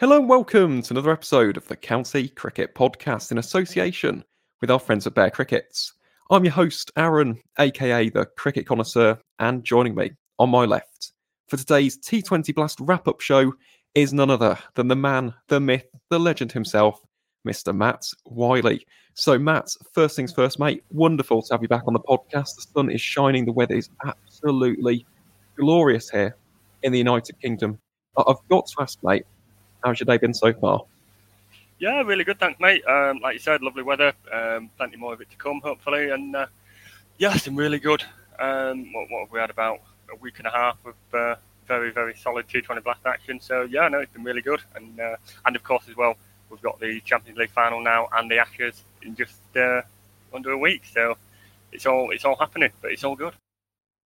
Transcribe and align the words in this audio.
Hello 0.00 0.16
and 0.16 0.30
welcome 0.30 0.80
to 0.80 0.94
another 0.94 1.10
episode 1.10 1.58
of 1.58 1.68
the 1.68 1.76
County 1.76 2.28
Cricket 2.28 2.74
Podcast 2.74 3.32
in 3.32 3.36
association 3.36 4.24
with 4.62 4.70
our 4.70 4.78
friends 4.78 5.06
at 5.06 5.12
Bear 5.12 5.28
Crickets. 5.28 5.92
I'm 6.30 6.42
your 6.42 6.54
host, 6.54 6.90
Aaron, 6.96 7.38
aka 7.58 8.08
the 8.08 8.24
Cricket 8.24 8.66
Connoisseur, 8.66 9.18
and 9.40 9.62
joining 9.62 9.94
me 9.94 10.12
on 10.38 10.48
my 10.48 10.64
left 10.64 11.12
for 11.48 11.58
today's 11.58 11.98
T20 11.98 12.54
Blast 12.54 12.80
wrap 12.80 13.08
up 13.08 13.20
show 13.20 13.52
is 13.94 14.14
none 14.14 14.30
other 14.30 14.58
than 14.74 14.88
the 14.88 14.96
man, 14.96 15.34
the 15.48 15.60
myth, 15.60 15.84
the 16.08 16.18
legend 16.18 16.50
himself, 16.50 16.98
Mr. 17.46 17.76
Matt 17.76 18.06
Whiley. 18.24 18.86
So, 19.12 19.38
Matt, 19.38 19.68
first 19.92 20.16
things 20.16 20.32
first, 20.32 20.58
mate, 20.58 20.82
wonderful 20.88 21.42
to 21.42 21.52
have 21.52 21.60
you 21.60 21.68
back 21.68 21.82
on 21.86 21.92
the 21.92 22.00
podcast. 22.00 22.54
The 22.56 22.66
sun 22.72 22.90
is 22.90 23.02
shining, 23.02 23.44
the 23.44 23.52
weather 23.52 23.74
is 23.74 23.90
absolutely 24.06 25.04
glorious 25.58 26.08
here 26.08 26.38
in 26.84 26.90
the 26.90 26.98
United 26.98 27.38
Kingdom. 27.42 27.78
I've 28.16 28.36
got 28.48 28.66
to 28.66 28.76
ask, 28.80 28.98
mate, 29.02 29.26
How's 29.84 30.00
your 30.00 30.06
day 30.06 30.18
been 30.18 30.34
so 30.34 30.52
far? 30.52 30.84
Yeah, 31.78 32.02
really 32.02 32.24
good, 32.24 32.38
thanks, 32.38 32.60
mate. 32.60 32.84
Um, 32.86 33.20
like 33.20 33.34
you 33.34 33.38
said, 33.40 33.62
lovely 33.62 33.82
weather, 33.82 34.12
um, 34.30 34.70
plenty 34.76 34.96
more 34.96 35.14
of 35.14 35.20
it 35.22 35.30
to 35.30 35.36
come, 35.36 35.60
hopefully. 35.62 36.10
And 36.10 36.36
uh, 36.36 36.46
yeah, 37.18 37.34
it's 37.34 37.46
been 37.46 37.56
really 37.56 37.78
good. 37.78 38.04
Um, 38.38 38.92
what, 38.92 39.10
what, 39.10 39.20
have 39.20 39.32
we 39.32 39.40
had 39.40 39.50
about 39.50 39.80
a 40.12 40.16
week 40.16 40.38
and 40.38 40.46
a 40.46 40.50
half 40.50 40.76
of 40.84 40.94
uh, 41.14 41.36
very, 41.66 41.90
very 41.90 42.14
solid 42.14 42.46
T20 42.48 42.84
blast 42.84 43.06
action? 43.06 43.40
So 43.40 43.62
yeah, 43.62 43.88
no, 43.88 44.00
it's 44.00 44.12
been 44.12 44.24
really 44.24 44.42
good. 44.42 44.60
And 44.74 45.00
uh, 45.00 45.16
and 45.46 45.56
of 45.56 45.62
course 45.62 45.84
as 45.88 45.96
well, 45.96 46.16
we've 46.50 46.60
got 46.60 46.78
the 46.80 47.00
Champions 47.00 47.38
League 47.38 47.50
final 47.50 47.80
now 47.80 48.08
and 48.12 48.30
the 48.30 48.38
Ashes 48.38 48.84
in 49.00 49.16
just 49.16 49.40
uh, 49.56 49.80
under 50.34 50.50
a 50.50 50.58
week. 50.58 50.82
So 50.92 51.16
it's 51.72 51.86
all 51.86 52.10
it's 52.10 52.26
all 52.26 52.36
happening, 52.36 52.72
but 52.82 52.92
it's 52.92 53.04
all 53.04 53.16
good 53.16 53.32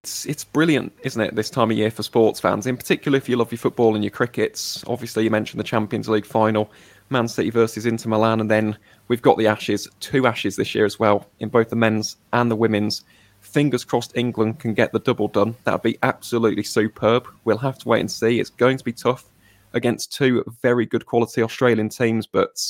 it's 0.04 0.26
it's 0.26 0.44
brilliant, 0.44 0.92
isn't 1.02 1.20
it, 1.20 1.34
this 1.34 1.48
time 1.48 1.70
of 1.70 1.78
year 1.78 1.90
for 1.90 2.02
sports 2.02 2.38
fans, 2.38 2.66
in 2.66 2.76
particular 2.76 3.16
if 3.16 3.26
you 3.26 3.36
love 3.36 3.50
your 3.50 3.58
football 3.58 3.94
and 3.94 4.04
your 4.04 4.10
crickets. 4.10 4.84
Obviously, 4.86 5.24
you 5.24 5.30
mentioned 5.30 5.58
the 5.58 5.64
Champions 5.64 6.10
League 6.10 6.26
final, 6.26 6.70
Man 7.08 7.26
City 7.26 7.48
versus 7.48 7.86
Inter 7.86 8.10
Milan, 8.10 8.38
and 8.38 8.50
then 8.50 8.76
we've 9.08 9.22
got 9.22 9.38
the 9.38 9.46
Ashes, 9.46 9.88
two 10.00 10.26
Ashes 10.26 10.56
this 10.56 10.74
year 10.74 10.84
as 10.84 10.98
well, 10.98 11.26
in 11.40 11.48
both 11.48 11.70
the 11.70 11.76
men's 11.76 12.18
and 12.34 12.50
the 12.50 12.56
women's. 12.56 13.02
Fingers 13.40 13.82
crossed 13.82 14.12
England 14.14 14.58
can 14.58 14.74
get 14.74 14.92
the 14.92 15.00
double 15.00 15.28
done. 15.28 15.56
That'd 15.64 15.82
be 15.82 15.98
absolutely 16.02 16.64
superb. 16.64 17.26
We'll 17.44 17.58
have 17.58 17.78
to 17.78 17.88
wait 17.88 18.00
and 18.00 18.10
see. 18.10 18.40
It's 18.40 18.50
going 18.50 18.76
to 18.76 18.84
be 18.84 18.92
tough 18.92 19.24
against 19.72 20.12
two 20.12 20.44
very 20.60 20.84
good 20.84 21.06
quality 21.06 21.42
Australian 21.42 21.88
teams, 21.88 22.26
but 22.26 22.62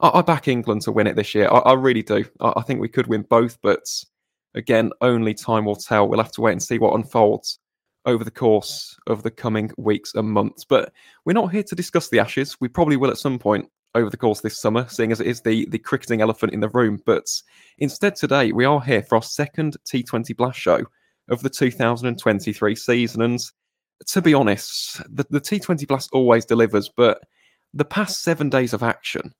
I, 0.00 0.18
I 0.18 0.22
back 0.22 0.48
England 0.48 0.82
to 0.82 0.92
win 0.92 1.06
it 1.06 1.16
this 1.16 1.34
year. 1.34 1.48
I, 1.50 1.60
I 1.60 1.72
really 1.72 2.02
do. 2.02 2.26
I, 2.40 2.52
I 2.56 2.62
think 2.62 2.80
we 2.80 2.88
could 2.88 3.06
win 3.06 3.22
both, 3.22 3.58
but 3.62 3.86
Again, 4.54 4.92
only 5.00 5.34
time 5.34 5.64
will 5.64 5.76
tell. 5.76 6.08
We'll 6.08 6.22
have 6.22 6.32
to 6.32 6.40
wait 6.40 6.52
and 6.52 6.62
see 6.62 6.78
what 6.78 6.94
unfolds 6.94 7.58
over 8.06 8.22
the 8.22 8.30
course 8.30 8.96
of 9.06 9.22
the 9.22 9.30
coming 9.30 9.70
weeks 9.76 10.14
and 10.14 10.28
months. 10.28 10.64
But 10.64 10.92
we're 11.24 11.32
not 11.32 11.52
here 11.52 11.62
to 11.62 11.74
discuss 11.74 12.08
the 12.08 12.20
Ashes. 12.20 12.56
We 12.60 12.68
probably 12.68 12.96
will 12.96 13.10
at 13.10 13.18
some 13.18 13.38
point 13.38 13.68
over 13.94 14.10
the 14.10 14.16
course 14.16 14.40
this 14.40 14.60
summer, 14.60 14.86
seeing 14.88 15.12
as 15.12 15.20
it 15.20 15.26
is 15.26 15.40
the, 15.40 15.66
the 15.66 15.78
cricketing 15.78 16.20
elephant 16.20 16.52
in 16.52 16.60
the 16.60 16.68
room. 16.70 17.00
But 17.06 17.30
instead, 17.78 18.16
today, 18.16 18.52
we 18.52 18.64
are 18.64 18.80
here 18.80 19.02
for 19.02 19.16
our 19.16 19.22
second 19.22 19.76
T20 19.86 20.36
Blast 20.36 20.58
show 20.58 20.84
of 21.28 21.42
the 21.42 21.50
2023 21.50 22.74
season. 22.74 23.22
And 23.22 23.40
to 24.06 24.22
be 24.22 24.34
honest, 24.34 25.02
the, 25.14 25.24
the 25.30 25.40
T20 25.40 25.86
Blast 25.86 26.10
always 26.12 26.44
delivers, 26.44 26.90
but 26.94 27.20
the 27.72 27.84
past 27.84 28.22
seven 28.22 28.48
days 28.48 28.72
of 28.72 28.82
action 28.82 29.32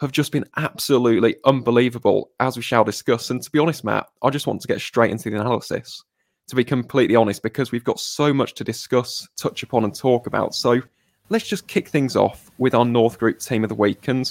have 0.00 0.12
just 0.12 0.32
been 0.32 0.44
absolutely 0.56 1.36
unbelievable, 1.44 2.30
as 2.40 2.56
we 2.56 2.62
shall 2.62 2.84
discuss. 2.84 3.30
And 3.30 3.42
to 3.42 3.50
be 3.50 3.58
honest, 3.58 3.84
Matt, 3.84 4.06
I 4.22 4.30
just 4.30 4.46
want 4.46 4.60
to 4.62 4.68
get 4.68 4.80
straight 4.80 5.10
into 5.10 5.28
the 5.28 5.38
analysis, 5.38 6.02
to 6.48 6.56
be 6.56 6.64
completely 6.64 7.16
honest, 7.16 7.42
because 7.42 7.70
we've 7.70 7.84
got 7.84 8.00
so 8.00 8.32
much 8.32 8.54
to 8.54 8.64
discuss, 8.64 9.28
touch 9.36 9.62
upon, 9.62 9.84
and 9.84 9.94
talk 9.94 10.26
about. 10.26 10.54
So 10.54 10.80
let's 11.28 11.46
just 11.46 11.68
kick 11.68 11.88
things 11.88 12.16
off 12.16 12.50
with 12.58 12.74
our 12.74 12.84
North 12.84 13.18
Group 13.18 13.40
team 13.40 13.62
of 13.62 13.68
the 13.68 13.74
week. 13.74 14.08
And 14.08 14.30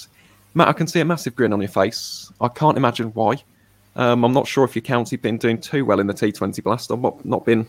Matt, 0.56 0.70
I 0.70 0.74
can 0.74 0.88
see 0.88 1.02
a 1.02 1.06
massive 1.06 1.36
grin 1.36 1.54
on 1.54 1.62
your 1.62 1.70
face. 1.70 2.32
I 2.42 2.48
can't 2.48 2.78
imagine 2.78 3.10
why. 3.10 3.36
Um, 3.96 4.24
I'm 4.24 4.34
not 4.34 4.48
sure 4.48 4.64
if 4.64 4.76
your 4.76 4.82
county 4.82 5.18
has 5.18 5.22
been 5.22 5.38
doing 5.38 5.60
too 5.60 5.86
well 5.86 6.00
in 6.00 6.08
the 6.08 6.14
T20 6.14 6.64
Blast. 6.64 6.92
I've 6.92 7.00
not, 7.00 7.24
not 7.26 7.46
been 7.46 7.68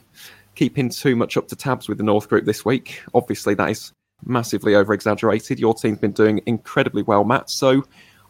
keeping 0.54 0.88
too 0.88 1.16
much 1.16 1.36
up 1.36 1.48
to 1.48 1.56
tabs 1.56 1.88
with 1.88 1.98
the 1.98 2.04
North 2.04 2.28
Group 2.28 2.46
this 2.46 2.64
week. 2.64 3.02
Obviously, 3.12 3.54
that 3.54 3.70
is 3.70 3.92
massively 4.24 4.74
over 4.74 4.92
exaggerated. 4.92 5.58
Your 5.58 5.74
team's 5.74 5.98
been 5.98 6.12
doing 6.12 6.40
incredibly 6.46 7.02
well, 7.02 7.24
Matt. 7.24 7.50
So 7.50 7.84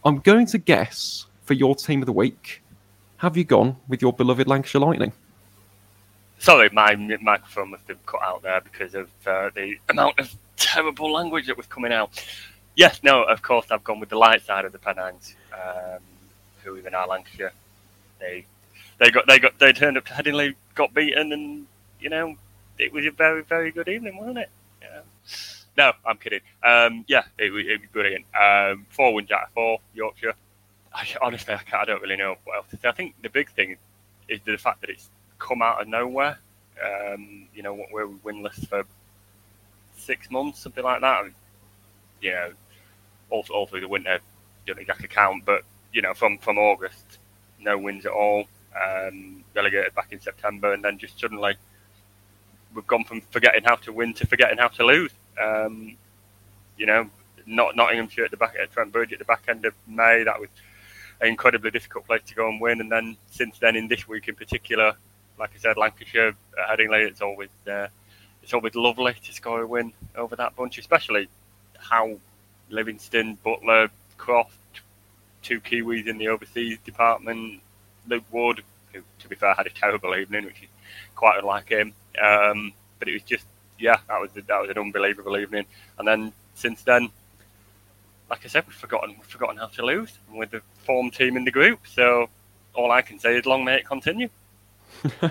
I'm 0.04 0.18
going 0.18 0.46
to 0.46 0.58
guess 0.58 1.26
for 1.44 1.54
your 1.54 1.74
team 1.74 2.02
of 2.02 2.06
the 2.06 2.12
week, 2.12 2.62
have 3.18 3.36
you 3.36 3.44
gone 3.44 3.76
with 3.88 4.00
your 4.00 4.12
beloved 4.12 4.46
Lancashire 4.46 4.80
Lightning? 4.80 5.12
Sorry, 6.38 6.70
my 6.72 6.94
microphone 7.20 7.70
must 7.70 7.86
have 7.88 8.04
cut 8.06 8.22
out 8.22 8.42
there 8.42 8.62
because 8.62 8.94
of 8.94 9.10
uh, 9.26 9.50
the 9.54 9.76
amount 9.90 10.18
of 10.18 10.34
terrible 10.56 11.12
language 11.12 11.46
that 11.48 11.56
was 11.56 11.66
coming 11.66 11.92
out. 11.92 12.24
Yes, 12.76 13.00
no, 13.02 13.24
of 13.24 13.42
course, 13.42 13.66
I've 13.70 13.84
gone 13.84 14.00
with 14.00 14.08
the 14.08 14.16
light 14.16 14.42
side 14.42 14.64
of 14.64 14.72
the 14.72 14.78
Pennines, 14.78 15.34
um, 15.52 15.98
who 16.62 16.78
even 16.78 16.94
are 16.94 17.06
Lancashire. 17.06 17.52
They 18.20 18.46
they 18.98 19.10
got 19.10 19.26
they 19.26 19.38
got 19.38 19.58
they 19.58 19.72
turned 19.72 19.98
up 19.98 20.06
to 20.06 20.12
Headingley, 20.12 20.54
got 20.74 20.94
beaten, 20.94 21.32
and 21.32 21.66
you 22.00 22.08
know 22.08 22.36
it 22.78 22.92
was 22.92 23.04
a 23.04 23.10
very 23.10 23.42
very 23.42 23.70
good 23.70 23.88
evening, 23.88 24.16
wasn't 24.16 24.38
it? 24.38 24.50
Yeah. 24.80 25.00
No, 25.80 25.94
I'm 26.04 26.18
kidding. 26.18 26.42
Um, 26.62 27.06
yeah, 27.08 27.22
it, 27.38 27.50
it 27.50 27.80
was 27.80 27.88
brilliant. 27.90 28.26
Um, 28.38 28.84
four 28.90 29.14
wins 29.14 29.30
out 29.30 29.44
of 29.44 29.52
four, 29.54 29.78
Yorkshire. 29.94 30.34
I, 30.92 31.06
honestly, 31.22 31.54
I, 31.54 31.60
I, 31.74 31.86
don't 31.86 32.02
really 32.02 32.18
know 32.18 32.36
what 32.44 32.56
else 32.56 32.66
to 32.72 32.76
say. 32.76 32.86
I 32.86 32.92
think 32.92 33.14
the 33.22 33.30
big 33.30 33.50
thing 33.52 33.78
is 34.28 34.40
the 34.44 34.58
fact 34.58 34.82
that 34.82 34.90
it's 34.90 35.08
come 35.38 35.62
out 35.62 35.80
of 35.80 35.88
nowhere. 35.88 36.38
Um, 36.84 37.46
you 37.54 37.62
know, 37.62 37.82
we're 37.90 38.08
winless 38.08 38.68
for 38.68 38.84
six 39.96 40.30
months, 40.30 40.58
something 40.58 40.84
like 40.84 41.00
that. 41.00 41.30
You 42.20 42.32
know, 42.32 42.52
all, 43.30 43.46
all 43.48 43.66
through 43.66 43.80
the 43.80 43.88
winter, 43.88 44.18
don't 44.66 44.78
exactly 44.78 45.08
count, 45.08 45.46
but 45.46 45.62
you 45.94 46.02
know, 46.02 46.12
from 46.12 46.36
from 46.36 46.58
August, 46.58 47.16
no 47.58 47.78
wins 47.78 48.04
at 48.04 48.12
all. 48.12 48.44
Um, 48.78 49.44
relegated 49.56 49.94
back 49.94 50.12
in 50.12 50.20
September, 50.20 50.74
and 50.74 50.84
then 50.84 50.98
just 50.98 51.18
suddenly 51.18 51.54
we've 52.74 52.86
gone 52.86 53.04
from 53.04 53.22
forgetting 53.30 53.64
how 53.64 53.76
to 53.76 53.94
win 53.94 54.12
to 54.12 54.26
forgetting 54.26 54.58
how 54.58 54.68
to 54.68 54.84
lose. 54.84 55.12
Um, 55.40 55.96
you 56.76 56.86
know, 56.86 57.08
not 57.46 57.76
Nottinghamshire 57.76 58.24
at 58.24 58.30
the 58.30 58.36
back 58.36 58.54
at 58.60 58.72
Trent 58.72 58.92
Bridge 58.92 59.12
at 59.12 59.18
the 59.18 59.24
back 59.24 59.44
end 59.48 59.64
of 59.64 59.74
May. 59.86 60.24
That 60.24 60.40
was 60.40 60.48
an 61.20 61.28
incredibly 61.28 61.70
difficult 61.70 62.06
place 62.06 62.22
to 62.26 62.34
go 62.34 62.48
and 62.48 62.60
win. 62.60 62.80
And 62.80 62.90
then 62.90 63.16
since 63.30 63.58
then, 63.58 63.76
in 63.76 63.88
this 63.88 64.08
week 64.08 64.28
in 64.28 64.34
particular, 64.34 64.94
like 65.38 65.50
I 65.54 65.58
said, 65.58 65.76
Lancashire 65.76 66.28
at 66.28 66.78
Headingley, 66.78 67.06
it's 67.06 67.22
always 67.22 67.50
uh, 67.68 67.88
it's 68.42 68.54
always 68.54 68.74
lovely 68.74 69.14
to 69.14 69.32
score 69.32 69.62
a 69.62 69.66
win 69.66 69.92
over 70.16 70.36
that 70.36 70.56
bunch, 70.56 70.78
especially 70.78 71.28
how 71.78 72.16
Livingstone, 72.70 73.38
Buttler, 73.44 73.90
Croft, 74.16 74.56
two 75.42 75.60
Kiwis 75.60 76.06
in 76.06 76.18
the 76.18 76.28
overseas 76.28 76.78
department, 76.84 77.60
Luke 78.06 78.24
Wood, 78.30 78.62
who 78.92 79.02
to 79.18 79.28
be 79.28 79.36
fair 79.36 79.54
had 79.54 79.66
a 79.66 79.70
terrible 79.70 80.14
evening, 80.14 80.44
which 80.44 80.62
is 80.62 80.68
quite 81.14 81.38
unlike 81.38 81.68
him. 81.68 81.94
Um, 82.22 82.72
but 82.98 83.08
it 83.08 83.14
was 83.14 83.22
just 83.22 83.44
yeah, 83.80 83.98
that 84.08 84.20
was 84.20 84.30
that 84.32 84.60
was 84.60 84.70
an 84.70 84.78
unbelievable 84.78 85.36
evening. 85.36 85.66
And 85.98 86.06
then 86.06 86.32
since 86.54 86.82
then, 86.82 87.10
like 88.30 88.44
I 88.44 88.48
said, 88.48 88.64
we've 88.66 88.76
forgotten 88.76 89.16
we've 89.16 89.26
forgotten 89.26 89.56
how 89.56 89.66
to 89.66 89.84
lose 89.84 90.12
with 90.32 90.50
the 90.50 90.62
form 90.84 91.10
team 91.10 91.36
in 91.36 91.44
the 91.44 91.50
group. 91.50 91.86
So 91.86 92.28
all 92.74 92.92
I 92.92 93.02
can 93.02 93.18
say 93.18 93.36
is 93.36 93.46
long 93.46 93.64
may 93.64 93.76
it 93.76 93.86
continue. 93.86 94.28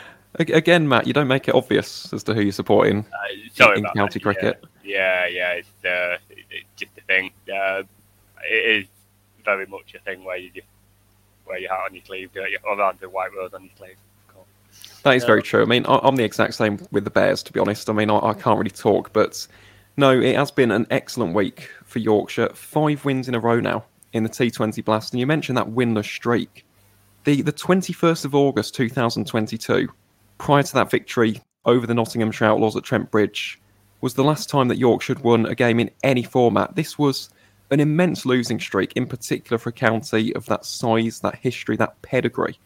Again, 0.38 0.88
Matt, 0.88 1.06
you 1.06 1.12
don't 1.12 1.26
make 1.26 1.48
it 1.48 1.54
obvious 1.54 2.12
as 2.12 2.22
to 2.24 2.34
who 2.34 2.42
you're 2.42 2.52
supporting 2.52 3.04
uh, 3.60 3.72
in, 3.72 3.78
in 3.78 3.84
county 3.96 4.18
that. 4.18 4.22
cricket. 4.22 4.64
Yeah, 4.84 5.26
yeah, 5.26 5.26
yeah 5.26 5.52
it's, 5.52 5.84
uh, 5.84 6.18
it's 6.30 6.66
just 6.76 6.92
a 6.96 7.00
thing. 7.02 7.30
Uh, 7.52 7.82
it 8.44 8.82
is 8.82 8.86
very 9.44 9.66
much 9.66 9.94
a 9.94 9.98
thing 10.00 10.24
where 10.24 10.36
you 10.36 10.50
just 10.50 10.66
wear 11.46 11.58
your 11.58 11.70
heart 11.70 11.90
on 11.90 11.94
your 11.94 12.04
sleeve, 12.04 12.30
don't 12.34 12.50
you? 12.50 12.58
Or 12.64 12.76
rather, 12.76 12.98
the 13.00 13.08
white 13.08 13.34
rose 13.34 13.54
on 13.54 13.62
your 13.62 13.72
sleeve. 13.78 13.96
That 15.08 15.16
is 15.16 15.24
very 15.24 15.42
true. 15.42 15.62
I 15.62 15.64
mean, 15.64 15.86
I'm 15.88 16.16
the 16.16 16.24
exact 16.24 16.52
same 16.52 16.78
with 16.90 17.04
the 17.04 17.10
Bears, 17.10 17.42
to 17.44 17.50
be 17.50 17.58
honest. 17.58 17.88
I 17.88 17.94
mean, 17.94 18.10
I, 18.10 18.34
can't 18.34 18.58
really 18.58 18.68
talk, 18.68 19.10
but 19.14 19.48
no, 19.96 20.10
it 20.20 20.36
has 20.36 20.50
been 20.50 20.70
an 20.70 20.86
excellent 20.90 21.32
week 21.32 21.70
for 21.86 21.98
Yorkshire. 21.98 22.50
Five 22.50 23.06
wins 23.06 23.26
in 23.26 23.34
a 23.34 23.40
row 23.40 23.58
now 23.58 23.86
in 24.12 24.22
the 24.22 24.28
T20 24.28 24.84
Blast. 24.84 25.14
And 25.14 25.20
you 25.20 25.26
mentioned 25.26 25.56
that 25.56 25.68
winless 25.70 26.04
streak. 26.04 26.66
The, 27.24 27.40
the 27.40 27.54
21st 27.54 28.26
of 28.26 28.34
August 28.34 28.74
2022, 28.74 29.88
prior 30.36 30.62
to 30.62 30.74
that 30.74 30.90
victory 30.90 31.40
over 31.64 31.86
the 31.86 31.94
Nottinghamshire 31.94 32.46
Outlaws 32.46 32.76
at 32.76 32.82
Trent 32.82 33.10
Bridge, 33.10 33.58
was 34.02 34.12
the 34.12 34.24
last 34.24 34.50
time 34.50 34.68
that 34.68 34.76
Yorkshire 34.76 35.14
had 35.14 35.24
won 35.24 35.46
a 35.46 35.54
game 35.54 35.80
in 35.80 35.90
any 36.02 36.22
format. 36.22 36.76
This 36.76 36.98
was 36.98 37.30
an 37.70 37.80
immense 37.80 38.26
losing 38.26 38.60
streak, 38.60 38.92
in 38.92 39.06
particular 39.06 39.56
for 39.56 39.70
a 39.70 39.72
county 39.72 40.34
of 40.34 40.44
that 40.46 40.66
size, 40.66 41.20
that 41.20 41.36
history, 41.36 41.76
that 41.78 42.02
pedigree. 42.02 42.58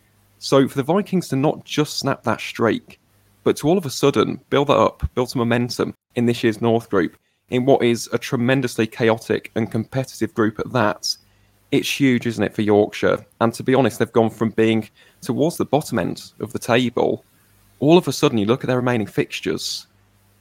So 0.43 0.67
for 0.67 0.75
the 0.75 0.83
Vikings 0.83 1.29
to 1.29 1.37
not 1.37 1.65
just 1.65 2.00
snap 2.00 2.25
that 2.25 2.41
streak, 2.41 2.99
but 3.44 3.56
to 3.59 3.69
all 3.69 3.79
of 3.79 3.87
a 3.87 3.91
sudden 3.91 4.41
build 4.50 4.67
that 4.69 4.77
up, 4.77 5.09
build 5.15 5.31
some 5.31 5.39
momentum 5.39 5.94
in 6.17 6.27
this 6.27 6.43
year's 6.43 6.61
North 6.61 6.91
Group, 6.91 7.17
in 7.50 7.65
what 7.65 7.85
is 7.85 8.09
a 8.12 8.19
tremendously 8.19 8.89
chaotic 8.89 9.53
and 9.55 9.71
competitive 9.71 10.35
group 10.35 10.59
at 10.59 10.73
that, 10.73 11.17
it's 11.71 11.89
huge, 11.89 12.27
isn't 12.27 12.43
it, 12.43 12.56
for 12.56 12.62
Yorkshire? 12.62 13.25
And 13.41 13.55
to 13.55 13.62
be 13.62 13.73
honest, 13.73 14.00
they've 14.00 14.11
gone 14.11 14.31
from 14.31 14.50
being 14.50 14.89
towards 15.21 15.59
the 15.59 15.65
bottom 15.65 16.00
end 16.00 16.33
of 16.41 16.53
the 16.53 16.59
table. 16.59 17.25
All 17.79 17.97
of 17.97 18.09
a 18.09 18.12
sudden, 18.12 18.39
you 18.39 18.47
look 18.47 18.65
at 18.65 18.67
their 18.67 18.79
remaining 18.79 19.06
fixtures, 19.06 19.87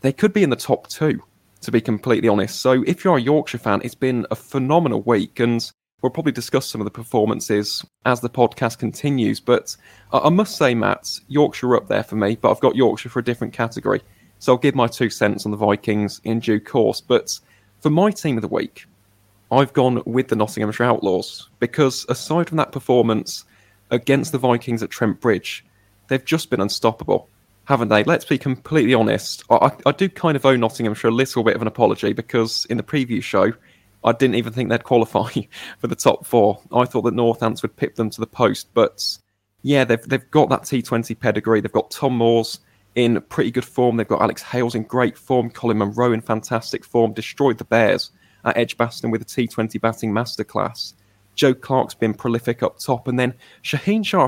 they 0.02 0.12
could 0.12 0.34
be 0.34 0.42
in 0.42 0.50
the 0.50 0.56
top 0.56 0.88
two 0.88 1.22
to 1.62 1.72
be 1.72 1.80
completely 1.80 2.28
honest. 2.28 2.60
So 2.60 2.84
if 2.88 3.04
you're 3.04 3.18
a 3.18 3.22
Yorkshire 3.22 3.60
fan, 3.60 3.82
it's 3.84 3.94
been 3.94 4.26
a 4.32 4.36
phenomenal 4.36 5.04
week, 5.04 5.40
and 5.40 5.72
we'll 6.02 6.10
probably 6.10 6.32
discuss 6.32 6.68
some 6.68 6.82
of 6.82 6.86
the 6.86 6.92
performances 6.92 7.86
as 8.06 8.22
the 8.22 8.30
podcast 8.30 8.80
continues. 8.80 9.40
But 9.40 9.76
I 10.12 10.30
must 10.30 10.58
say, 10.58 10.74
Matt, 10.74 11.20
Yorkshire 11.28 11.76
up 11.76 11.88
there 11.88 12.04
for 12.04 12.16
me, 12.16 12.36
but 12.36 12.52
I've 12.52 12.60
got 12.60 12.76
Yorkshire 12.76 13.10
for 13.10 13.20
a 13.20 13.24
different 13.24 13.54
category. 13.54 14.02
So 14.40 14.54
I'll 14.54 14.58
give 14.58 14.76
my 14.76 14.88
two 14.88 15.10
cents 15.10 15.46
on 15.46 15.52
the 15.52 15.58
Vikings 15.58 16.20
in 16.24 16.40
due 16.40 16.60
course. 16.60 17.02
But 17.02 17.40
for 17.80 17.90
my 17.90 18.12
team 18.12 18.38
of 18.38 18.42
the 18.42 18.48
week, 18.48 18.86
I've 19.52 19.74
gone 19.74 20.02
with 20.06 20.30
the 20.30 20.36
Nottinghamshire 20.36 20.86
Outlaws 20.86 21.50
because 21.60 22.06
aside 22.10 22.48
from 22.48 22.58
that 22.58 22.72
performance 22.72 23.46
against 23.92 24.32
the 24.32 24.38
Vikings 24.38 24.82
at 24.82 24.90
Trent 24.90 25.20
Bridge, 25.20 25.66
they've 26.08 26.24
just 26.24 26.50
been 26.50 26.62
unstoppable, 26.62 27.30
haven't 27.66 27.90
they? 27.90 28.04
Let's 28.06 28.26
be 28.26 28.38
completely 28.38 28.94
honest. 28.94 29.44
I, 29.50 29.72
I 29.86 29.92
do 29.92 30.10
kind 30.10 30.36
of 30.36 30.46
owe 30.46 30.56
Nottinghamshire 30.56 31.10
a 31.10 31.14
little 31.14 31.44
bit 31.44 31.56
of 31.56 31.62
an 31.62 31.68
apology 31.68 32.14
because 32.14 32.66
in 32.66 32.78
the 32.78 32.84
preview 32.84 33.22
show, 33.22 33.52
I 34.04 34.12
didn't 34.14 34.36
even 34.36 34.54
think 34.54 34.70
they'd 34.70 34.84
qualify 34.84 35.30
for 35.80 35.88
the 35.88 35.96
top 35.96 36.26
four. 36.26 36.60
I 36.72 36.86
thought 36.86 37.04
that 37.04 37.14
Northants 37.14 37.62
would 37.62 37.76
pip 37.76 37.96
them 37.96 38.10
to 38.10 38.20
the 38.20 38.28
post, 38.28 38.70
but 38.74 39.18
yeah, 39.62 39.84
they've 39.84 40.02
they've 40.04 40.32
got 40.32 40.50
that 40.50 40.64
T20 40.64 41.20
pedigree. 41.20 41.62
They've 41.62 41.72
got 41.72 41.92
Tom 41.92 42.18
Moores 42.18 42.60
in 42.96 43.22
pretty 43.30 43.52
good 43.52 43.66
form. 43.66 43.98
They've 43.98 44.08
got 44.08 44.22
Alex 44.22 44.42
Hales 44.42 44.76
in 44.76 44.84
great 44.84 45.18
form. 45.18 45.50
Colin 45.50 45.78
Munro 45.78 46.14
in 46.14 46.22
fantastic 46.22 46.84
form. 46.84 47.14
Destroyed 47.14 47.58
the 47.58 47.66
Bears 47.66 48.12
at 48.44 48.58
Edgbaston 48.58 49.12
with 49.12 49.22
a 49.22 49.26
T20 49.26 49.80
batting 49.80 50.12
masterclass. 50.12 50.94
Joe 51.36 51.54
Clarke's 51.54 51.94
been 51.94 52.14
prolific 52.14 52.64
up 52.64 52.80
top. 52.80 53.08
And 53.08 53.18
then 53.18 53.34
Shaheen 53.64 54.06
Shah 54.06 54.28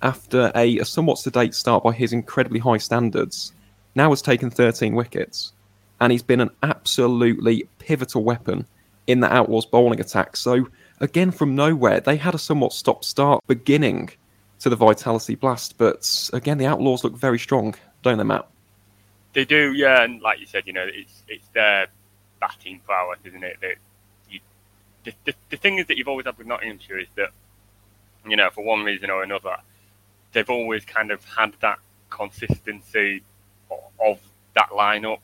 after 0.00 0.52
a, 0.54 0.78
a 0.78 0.84
somewhat 0.84 1.18
sedate 1.18 1.54
start 1.54 1.82
by 1.82 1.92
his 1.92 2.12
incredibly 2.12 2.60
high 2.60 2.78
standards, 2.78 3.52
now 3.94 4.10
has 4.10 4.22
taken 4.22 4.50
13 4.50 4.94
wickets. 4.94 5.52
And 6.00 6.12
he's 6.12 6.22
been 6.22 6.40
an 6.40 6.50
absolutely 6.62 7.68
pivotal 7.78 8.22
weapon 8.24 8.66
in 9.06 9.20
the 9.20 9.32
Outlaws 9.32 9.66
bowling 9.66 10.00
attack. 10.00 10.36
So, 10.36 10.68
again, 11.00 11.30
from 11.30 11.54
nowhere, 11.54 12.00
they 12.00 12.16
had 12.16 12.34
a 12.34 12.38
somewhat 12.38 12.72
stop 12.72 13.04
start 13.04 13.42
beginning 13.46 14.10
to 14.60 14.68
the 14.68 14.76
Vitality 14.76 15.34
Blast. 15.34 15.76
But 15.78 16.30
again, 16.32 16.58
the 16.58 16.66
Outlaws 16.66 17.04
look 17.04 17.16
very 17.16 17.38
strong, 17.38 17.74
don't 18.02 18.18
they, 18.18 18.24
Matt? 18.24 18.46
They 19.32 19.44
do, 19.44 19.72
yeah. 19.72 20.02
And 20.02 20.20
like 20.22 20.40
you 20.40 20.46
said, 20.46 20.66
you 20.66 20.72
know, 20.72 20.86
it's 20.86 21.22
it's 21.28 21.46
their 21.48 21.88
batting 22.40 22.80
prowess, 22.86 23.18
isn't 23.24 23.44
it? 23.44 23.58
That 23.60 23.74
you, 24.30 24.40
the, 25.04 25.12
the, 25.24 25.34
the 25.50 25.56
thing 25.56 25.78
is 25.78 25.86
that 25.86 25.96
you've 25.96 26.08
always 26.08 26.26
had 26.26 26.38
with 26.38 26.46
Nottinghamshire 26.46 26.98
is 26.98 27.08
that, 27.16 27.30
you 28.26 28.36
know, 28.36 28.50
for 28.50 28.64
one 28.64 28.84
reason 28.84 29.10
or 29.10 29.22
another, 29.22 29.56
they've 30.32 30.48
always 30.48 30.84
kind 30.84 31.10
of 31.10 31.24
had 31.24 31.54
that 31.60 31.78
consistency 32.10 33.22
of 34.00 34.18
that 34.54 34.70
lineup, 34.70 35.20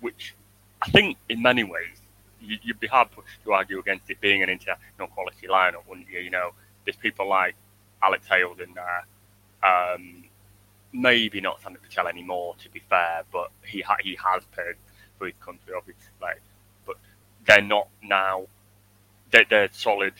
which 0.00 0.34
I 0.82 0.90
think 0.90 1.16
in 1.28 1.42
many 1.42 1.64
ways 1.64 2.00
you'd 2.40 2.80
be 2.80 2.86
hard 2.86 3.10
pushed 3.10 3.42
to 3.44 3.52
argue 3.52 3.78
against 3.78 4.10
it 4.10 4.20
being 4.20 4.42
an 4.42 4.48
international 4.48 5.08
quality 5.08 5.46
lineup, 5.48 5.86
wouldn't 5.88 6.08
you? 6.08 6.20
You 6.20 6.30
know, 6.30 6.50
there's 6.84 6.96
people 6.96 7.28
like 7.28 7.54
Alex 8.02 8.26
Hales 8.28 8.58
in 8.60 8.74
there. 8.74 9.06
Um, 9.62 10.24
maybe 10.92 11.40
not 11.40 11.60
Samit 11.60 11.82
Patel 11.82 12.06
anymore, 12.08 12.54
to 12.62 12.70
be 12.70 12.80
fair, 12.88 13.22
but 13.32 13.50
he 13.64 13.80
ha- 13.80 13.96
he 14.00 14.16
has 14.24 14.44
played 14.52 14.76
for 15.18 15.26
his 15.26 15.34
country, 15.40 15.74
obviously. 15.76 16.40
But 16.86 16.96
they're 17.46 17.60
not 17.60 17.88
now. 18.02 18.46
They're, 19.30 19.44
they're 19.48 19.68
solid 19.72 20.14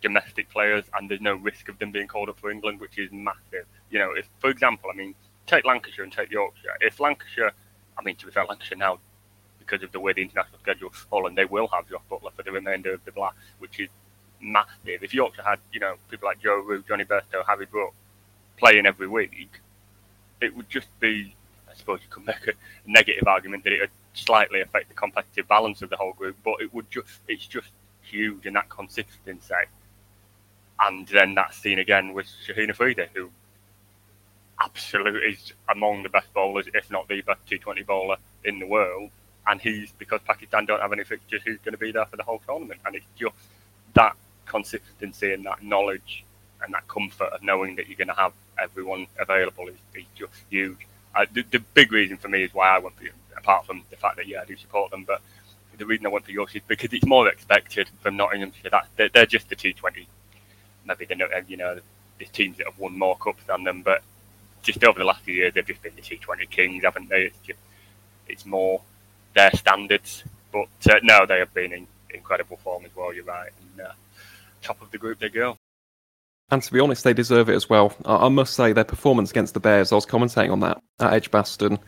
domestic 0.00 0.48
players, 0.48 0.84
and 0.94 1.10
there's 1.10 1.20
no 1.20 1.34
risk 1.34 1.68
of 1.68 1.78
them 1.78 1.90
being 1.90 2.06
called 2.06 2.28
up 2.28 2.38
for 2.38 2.50
England, 2.50 2.80
which 2.80 2.98
is 2.98 3.10
massive. 3.12 3.66
You 3.90 3.98
know, 3.98 4.12
if 4.12 4.28
for 4.38 4.48
example, 4.50 4.90
I 4.92 4.96
mean, 4.96 5.14
take 5.46 5.64
Lancashire 5.64 6.04
and 6.04 6.12
take 6.12 6.30
Yorkshire. 6.30 6.74
If 6.80 7.00
Lancashire, 7.00 7.52
I 7.98 8.02
mean, 8.02 8.16
to 8.16 8.26
be 8.26 8.32
fair, 8.32 8.44
Lancashire 8.44 8.78
now, 8.78 9.00
because 9.68 9.82
of 9.84 9.92
the 9.92 10.00
way 10.00 10.12
the 10.12 10.22
international 10.22 10.58
schedule 10.60 10.90
fallen, 10.90 11.34
they 11.34 11.44
will 11.44 11.68
have 11.68 11.88
Josh 11.88 12.02
Buttler 12.10 12.32
for 12.32 12.42
the 12.42 12.52
remainder 12.52 12.92
of 12.92 13.04
the 13.04 13.12
Blast, 13.12 13.36
which 13.58 13.80
is 13.80 13.88
massive. 14.40 15.02
If 15.02 15.12
Yorkshire 15.12 15.42
had, 15.42 15.58
you 15.72 15.80
know, 15.80 15.96
people 16.10 16.28
like 16.28 16.40
Joe 16.40 16.56
Root, 16.60 16.86
Jonny 16.88 17.04
Bairstow, 17.04 17.44
Harry 17.46 17.66
Brook 17.66 17.92
playing 18.56 18.86
every 18.86 19.08
week, 19.08 19.60
it 20.40 20.56
would 20.56 20.68
just 20.68 20.88
be, 21.00 21.34
I 21.70 21.74
suppose 21.74 22.00
you 22.02 22.08
could 22.10 22.26
make 22.26 22.48
a 22.48 22.52
negative 22.86 23.26
argument 23.26 23.64
that 23.64 23.72
it 23.72 23.80
would 23.80 23.90
slightly 24.14 24.60
affect 24.60 24.88
the 24.88 24.94
competitive 24.94 25.46
balance 25.48 25.82
of 25.82 25.90
the 25.90 25.96
whole 25.96 26.12
group, 26.12 26.36
but 26.44 26.54
it 26.60 26.72
would 26.72 26.90
just, 26.90 27.20
it's 27.28 27.46
just 27.46 27.68
huge 28.02 28.46
in 28.46 28.54
that 28.54 28.68
consistency. 28.68 29.54
And 30.80 31.06
then 31.08 31.34
that's 31.34 31.56
seen 31.58 31.80
again 31.80 32.14
with 32.14 32.26
Shaheen 32.46 32.70
Afridi, 32.70 33.06
who 33.12 33.30
absolutely 34.60 35.20
is 35.32 35.52
among 35.68 36.04
the 36.04 36.08
best 36.08 36.32
bowlers, 36.32 36.66
if 36.72 36.90
not 36.90 37.08
the 37.08 37.20
best 37.22 37.44
T20 37.46 37.84
bowler 37.84 38.16
in 38.44 38.60
the 38.60 38.66
world. 38.66 39.10
And 39.48 39.60
he's, 39.60 39.90
because 39.92 40.20
Pakistan 40.26 40.66
don't 40.66 40.80
have 40.80 40.92
any 40.92 41.04
fixtures, 41.04 41.42
he's 41.44 41.58
going 41.58 41.72
to 41.72 41.78
be 41.78 41.90
there 41.90 42.04
for 42.06 42.16
the 42.16 42.22
whole 42.22 42.40
tournament. 42.46 42.80
And 42.84 42.94
it's 42.94 43.06
just 43.18 43.34
that 43.94 44.14
consistency 44.46 45.32
and 45.32 45.44
that 45.46 45.62
knowledge 45.62 46.24
and 46.62 46.74
that 46.74 46.86
comfort 46.88 47.32
of 47.32 47.42
knowing 47.42 47.76
that 47.76 47.88
you're 47.88 47.96
going 47.96 48.08
to 48.08 48.14
have 48.14 48.32
everyone 48.58 49.06
available 49.18 49.68
is, 49.68 49.76
is 49.94 50.04
just 50.14 50.32
huge. 50.50 50.86
Uh, 51.14 51.26
the, 51.32 51.42
the, 51.50 51.60
big 51.74 51.92
reason 51.92 52.16
for 52.16 52.28
me 52.28 52.42
is 52.42 52.52
why 52.52 52.68
I 52.68 52.78
went 52.78 52.96
for, 52.96 53.06
apart 53.36 53.66
from 53.66 53.82
the 53.90 53.96
fact 53.96 54.16
that 54.16 54.26
yeah 54.26 54.42
I 54.42 54.44
do 54.44 54.56
support 54.56 54.90
them, 54.90 55.04
but 55.04 55.22
the 55.78 55.86
reason 55.86 56.06
I 56.06 56.10
went 56.10 56.24
for 56.24 56.32
Yorkshire 56.32 56.58
is 56.58 56.64
because 56.66 56.92
it's 56.92 57.06
more 57.06 57.28
expected 57.28 57.88
from 58.00 58.16
Nottinghamshire. 58.16 58.70
That 58.70 58.88
they're, 58.96 59.08
they're 59.08 59.26
just 59.26 59.48
the 59.48 59.56
T20. 59.56 60.06
Maybe 60.84 61.04
they're 61.04 61.16
not, 61.16 61.48
you 61.48 61.56
know 61.56 61.78
the 62.18 62.24
teams 62.26 62.56
that 62.58 62.66
have 62.66 62.78
won 62.78 62.98
more 62.98 63.16
cups 63.16 63.44
than 63.46 63.62
them, 63.62 63.82
but 63.82 64.02
just 64.62 64.82
over 64.82 64.98
the 64.98 65.04
last 65.04 65.22
few 65.22 65.34
years 65.34 65.54
they've 65.54 65.66
just 65.66 65.82
been 65.82 65.94
the 65.94 66.02
T20 66.02 66.50
kings, 66.50 66.82
haven't 66.82 67.08
they? 67.08 67.22
It's 67.22 67.38
just 67.46 67.60
it's 68.26 68.44
more 68.44 68.82
their 69.34 69.50
standards. 69.52 70.24
But 70.52 70.68
uh, 70.90 71.00
no, 71.02 71.26
they 71.26 71.38
have 71.38 71.52
been 71.54 71.72
in 71.72 71.86
incredible 72.10 72.56
form 72.58 72.84
as 72.84 72.94
well. 72.96 73.12
You're 73.12 73.24
right, 73.24 73.50
and 73.60 73.86
uh, 73.86 73.92
top 74.62 74.80
of 74.82 74.90
the 74.90 74.98
group 74.98 75.18
they 75.18 75.28
go. 75.28 75.56
And 76.50 76.62
to 76.62 76.72
be 76.72 76.80
honest, 76.80 77.04
they 77.04 77.12
deserve 77.12 77.50
it 77.50 77.54
as 77.54 77.68
well. 77.68 77.94
I 78.06 78.28
must 78.28 78.54
say, 78.54 78.72
their 78.72 78.84
performance 78.84 79.30
against 79.30 79.52
the 79.52 79.60
Bears, 79.60 79.92
I 79.92 79.96
was 79.96 80.06
commentating 80.06 80.50
on 80.50 80.60
that 80.60 80.82
at 80.98 81.12
Edgbaston. 81.12 81.78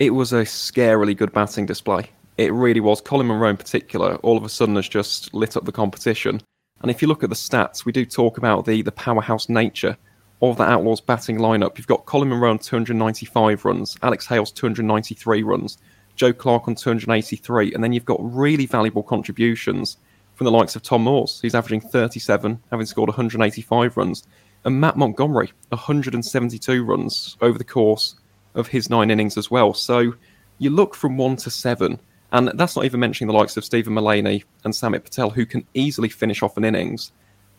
It 0.00 0.10
was 0.10 0.32
a 0.32 0.42
scarily 0.42 1.16
good 1.16 1.32
batting 1.32 1.66
display. 1.66 2.10
It 2.36 2.52
really 2.52 2.80
was. 2.80 3.00
Colin 3.00 3.28
Munro, 3.28 3.48
in 3.48 3.56
particular, 3.56 4.16
all 4.16 4.36
of 4.36 4.44
a 4.44 4.48
sudden 4.48 4.76
has 4.76 4.88
just 4.88 5.32
lit 5.32 5.56
up 5.56 5.64
the 5.64 5.72
competition. 5.72 6.40
And 6.80 6.90
if 6.90 7.02
you 7.02 7.08
look 7.08 7.22
at 7.22 7.28
the 7.28 7.36
stats, 7.36 7.84
we 7.84 7.92
do 7.92 8.04
talk 8.04 8.38
about 8.38 8.64
the, 8.64 8.82
the 8.82 8.92
powerhouse 8.92 9.48
nature 9.48 9.96
of 10.42 10.56
the 10.56 10.64
Outlaws 10.64 11.00
batting 11.00 11.38
lineup. 11.38 11.76
You've 11.76 11.86
got 11.86 12.06
Colin 12.06 12.30
Munro 12.30 12.50
on 12.50 12.58
295 12.58 13.64
runs, 13.64 13.96
Alex 14.02 14.26
Hales 14.26 14.50
293 14.52 15.42
runs, 15.42 15.78
Joe 16.20 16.34
Clarke 16.34 16.68
on 16.68 16.74
283, 16.74 17.72
and 17.72 17.82
then 17.82 17.94
you've 17.94 18.04
got 18.04 18.18
really 18.20 18.66
valuable 18.66 19.02
contributions 19.02 19.96
from 20.34 20.44
the 20.44 20.50
likes 20.50 20.76
of 20.76 20.82
Tom 20.82 21.04
Moores, 21.04 21.40
He's 21.40 21.54
averaging 21.54 21.80
37, 21.80 22.60
having 22.70 22.84
scored 22.84 23.08
185 23.08 23.96
runs, 23.96 24.24
and 24.66 24.78
Matt 24.78 24.98
Montgomery 24.98 25.50
172 25.70 26.84
runs 26.84 27.38
over 27.40 27.56
the 27.56 27.64
course 27.64 28.16
of 28.54 28.66
his 28.66 28.90
nine 28.90 29.10
innings 29.10 29.38
as 29.38 29.50
well. 29.50 29.72
So 29.72 30.12
you 30.58 30.68
look 30.68 30.94
from 30.94 31.16
one 31.16 31.36
to 31.36 31.48
seven, 31.48 31.98
and 32.32 32.48
that's 32.52 32.76
not 32.76 32.84
even 32.84 33.00
mentioning 33.00 33.32
the 33.32 33.38
likes 33.38 33.56
of 33.56 33.64
Steven 33.64 33.94
Mullaney 33.94 34.44
and 34.64 34.74
Samit 34.74 35.04
Patel, 35.04 35.30
who 35.30 35.46
can 35.46 35.66
easily 35.72 36.10
finish 36.10 36.42
off 36.42 36.58
an 36.58 36.66
innings, 36.66 37.12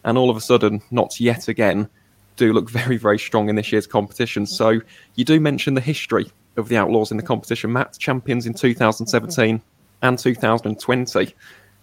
and 0.03 0.20
all 0.20 0.30
of 0.30 0.38
a 0.38 0.41
sudden, 0.41 0.84
not 0.91 1.20
yet 1.20 1.48
again, 1.48 1.89
do 2.36 2.53
look 2.53 2.70
very, 2.70 2.98
very 2.98 3.18
strong 3.18 3.50
in 3.50 3.56
this 3.56 3.72
year's 3.72 3.88
competition. 3.88 4.46
So 4.46 4.82
you 5.15 5.25
do 5.25 5.39
mention 5.39 5.74
the 5.74 5.82
history 5.82 6.32
of 6.58 6.67
the 6.67 6.77
Outlaws 6.77 7.12
in 7.12 7.17
the 7.17 7.24
competition. 7.24 7.72
Matt 7.72 7.98
champions 7.98 8.46
in 8.46 8.53
2017 8.53 9.62
and 10.01 10.20
2020. 10.20 11.36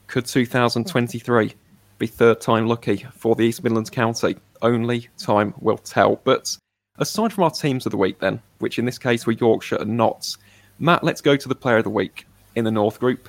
Could 0.07 0.27
2023 0.27 1.55
be 1.99 2.07
third 2.07 2.41
time 2.41 2.67
lucky 2.67 3.07
for 3.13 3.35
the 3.35 3.45
East 3.45 3.63
Midlands 3.63 3.91
County? 3.91 4.37
Only 4.63 5.09
time 5.19 5.55
will 5.61 5.79
tell. 5.79 6.17
But 6.25 6.57
aside 6.99 7.33
from 7.33 7.45
our 7.45 7.51
teams 7.51 7.87
of 7.87 7.93
the 7.93 7.99
week, 7.99 8.19
then, 8.19 8.41
which 8.59 8.79
in 8.79 8.85
this 8.85 8.99
case 8.99 9.27
were 9.27 9.33
Yorkshire 9.33 9.77
and 9.77 9.97
Notts, 9.97 10.39
Matt, 10.79 11.05
let's 11.05 11.21
go 11.21 11.37
to 11.37 11.49
the 11.49 11.55
player 11.55 11.79
of 11.79 11.85
the 11.85 11.91
week 11.91 12.27
in 12.55 12.65
the 12.65 12.71
North 12.71 13.01
Group. 13.01 13.29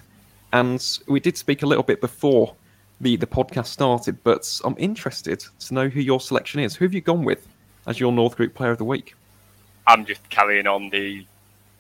And 0.53 0.85
we 1.07 1.19
did 1.19 1.37
speak 1.37 1.61
a 1.63 1.65
little 1.65 1.83
bit 1.83 2.01
before 2.01 2.55
the, 3.01 3.15
the 3.15 3.27
podcast 3.27 3.67
started, 3.67 4.23
but 4.23 4.59
I'm 4.63 4.75
interested 4.77 5.43
to 5.59 5.73
know 5.73 5.87
who 5.89 5.99
your 5.99 6.19
selection 6.19 6.59
is. 6.59 6.75
Who 6.75 6.85
have 6.85 6.93
you 6.93 7.01
gone 7.01 7.23
with 7.23 7.47
as 7.87 7.99
your 7.99 8.11
North 8.11 8.35
Group 8.35 8.55
player 8.55 8.71
of 8.71 8.77
the 8.77 8.83
week? 8.83 9.15
I'm 9.87 10.05
just 10.05 10.29
carrying 10.29 10.67
on 10.67 10.89
the 10.89 11.25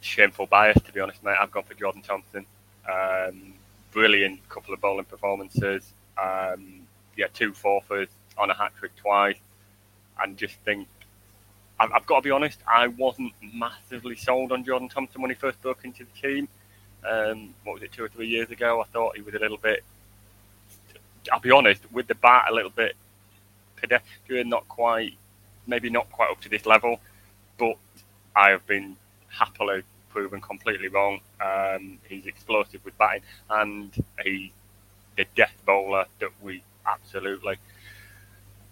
shameful 0.01 0.47
bias, 0.47 0.81
to 0.83 0.93
be 0.93 0.99
honest, 0.99 1.23
mate. 1.23 1.37
I've 1.39 1.51
gone 1.51 1.63
for 1.63 1.73
Jordan 1.73 2.01
Thompson. 2.01 2.45
Um, 2.91 3.53
brilliant 3.91 4.47
couple 4.49 4.73
of 4.73 4.81
bowling 4.81 5.05
performances. 5.05 5.93
Um, 6.17 6.81
yeah, 7.15 7.27
two 7.33 7.53
fourthers 7.53 8.09
on 8.37 8.49
a 8.49 8.53
hat 8.53 8.71
trick 8.79 8.95
twice, 8.95 9.37
and 10.21 10.37
just 10.37 10.55
think 10.65 10.87
I've, 11.79 11.91
I've, 11.91 12.05
got 12.05 12.17
to 12.17 12.21
be 12.21 12.31
honest. 12.31 12.59
I 12.67 12.87
wasn't 12.87 13.33
massively 13.53 14.15
sold 14.15 14.51
on 14.51 14.63
Jordan 14.63 14.89
Thompson 14.89 15.21
when 15.21 15.31
he 15.31 15.35
first 15.35 15.61
broke 15.61 15.83
into 15.83 16.05
the 16.05 16.27
team. 16.27 16.47
Um, 17.09 17.53
what 17.63 17.75
was 17.75 17.83
it, 17.83 17.91
two 17.91 18.03
or 18.03 18.09
three 18.09 18.27
years 18.27 18.49
ago? 18.49 18.81
I 18.81 18.85
thought 18.85 19.15
he 19.15 19.21
was 19.21 19.33
a 19.35 19.39
little 19.39 19.57
bit. 19.57 19.83
I'll 21.31 21.39
be 21.39 21.51
honest, 21.51 21.81
with 21.91 22.07
the 22.07 22.15
bat 22.15 22.47
a 22.49 22.53
little 22.53 22.71
bit 22.71 22.95
pedestrian, 23.77 24.49
not 24.49 24.67
quite, 24.67 25.13
maybe 25.67 25.89
not 25.89 26.11
quite 26.11 26.29
up 26.29 26.41
to 26.41 26.49
this 26.49 26.65
level. 26.65 26.99
But 27.57 27.75
I 28.39 28.51
have 28.51 28.65
been 28.67 28.95
happily 29.27 29.83
proven 30.11 30.39
completely 30.39 30.87
wrong. 30.87 31.19
Um, 31.41 31.99
he's 32.07 32.25
explosive 32.25 32.83
with 32.85 32.97
batting, 32.97 33.23
and 33.49 33.91
he's 34.23 34.51
the 35.17 35.25
death 35.35 35.55
bowler 35.65 36.05
that 36.21 36.29
we 36.41 36.63
absolutely 36.87 37.57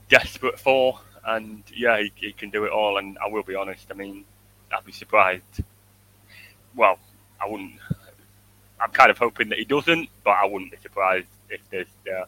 desperate 0.07 0.57
for. 0.57 1.01
And 1.25 1.63
yeah, 1.75 1.99
he, 1.99 2.13
he 2.15 2.31
can 2.31 2.49
do 2.49 2.63
it 2.63 2.71
all. 2.71 2.97
And 2.97 3.17
I 3.17 3.27
will 3.27 3.43
be 3.43 3.55
honest. 3.55 3.87
I 3.91 3.95
mean, 3.95 4.23
I'd 4.71 4.85
be 4.85 4.93
surprised. 4.93 5.61
Well, 6.73 6.97
I 7.41 7.49
wouldn't. 7.49 7.73
I'm 8.79 8.91
kind 8.91 9.11
of 9.11 9.17
hoping 9.17 9.49
that 9.49 9.57
he 9.59 9.65
doesn't, 9.65 10.07
but 10.23 10.37
I 10.41 10.45
wouldn't 10.45 10.71
be 10.71 10.77
surprised 10.77 11.27
if 11.49 11.59
there's 11.71 11.87
uh, 12.09 12.23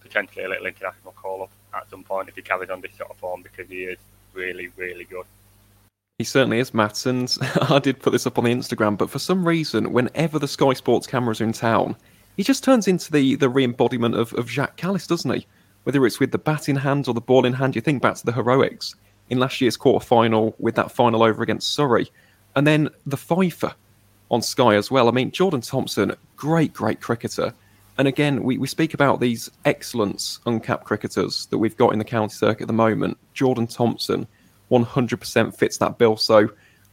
potentially 0.00 0.44
a 0.44 0.48
little 0.48 0.66
international 0.66 1.12
call 1.12 1.44
up 1.44 1.50
at 1.72 1.88
some 1.88 2.02
point 2.02 2.28
if 2.28 2.34
he 2.34 2.42
carries 2.42 2.68
on 2.68 2.80
this 2.80 2.96
sort 2.96 3.10
of 3.12 3.16
form 3.18 3.42
because 3.42 3.68
he 3.68 3.84
is 3.84 3.98
really, 4.34 4.70
really 4.76 5.04
good. 5.04 5.26
He 6.20 6.24
certainly 6.24 6.58
is, 6.58 6.74
Matt. 6.74 7.06
And 7.06 7.34
I 7.62 7.78
did 7.78 8.02
put 8.02 8.10
this 8.10 8.26
up 8.26 8.36
on 8.36 8.44
the 8.44 8.52
Instagram, 8.52 8.98
but 8.98 9.08
for 9.08 9.18
some 9.18 9.42
reason, 9.42 9.90
whenever 9.90 10.38
the 10.38 10.46
Sky 10.46 10.74
Sports 10.74 11.06
cameras 11.06 11.40
are 11.40 11.44
in 11.44 11.52
town, 11.52 11.96
he 12.36 12.42
just 12.42 12.62
turns 12.62 12.86
into 12.86 13.10
the, 13.10 13.36
the 13.36 13.48
re 13.48 13.64
embodiment 13.64 14.14
of, 14.14 14.34
of 14.34 14.50
Jacques 14.50 14.76
Kallis, 14.76 15.08
doesn't 15.08 15.32
he? 15.32 15.46
Whether 15.84 16.04
it's 16.04 16.20
with 16.20 16.30
the 16.30 16.36
bat 16.36 16.68
in 16.68 16.76
hand 16.76 17.08
or 17.08 17.14
the 17.14 17.22
ball 17.22 17.46
in 17.46 17.54
hand, 17.54 17.74
you 17.74 17.80
think 17.80 18.02
back 18.02 18.16
to 18.16 18.26
the 18.26 18.34
heroics 18.34 18.96
in 19.30 19.38
last 19.38 19.62
year's 19.62 19.78
quarter 19.78 20.04
final 20.04 20.54
with 20.58 20.74
that 20.74 20.92
final 20.92 21.22
over 21.22 21.42
against 21.42 21.72
Surrey. 21.72 22.12
And 22.54 22.66
then 22.66 22.90
the 23.06 23.16
Fifer 23.16 23.72
on 24.30 24.42
Sky 24.42 24.74
as 24.74 24.90
well. 24.90 25.08
I 25.08 25.12
mean, 25.12 25.30
Jordan 25.30 25.62
Thompson, 25.62 26.14
great, 26.36 26.74
great 26.74 27.00
cricketer. 27.00 27.54
And 27.96 28.06
again, 28.06 28.42
we, 28.42 28.58
we 28.58 28.66
speak 28.66 28.92
about 28.92 29.20
these 29.20 29.50
excellence 29.64 30.38
uncapped 30.44 30.84
cricketers 30.84 31.46
that 31.46 31.56
we've 31.56 31.78
got 31.78 31.94
in 31.94 31.98
the 31.98 32.04
county 32.04 32.34
circuit 32.34 32.64
at 32.64 32.68
the 32.68 32.74
moment. 32.74 33.16
Jordan 33.32 33.66
Thompson 33.66 34.26
100% 34.70 35.56
fits 35.56 35.78
that 35.78 35.98
bill. 35.98 36.16
So 36.16 36.48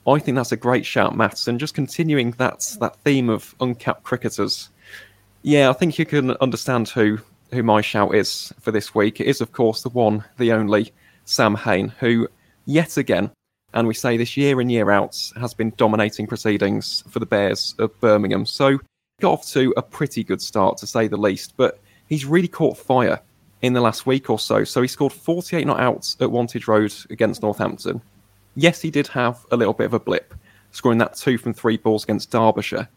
I 0.06 0.20
think 0.20 0.36
that's 0.36 0.52
a 0.52 0.58
great 0.58 0.86
shout, 0.86 1.16
Matt. 1.16 1.48
And 1.48 1.60
just 1.60 1.74
continuing 1.74 2.32
that, 2.32 2.76
that 2.80 2.96
theme 2.98 3.30
of 3.30 3.56
uncapped 3.60 4.04
cricketers, 4.04 4.70
yeah, 5.42 5.70
I 5.70 5.74
think 5.74 6.00
you 6.00 6.06
can 6.06 6.32
understand 6.32 6.90
who, 6.90 7.20
who 7.52 7.64
my 7.64 7.82
shout 7.82 8.16
is 8.16 8.54
for 8.60 8.72
this 8.72 8.96
week. 8.96 9.20
It 9.20 9.28
is, 9.28 9.42
of 9.42 9.52
course, 9.52 9.84
the 9.84 9.90
one, 9.90 10.24
the 10.38 10.52
only 10.52 10.94
Sam 11.26 11.56
Hain, 11.56 11.90
who 12.00 12.28
yet 12.66 12.98
again 12.98 13.32
and 13.74 13.88
we 13.88 13.94
say 13.94 14.18
this 14.18 14.38
year 14.38 14.62
in 14.62 14.70
year 14.70 14.90
out 14.92 15.32
has 15.36 15.54
been 15.54 15.74
dominating 15.78 16.26
proceedings 16.26 17.04
for 17.10 17.20
the 17.20 17.26
Bears 17.26 17.76
of 17.80 17.98
Birmingham. 18.00 18.46
So 18.46 18.80
got 19.20 19.34
off 19.34 19.48
to 19.50 19.74
a 19.78 19.82
pretty 19.82 20.24
good 20.24 20.42
start 20.42 20.78
to 20.78 20.88
say 20.88 21.08
the 21.08 21.18
least, 21.18 21.54
but 21.58 21.80
he's 22.08 22.26
really 22.26 22.48
caught 22.48 22.78
fire 22.78 23.20
in 23.62 23.74
the 23.74 23.82
last 23.82 24.06
week 24.06 24.30
or 24.30 24.40
so. 24.40 24.64
So 24.64 24.82
he 24.82 24.88
scored 24.88 25.14
48 25.14 25.66
not 25.66 25.80
outs 25.80 26.18
at 26.20 26.30
Wantage 26.30 26.68
Road 26.68 26.94
against 27.10 27.42
Northampton. 27.42 28.02
Yes, 28.56 28.82
he 28.82 28.92
did 28.92 29.08
have 29.08 29.46
a 29.52 29.58
little 29.58 29.74
bit 29.74 29.86
of 29.86 29.94
a 29.94 30.00
blip, 30.00 30.34
scoring 30.72 30.98
that 31.00 31.16
two 31.16 31.38
from 31.38 31.54
three 31.54 31.78
balls 31.78 32.04
against 32.04 32.32
Derbyshire. 32.32 32.88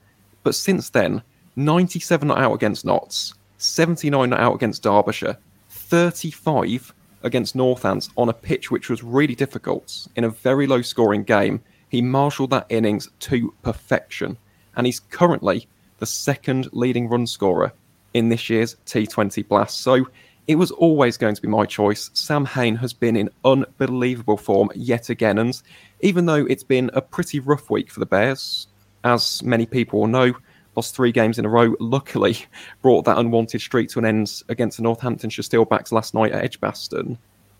But 0.42 0.54
since 0.54 0.90
then, 0.90 1.22
97 1.56 2.28
not 2.28 2.38
out 2.38 2.54
against 2.54 2.84
Notts, 2.84 3.34
79 3.58 4.30
not 4.30 4.40
out 4.40 4.54
against 4.54 4.82
Derbyshire, 4.82 5.36
35 5.68 6.94
against 7.22 7.56
Northants 7.56 8.10
on 8.16 8.28
a 8.28 8.32
pitch 8.32 8.70
which 8.70 8.88
was 8.88 9.02
really 9.02 9.34
difficult 9.34 10.08
in 10.16 10.24
a 10.24 10.30
very 10.30 10.66
low 10.66 10.82
scoring 10.82 11.22
game. 11.22 11.60
He 11.90 12.00
marshalled 12.00 12.50
that 12.50 12.66
innings 12.68 13.10
to 13.20 13.52
perfection, 13.62 14.38
and 14.76 14.86
he's 14.86 15.00
currently 15.00 15.66
the 15.98 16.06
second 16.06 16.68
leading 16.72 17.08
run 17.08 17.26
scorer 17.26 17.72
in 18.14 18.28
this 18.28 18.48
year's 18.48 18.76
T20 18.86 19.46
Blast. 19.46 19.80
So 19.80 20.06
it 20.50 20.58
was 20.58 20.72
always 20.72 21.16
going 21.16 21.36
to 21.36 21.40
be 21.40 21.46
my 21.46 21.64
choice. 21.64 22.10
Sam 22.12 22.44
Hain 22.44 22.74
has 22.74 22.92
been 22.92 23.14
in 23.14 23.30
unbelievable 23.44 24.36
form 24.36 24.68
yet 24.74 25.08
again, 25.08 25.38
and 25.38 25.62
even 26.00 26.26
though 26.26 26.44
it's 26.44 26.64
been 26.64 26.90
a 26.92 27.00
pretty 27.00 27.38
rough 27.38 27.70
week 27.70 27.88
for 27.88 28.00
the 28.00 28.06
Bears, 28.06 28.66
as 29.04 29.44
many 29.44 29.64
people 29.64 30.00
will 30.00 30.08
know, 30.08 30.34
lost 30.74 30.96
three 30.96 31.12
games 31.12 31.38
in 31.38 31.44
a 31.44 31.48
row. 31.48 31.76
Luckily, 31.78 32.36
brought 32.82 33.04
that 33.04 33.16
unwanted 33.16 33.60
streak 33.60 33.90
to 33.90 34.00
an 34.00 34.04
end 34.04 34.42
against 34.48 34.78
the 34.78 34.82
Northamptonshire 34.82 35.44
Steelbacks 35.44 35.92
last 35.92 36.14
night 36.14 36.32
at 36.32 36.42
Edgbaston. 36.42 37.16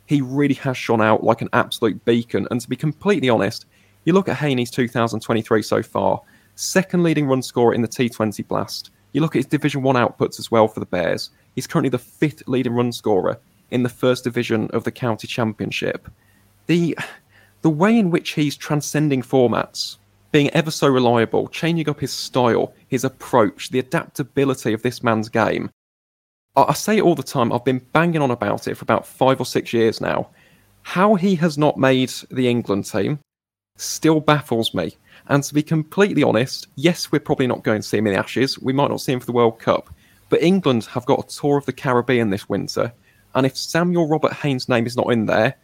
He 0.07 0.21
really 0.21 0.55
has 0.55 0.77
shone 0.77 1.01
out 1.01 1.23
like 1.23 1.43
an 1.43 1.49
absolute 1.53 2.05
beacon. 2.05 2.49
And 2.51 2.61
to 2.61 2.69
be 2.69 2.75
completely 2.75 3.29
honest, 3.29 3.67
you 4.05 4.15
look 4.15 4.29
at 4.29 4.37
Haney's 4.37 4.73
2023 4.73 5.63
so 5.63 5.81
far, 5.81 6.23
second 6.57 7.05
leading 7.05 7.29
run 7.29 7.43
scorer 7.43 7.73
in 7.73 7.83
the 7.83 7.89
T20 7.89 8.49
Blast. 8.49 8.91
You 9.13 9.21
look 9.21 9.37
at 9.37 9.39
his 9.39 9.47
Division 9.47 9.83
1 9.83 9.95
outputs 9.95 10.41
as 10.41 10.51
well 10.51 10.67
for 10.67 10.81
the 10.81 10.87
Bears. 10.87 11.31
He's 11.55 11.67
currently 11.67 11.91
the 11.91 11.99
fifth 11.99 12.43
leading 12.47 12.75
run 12.75 12.93
scorer 12.93 13.39
in 13.71 13.83
the 13.83 13.89
first 13.89 14.25
division 14.25 14.69
of 14.73 14.85
the 14.85 14.93
county 14.93 15.27
championship. 15.27 16.09
The 16.67 16.97
the 17.63 17.71
way 17.71 17.99
in 17.99 18.11
which 18.11 18.31
he's 18.31 18.57
transcending 18.57 19.23
formats 19.23 19.99
being 20.33 20.51
ever 20.51 20.71
so 20.71 20.89
reliable, 20.89 21.49
changing 21.49 21.89
up 21.89 22.01
his 22.01 22.13
style, 22.13 22.73
his 22.89 23.05
approach, 23.05 23.71
the 23.71 23.79
adaptability 23.81 24.73
of 24.73 24.83
this 24.83 25.03
man's 25.03 25.29
game. 25.29 25.71
I, 26.57 26.73
say 26.73 26.99
it 26.99 27.03
all 27.03 27.15
the 27.15 27.23
time, 27.23 27.53
I've 27.53 27.65
been 27.65 27.85
banging 27.93 28.23
on 28.23 28.31
about 28.31 28.69
it 28.69 28.77
for 28.77 28.85
about 28.85 29.07
five 29.07 29.41
or 29.41 29.47
six 29.47 29.73
years 29.73 30.01
now. 30.01 30.31
How 30.83 31.15
he 31.15 31.35
has 31.37 31.59
not 31.59 31.79
made 31.79 32.13
the 32.31 32.49
England 32.49 32.87
team 32.87 33.19
still 33.77 34.21
baffles 34.21 34.75
me. 34.75 34.97
And 35.29 35.43
to 35.45 35.55
be 35.55 35.63
completely 35.63 36.23
honest, 36.23 36.67
yes, 36.77 37.13
we're 37.13 37.21
probably 37.21 37.47
not 37.47 37.63
going 37.63 37.83
to 37.83 37.87
see 37.87 37.99
him 37.99 38.07
in 38.07 38.15
the 38.15 38.19
Ashes. 38.19 38.59
We 38.59 38.73
might 38.73 38.91
not 38.91 39.01
see 39.01 39.13
him 39.13 39.21
for 39.21 39.27
the 39.27 39.33
World 39.33 39.59
Cup. 39.59 39.93
But 40.31 40.43
England 40.43 40.87
have 40.87 41.05
got 41.05 41.25
a 41.25 41.37
tour 41.37 41.59
of 41.59 41.67
the 41.67 41.73
Caribbean 41.73 42.31
this 42.31 42.49
winter. 42.49 42.93
And 43.35 43.45
if 43.45 43.57
Samuel 43.57 44.09
Robert 44.09 44.33
Hain's 44.33 44.69
name 44.69 44.87
is 44.87 44.97
not 44.97 45.13
in 45.13 45.27
there, 45.27 45.57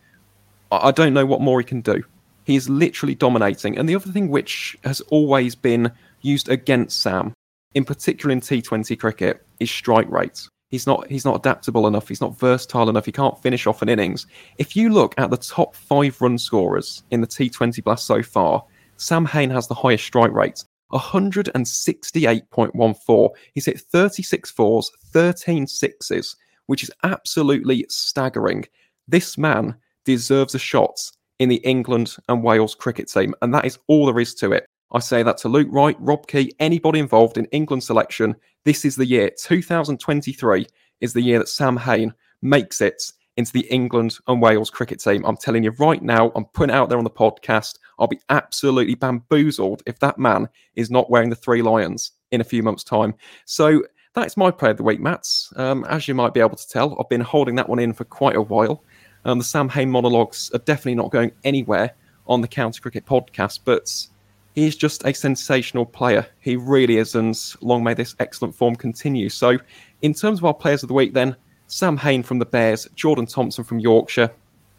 I 0.70 0.90
don't 0.90 1.14
know 1.14 1.24
what 1.24 1.40
more 1.40 1.60
he 1.60 1.64
can 1.64 1.80
do. 1.80 2.02
He 2.44 2.56
is 2.56 2.68
literally 2.68 3.14
dominating. 3.14 3.78
And 3.78 3.88
the 3.88 3.94
other 3.94 4.12
thing 4.12 4.28
which 4.28 4.76
has 4.84 5.00
always 5.02 5.54
been 5.54 5.90
used 6.20 6.48
against 6.48 7.00
Sam, 7.00 7.32
in 7.74 7.84
particular 7.84 8.32
in 8.32 8.40
T20 8.40 8.98
cricket, 8.98 9.44
is 9.58 9.70
strike 9.70 10.10
rate. 10.10 10.48
He's 10.68 10.86
not 10.86 11.08
he's 11.08 11.24
not 11.24 11.36
adaptable 11.36 11.86
enough. 11.86 12.08
He's 12.08 12.20
not 12.20 12.38
versatile 12.38 12.90
enough. 12.90 13.06
He 13.06 13.12
can't 13.12 13.40
finish 13.40 13.68
off 13.68 13.82
an 13.82 13.88
innings. 13.88 14.26
If 14.58 14.74
you 14.74 14.90
look 14.90 15.14
at 15.16 15.30
the 15.30 15.36
top 15.36 15.76
five 15.76 16.20
run 16.20 16.38
scorers 16.38 17.04
in 17.12 17.20
the 17.20 17.26
T20 17.26 17.82
Blast 17.84 18.04
so 18.04 18.22
far, 18.22 18.64
Sam 18.96 19.24
Hain 19.26 19.50
has 19.50 19.68
the 19.68 19.74
highest 19.74 20.04
strike 20.04 20.32
rate, 20.32 20.64
168.14. 20.92 23.30
He's 23.54 23.66
hit 23.66 23.80
36 23.80 24.50
fours, 24.50 24.90
13 25.12 25.66
sixes, 25.66 26.36
which 26.66 26.82
is 26.82 26.90
absolutely 27.02 27.86
staggering. 27.88 28.66
This 29.08 29.38
man 29.38 29.74
deserves 30.04 30.54
a 30.54 30.58
shot 30.58 30.98
in 31.38 31.48
the 31.48 31.56
England 31.56 32.16
and 32.28 32.42
Wales 32.42 32.74
cricket 32.74 33.08
team. 33.08 33.34
And 33.42 33.54
that 33.54 33.66
is 33.66 33.78
all 33.88 34.06
there 34.06 34.20
is 34.20 34.34
to 34.36 34.52
it. 34.52 34.66
I 34.92 35.00
say 35.00 35.22
that 35.22 35.38
to 35.38 35.48
Luke 35.48 35.68
Wright, 35.70 35.96
Rob 35.98 36.28
Key, 36.28 36.52
anybody 36.60 37.00
involved 37.00 37.38
in 37.38 37.46
England 37.46 37.82
selection. 37.82 38.36
This 38.64 38.84
is 38.84 38.96
the 38.96 39.06
year. 39.06 39.30
2023 39.38 40.66
is 41.00 41.12
the 41.12 41.20
year 41.20 41.38
that 41.38 41.48
Sam 41.48 41.76
Hain 41.76 42.14
makes 42.40 42.80
it 42.80 43.12
into 43.36 43.52
the 43.52 43.66
England 43.70 44.16
and 44.26 44.40
Wales 44.40 44.70
cricket 44.70 45.00
team. 45.00 45.24
I'm 45.24 45.36
telling 45.36 45.62
you 45.62 45.70
right 45.72 46.02
now, 46.02 46.32
I'm 46.34 46.46
putting 46.46 46.74
out 46.74 46.88
there 46.88 46.98
on 46.98 47.04
the 47.04 47.10
podcast. 47.10 47.78
I'll 47.98 48.06
be 48.06 48.20
absolutely 48.30 48.94
bamboozled 48.94 49.82
if 49.86 49.98
that 50.00 50.18
man 50.18 50.48
is 50.74 50.90
not 50.90 51.10
wearing 51.10 51.30
the 51.30 51.36
three 51.36 51.62
lions 51.62 52.12
in 52.30 52.40
a 52.40 52.44
few 52.44 52.62
months' 52.62 52.84
time. 52.84 53.14
So 53.44 53.82
that's 54.14 54.36
my 54.36 54.50
player 54.50 54.70
of 54.70 54.78
the 54.78 54.82
week, 54.82 55.00
Mats. 55.00 55.52
Um, 55.56 55.84
as 55.88 56.08
you 56.08 56.14
might 56.14 56.34
be 56.34 56.40
able 56.40 56.56
to 56.56 56.68
tell, 56.68 56.98
I've 56.98 57.08
been 57.08 57.20
holding 57.20 57.56
that 57.56 57.68
one 57.68 57.78
in 57.78 57.92
for 57.92 58.04
quite 58.04 58.36
a 58.36 58.42
while. 58.42 58.82
Um, 59.26 59.38
the 59.38 59.44
Sam 59.44 59.68
Hain 59.68 59.90
monologues 59.90 60.50
are 60.54 60.58
definitely 60.60 60.94
not 60.94 61.10
going 61.10 61.32
anywhere 61.44 61.92
on 62.26 62.40
the 62.40 62.48
County 62.48 62.80
Cricket 62.80 63.04
podcast, 63.04 63.60
but 63.64 64.06
he's 64.54 64.76
just 64.76 65.04
a 65.04 65.12
sensational 65.12 65.84
player. 65.84 66.26
He 66.40 66.56
really 66.56 66.96
is, 66.96 67.14
and 67.14 67.38
long 67.60 67.84
may 67.84 67.94
this 67.94 68.16
excellent 68.18 68.54
form 68.54 68.74
continue. 68.74 69.28
So, 69.28 69.58
in 70.02 70.14
terms 70.14 70.38
of 70.38 70.44
our 70.44 70.54
players 70.54 70.82
of 70.82 70.88
the 70.88 70.94
week, 70.94 71.12
then, 71.12 71.36
Sam 71.66 71.96
Hain 71.96 72.22
from 72.22 72.38
the 72.38 72.46
Bears, 72.46 72.88
Jordan 72.94 73.26
Thompson 73.26 73.64
from 73.64 73.80
Yorkshire, 73.80 74.30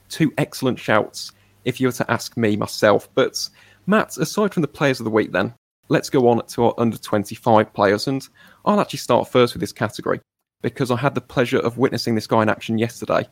two 0.10 0.34
excellent 0.38 0.79
shouts 0.79 1.32
if 1.65 1.82
you 1.82 1.88
were 1.88 1.94
to 1.94 2.12
ask 2.12 2.38
me 2.38 2.56
myself. 2.56 3.10
But, 3.13 3.50
Matt, 3.86 4.17
aside 4.17 4.53
from 4.53 4.62
the 4.62 4.67
players 4.67 5.00
of 5.00 5.03
the 5.03 5.10
week, 5.10 5.32
then, 5.32 5.53
let's 5.89 6.10
go 6.10 6.27
on 6.29 6.46
to 6.46 6.65
our 6.65 6.74
under 6.77 6.98
25 6.98 7.74
players. 7.74 8.08
And 8.08 8.27
I'll 8.65 8.79
actually 8.79 9.00
start 9.00 9.27
first 9.27 9.53
with 9.53 9.62
this 9.62 9.74
category 9.74 10.22
because 10.62 10.91
I 10.91 10.96
had 10.96 11.15
the 11.15 11.22
pleasure 11.22 11.60
of 11.60 11.77
witnessing 11.77 12.15
this 12.15 12.27
guy 12.27 12.41
in 12.41 12.50
action 12.50 12.77
yesterday 12.77 13.27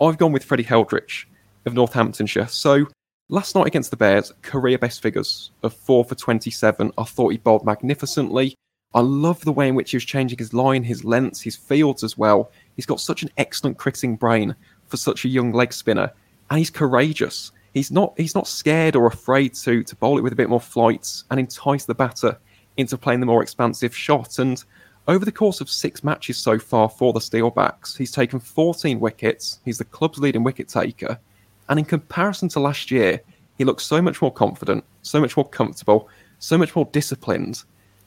I've 0.00 0.16
gone 0.16 0.32
with 0.32 0.44
Freddie 0.44 0.64
Heldreich 0.64 1.26
of 1.66 1.74
Northamptonshire. 1.74 2.46
So 2.46 2.86
last 3.28 3.54
night 3.54 3.66
against 3.66 3.90
the 3.90 3.98
Bears, 3.98 4.32
career 4.40 4.78
best 4.78 5.02
figures 5.02 5.50
of 5.62 5.74
4 5.74 6.06
for 6.06 6.14
27. 6.14 6.90
I 6.96 7.04
thought 7.04 7.32
he 7.32 7.38
bowled 7.38 7.66
magnificently. 7.66 8.54
I 8.94 9.00
love 9.00 9.44
the 9.44 9.52
way 9.52 9.68
in 9.68 9.74
which 9.74 9.90
he 9.90 9.96
was 9.98 10.06
changing 10.06 10.38
his 10.38 10.54
line, 10.54 10.84
his 10.84 11.04
lengths, 11.04 11.42
his 11.42 11.54
fields 11.54 12.02
as 12.02 12.16
well. 12.16 12.50
He's 12.80 12.86
got 12.86 12.98
such 12.98 13.22
an 13.22 13.28
excellent 13.36 13.76
cricketing 13.76 14.16
brain 14.16 14.56
for 14.86 14.96
such 14.96 15.26
a 15.26 15.28
young 15.28 15.52
leg 15.52 15.70
spinner, 15.70 16.10
and 16.48 16.58
he's 16.58 16.70
courageous. 16.70 17.52
He's 17.74 17.90
not 17.90 18.14
he's 18.16 18.34
not 18.34 18.48
scared 18.48 18.96
or 18.96 19.06
afraid 19.06 19.52
to 19.56 19.82
to 19.82 19.96
bowl 19.96 20.16
it 20.16 20.22
with 20.22 20.32
a 20.32 20.36
bit 20.36 20.48
more 20.48 20.62
flight 20.62 21.22
and 21.30 21.38
entice 21.38 21.84
the 21.84 21.94
batter 21.94 22.38
into 22.78 22.96
playing 22.96 23.20
the 23.20 23.26
more 23.26 23.42
expansive 23.42 23.94
shot. 23.94 24.38
And 24.38 24.64
over 25.08 25.26
the 25.26 25.30
course 25.30 25.60
of 25.60 25.68
six 25.68 26.02
matches 26.02 26.38
so 26.38 26.58
far 26.58 26.88
for 26.88 27.12
the 27.12 27.20
Steelbacks, 27.20 27.98
he's 27.98 28.12
taken 28.12 28.40
14 28.40 28.98
wickets. 28.98 29.60
He's 29.62 29.76
the 29.76 29.84
club's 29.84 30.18
leading 30.18 30.42
wicket 30.42 30.68
taker. 30.68 31.20
And 31.68 31.78
in 31.78 31.84
comparison 31.84 32.48
to 32.48 32.60
last 32.60 32.90
year, 32.90 33.20
he 33.58 33.64
looks 33.64 33.84
so 33.84 34.00
much 34.00 34.22
more 34.22 34.32
confident, 34.32 34.84
so 35.02 35.20
much 35.20 35.36
more 35.36 35.46
comfortable, 35.46 36.08
so 36.38 36.56
much 36.56 36.74
more 36.74 36.88
disciplined. 36.92 37.62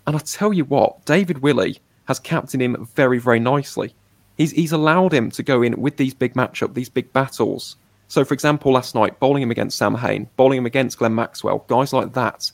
And 0.08 0.16
I 0.16 0.20
tell 0.20 0.52
you 0.52 0.66
what, 0.66 1.06
David 1.06 1.44
Willey 1.44 1.80
has 2.06 2.20
captained 2.20 2.64
him 2.64 2.88
very, 2.96 3.20
very 3.20 3.40
nicely. 3.40 3.94
He's, 4.44 4.52
he's 4.52 4.74
allowed 4.74 5.14
him 5.14 5.32
to 5.32 5.42
go 5.42 5.62
in 5.62 5.80
with 5.80 5.96
these 5.96 6.14
big 6.14 6.34
matchups, 6.34 6.74
these 6.74 6.90
big 6.90 7.14
battles. 7.14 7.78
So, 8.10 8.26
for 8.26 8.34
example, 8.34 8.74
last 8.74 8.94
night, 8.94 9.18
bowling 9.22 9.42
him 9.42 9.52
against 9.52 9.78
Sam 9.78 9.96
Hain, 9.96 10.28
bowling 10.36 10.58
him 10.58 10.66
against 10.66 10.98
Glenn 10.98 11.16
Maxwell, 11.16 11.64
guys 11.70 11.94
like 11.94 12.12
that. 12.12 12.52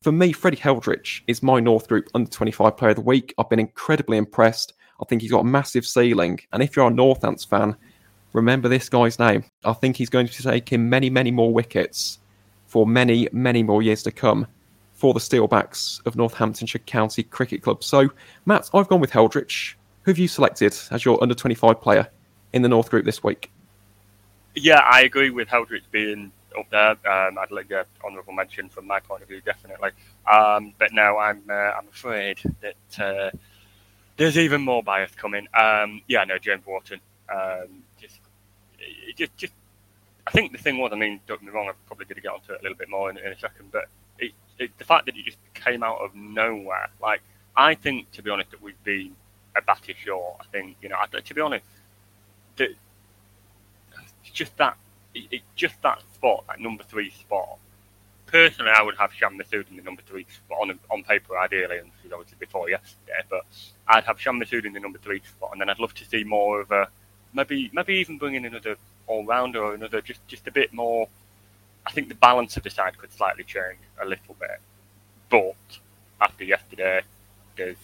For 0.00 0.12
me, 0.12 0.32
Freddie 0.32 0.56
Heldreich 0.56 1.20
is 1.26 1.42
my 1.42 1.60
North 1.60 1.88
Group 1.88 2.08
under 2.14 2.30
25 2.30 2.78
player 2.78 2.92
of 2.92 2.96
the 2.96 3.02
week. 3.02 3.34
I've 3.36 3.50
been 3.50 3.58
incredibly 3.58 4.16
impressed. 4.16 4.72
I 4.98 5.04
think 5.04 5.20
he's 5.20 5.30
got 5.30 5.40
a 5.40 5.44
massive 5.44 5.84
ceiling. 5.84 6.40
And 6.54 6.62
if 6.62 6.74
you're 6.74 6.88
a 6.88 6.90
Northants 6.90 7.46
fan, 7.46 7.76
remember 8.32 8.70
this 8.70 8.88
guy's 8.88 9.18
name. 9.18 9.44
I 9.62 9.74
think 9.74 9.96
he's 9.96 10.08
going 10.08 10.28
to 10.28 10.42
take 10.42 10.70
him 10.70 10.88
many, 10.88 11.10
many 11.10 11.30
more 11.30 11.52
wickets 11.52 12.18
for 12.66 12.86
many, 12.86 13.28
many 13.30 13.62
more 13.62 13.82
years 13.82 14.02
to 14.04 14.10
come 14.10 14.46
for 14.94 15.12
the 15.12 15.20
Steelbacks 15.20 16.00
of 16.06 16.16
Northamptonshire 16.16 16.78
County 16.86 17.24
Cricket 17.24 17.62
Club. 17.62 17.84
So, 17.84 18.08
Matt, 18.46 18.70
I've 18.72 18.88
gone 18.88 19.00
with 19.00 19.12
Heldreich. 19.12 19.74
Who 20.06 20.12
have 20.12 20.18
you 20.18 20.28
selected 20.28 20.72
as 20.92 21.04
your 21.04 21.20
under 21.20 21.34
25 21.34 21.80
player 21.80 22.08
in 22.52 22.62
the 22.62 22.68
North 22.68 22.90
Group 22.90 23.04
this 23.04 23.24
week? 23.24 23.50
Yeah, 24.54 24.78
I 24.78 25.00
agree 25.00 25.30
with 25.30 25.48
Heldreich 25.48 25.82
being 25.90 26.30
up 26.56 26.70
there. 26.70 26.90
Um, 26.90 27.36
I'd 27.36 27.50
like 27.50 27.72
an 27.72 27.86
honourable 28.04 28.32
mention 28.32 28.68
from 28.68 28.86
my 28.86 29.00
point 29.00 29.22
of 29.22 29.28
view, 29.28 29.40
definitely. 29.40 29.90
Um, 30.30 30.74
but 30.78 30.92
now 30.92 31.18
I'm 31.18 31.42
uh, 31.50 31.52
I'm 31.52 31.88
afraid 31.88 32.38
that 32.60 33.04
uh, 33.04 33.36
there's 34.16 34.38
even 34.38 34.60
more 34.60 34.80
bias 34.80 35.10
coming. 35.16 35.48
Um, 35.52 36.00
yeah, 36.06 36.22
no, 36.22 36.38
James 36.38 36.64
Wharton. 36.64 37.00
Um, 37.28 37.82
just, 38.00 38.20
just, 39.16 39.36
just. 39.36 39.52
I 40.24 40.30
think 40.30 40.52
the 40.52 40.58
thing 40.58 40.78
was, 40.78 40.92
I 40.92 40.96
mean, 40.96 41.18
don't 41.26 41.40
get 41.40 41.46
me 41.46 41.52
wrong, 41.52 41.66
I'm 41.68 41.74
probably 41.88 42.04
going 42.04 42.14
to 42.14 42.22
get 42.22 42.30
onto 42.30 42.52
it 42.52 42.60
a 42.60 42.62
little 42.62 42.78
bit 42.78 42.88
more 42.88 43.10
in, 43.10 43.18
in 43.18 43.32
a 43.32 43.38
second, 43.40 43.72
but 43.72 43.86
it, 44.20 44.30
it, 44.60 44.70
the 44.78 44.84
fact 44.84 45.06
that 45.06 45.16
it 45.16 45.24
just 45.24 45.38
came 45.54 45.82
out 45.82 45.98
of 45.98 46.14
nowhere, 46.14 46.90
like 47.02 47.22
I 47.56 47.74
think, 47.74 48.12
to 48.12 48.22
be 48.22 48.30
honest, 48.30 48.52
that 48.52 48.62
we've 48.62 48.82
been 48.84 49.16
a 49.56 49.62
batter 49.62 49.92
short. 49.94 50.36
I 50.40 50.44
think, 50.52 50.76
you 50.82 50.88
know, 50.88 50.96
I, 51.00 51.06
to 51.20 51.34
be 51.34 51.40
honest, 51.40 51.64
that 52.56 52.70
just 54.32 54.56
that, 54.58 54.76
it, 55.14 55.24
it, 55.30 55.42
just 55.54 55.80
that 55.82 56.02
spot, 56.14 56.44
that 56.48 56.60
number 56.60 56.82
three 56.84 57.10
spot. 57.10 57.58
Personally, 58.26 58.72
I 58.74 58.82
would 58.82 58.96
have 58.96 59.12
Shan 59.12 59.38
Masood 59.38 59.70
in 59.70 59.76
the 59.76 59.82
number 59.82 60.02
three 60.02 60.26
spot 60.34 60.58
on 60.62 60.78
on 60.90 61.04
paper, 61.04 61.38
ideally, 61.38 61.78
and 61.78 61.90
she's 62.02 62.12
obviously 62.12 62.36
before 62.40 62.68
yesterday. 62.68 63.22
But 63.30 63.46
I'd 63.86 64.04
have 64.04 64.20
Shan 64.20 64.40
Masood 64.40 64.64
in 64.64 64.72
the 64.72 64.80
number 64.80 64.98
three 64.98 65.20
spot, 65.20 65.50
and 65.52 65.60
then 65.60 65.70
I'd 65.70 65.78
love 65.78 65.94
to 65.94 66.04
see 66.04 66.24
more 66.24 66.60
of 66.60 66.70
a 66.72 66.88
maybe 67.32 67.70
maybe 67.72 67.94
even 67.94 68.18
bring 68.18 68.34
in 68.34 68.44
another 68.44 68.76
all 69.06 69.24
rounder 69.24 69.62
or 69.62 69.74
another 69.74 70.00
just 70.00 70.26
just 70.26 70.48
a 70.48 70.50
bit 70.50 70.72
more. 70.72 71.08
I 71.86 71.92
think 71.92 72.08
the 72.08 72.16
balance 72.16 72.56
of 72.56 72.64
the 72.64 72.70
side 72.70 72.98
could 72.98 73.12
slightly 73.12 73.44
change 73.44 73.78
a 74.02 74.04
little 74.04 74.34
bit, 74.40 74.60
but 75.30 75.54
after 76.20 76.42
yesterday, 76.42 77.02
there's 77.56 77.76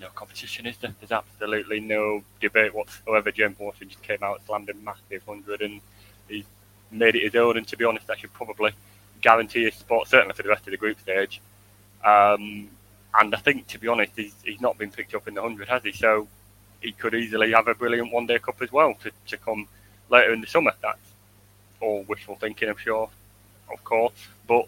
no 0.00 0.08
competition, 0.14 0.66
is 0.66 0.76
there? 0.78 0.94
There's 1.00 1.12
absolutely 1.12 1.80
no 1.80 2.22
debate 2.40 2.74
whatsoever. 2.74 3.30
James 3.30 3.58
Wharton 3.58 3.88
just 3.88 4.02
came 4.02 4.22
out, 4.22 4.40
slammed 4.46 4.70
a 4.70 4.74
massive 4.74 5.26
100, 5.26 5.60
and 5.62 5.80
he 6.28 6.44
made 6.90 7.14
it 7.14 7.22
his 7.22 7.34
own. 7.36 7.56
And 7.56 7.68
to 7.68 7.76
be 7.76 7.84
honest, 7.84 8.06
that 8.06 8.18
should 8.18 8.32
probably 8.32 8.72
guarantee 9.20 9.64
his 9.64 9.74
spot, 9.74 10.08
certainly 10.08 10.34
for 10.34 10.42
the 10.42 10.48
rest 10.48 10.66
of 10.66 10.70
the 10.70 10.76
group 10.76 10.98
stage. 11.00 11.40
Um, 12.04 12.68
and 13.18 13.34
I 13.34 13.38
think, 13.38 13.66
to 13.68 13.78
be 13.78 13.88
honest, 13.88 14.12
he's, 14.16 14.34
he's 14.44 14.60
not 14.60 14.78
been 14.78 14.90
picked 14.90 15.14
up 15.14 15.28
in 15.28 15.34
the 15.34 15.42
100, 15.42 15.68
has 15.68 15.82
he? 15.82 15.92
So 15.92 16.26
he 16.80 16.92
could 16.92 17.14
easily 17.14 17.52
have 17.52 17.68
a 17.68 17.74
brilliant 17.74 18.12
one 18.12 18.26
day 18.26 18.38
cup 18.38 18.62
as 18.62 18.72
well 18.72 18.94
to, 19.02 19.10
to 19.28 19.36
come 19.36 19.68
later 20.08 20.32
in 20.32 20.40
the 20.40 20.46
summer. 20.46 20.72
That's 20.80 20.98
all 21.80 22.04
wishful 22.08 22.36
thinking, 22.36 22.68
I'm 22.68 22.76
sure, 22.76 23.10
of 23.70 23.84
course. 23.84 24.14
But 24.46 24.66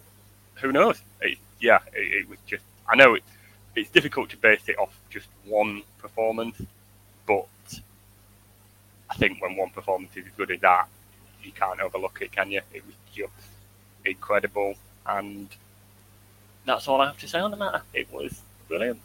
who 0.56 0.72
knows? 0.72 1.00
It, 1.20 1.38
yeah, 1.60 1.78
it, 1.94 2.22
it 2.22 2.28
was 2.28 2.38
just, 2.46 2.64
I 2.88 2.96
know 2.96 3.14
it, 3.14 3.22
it's 3.74 3.90
difficult 3.90 4.30
to 4.30 4.36
base 4.36 4.68
it 4.68 4.78
off 4.78 4.94
just 5.10 5.28
one 5.44 5.82
performance, 5.98 6.60
but 7.26 7.46
I 9.10 9.14
think 9.14 9.40
when 9.40 9.56
one 9.56 9.70
performance 9.70 10.16
is 10.16 10.26
as 10.26 10.32
good 10.37 10.50
as 10.50 10.61
that, 10.61 10.88
you 11.42 11.52
can't 11.52 11.80
overlook 11.80 12.18
it, 12.20 12.32
can 12.32 12.50
you? 12.50 12.61
It 12.72 12.85
was 12.87 12.94
just 13.14 13.32
incredible, 14.04 14.74
and 15.06 15.48
that's 16.64 16.87
all 16.88 17.00
I 17.00 17.06
have 17.06 17.18
to 17.18 17.28
say 17.28 17.38
on 17.38 17.50
the 17.50 17.56
matter. 17.56 17.82
It 17.94 18.12
was 18.12 18.40
brilliant. 18.68 19.00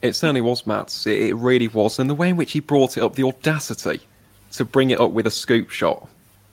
It 0.00 0.14
certainly 0.14 0.40
was, 0.40 0.66
Matt. 0.66 1.06
It 1.06 1.34
really 1.34 1.68
was, 1.68 1.98
and 1.98 2.08
the 2.08 2.14
way 2.14 2.28
in 2.28 2.36
which 2.36 2.52
he 2.52 2.60
brought 2.60 2.96
it 2.96 3.02
up, 3.02 3.16
the 3.16 3.24
audacity 3.24 4.00
to 4.52 4.64
bring 4.64 4.90
it 4.90 5.00
up 5.00 5.10
with 5.10 5.26
a 5.26 5.30
scoop 5.30 5.70
shot. 5.70 6.08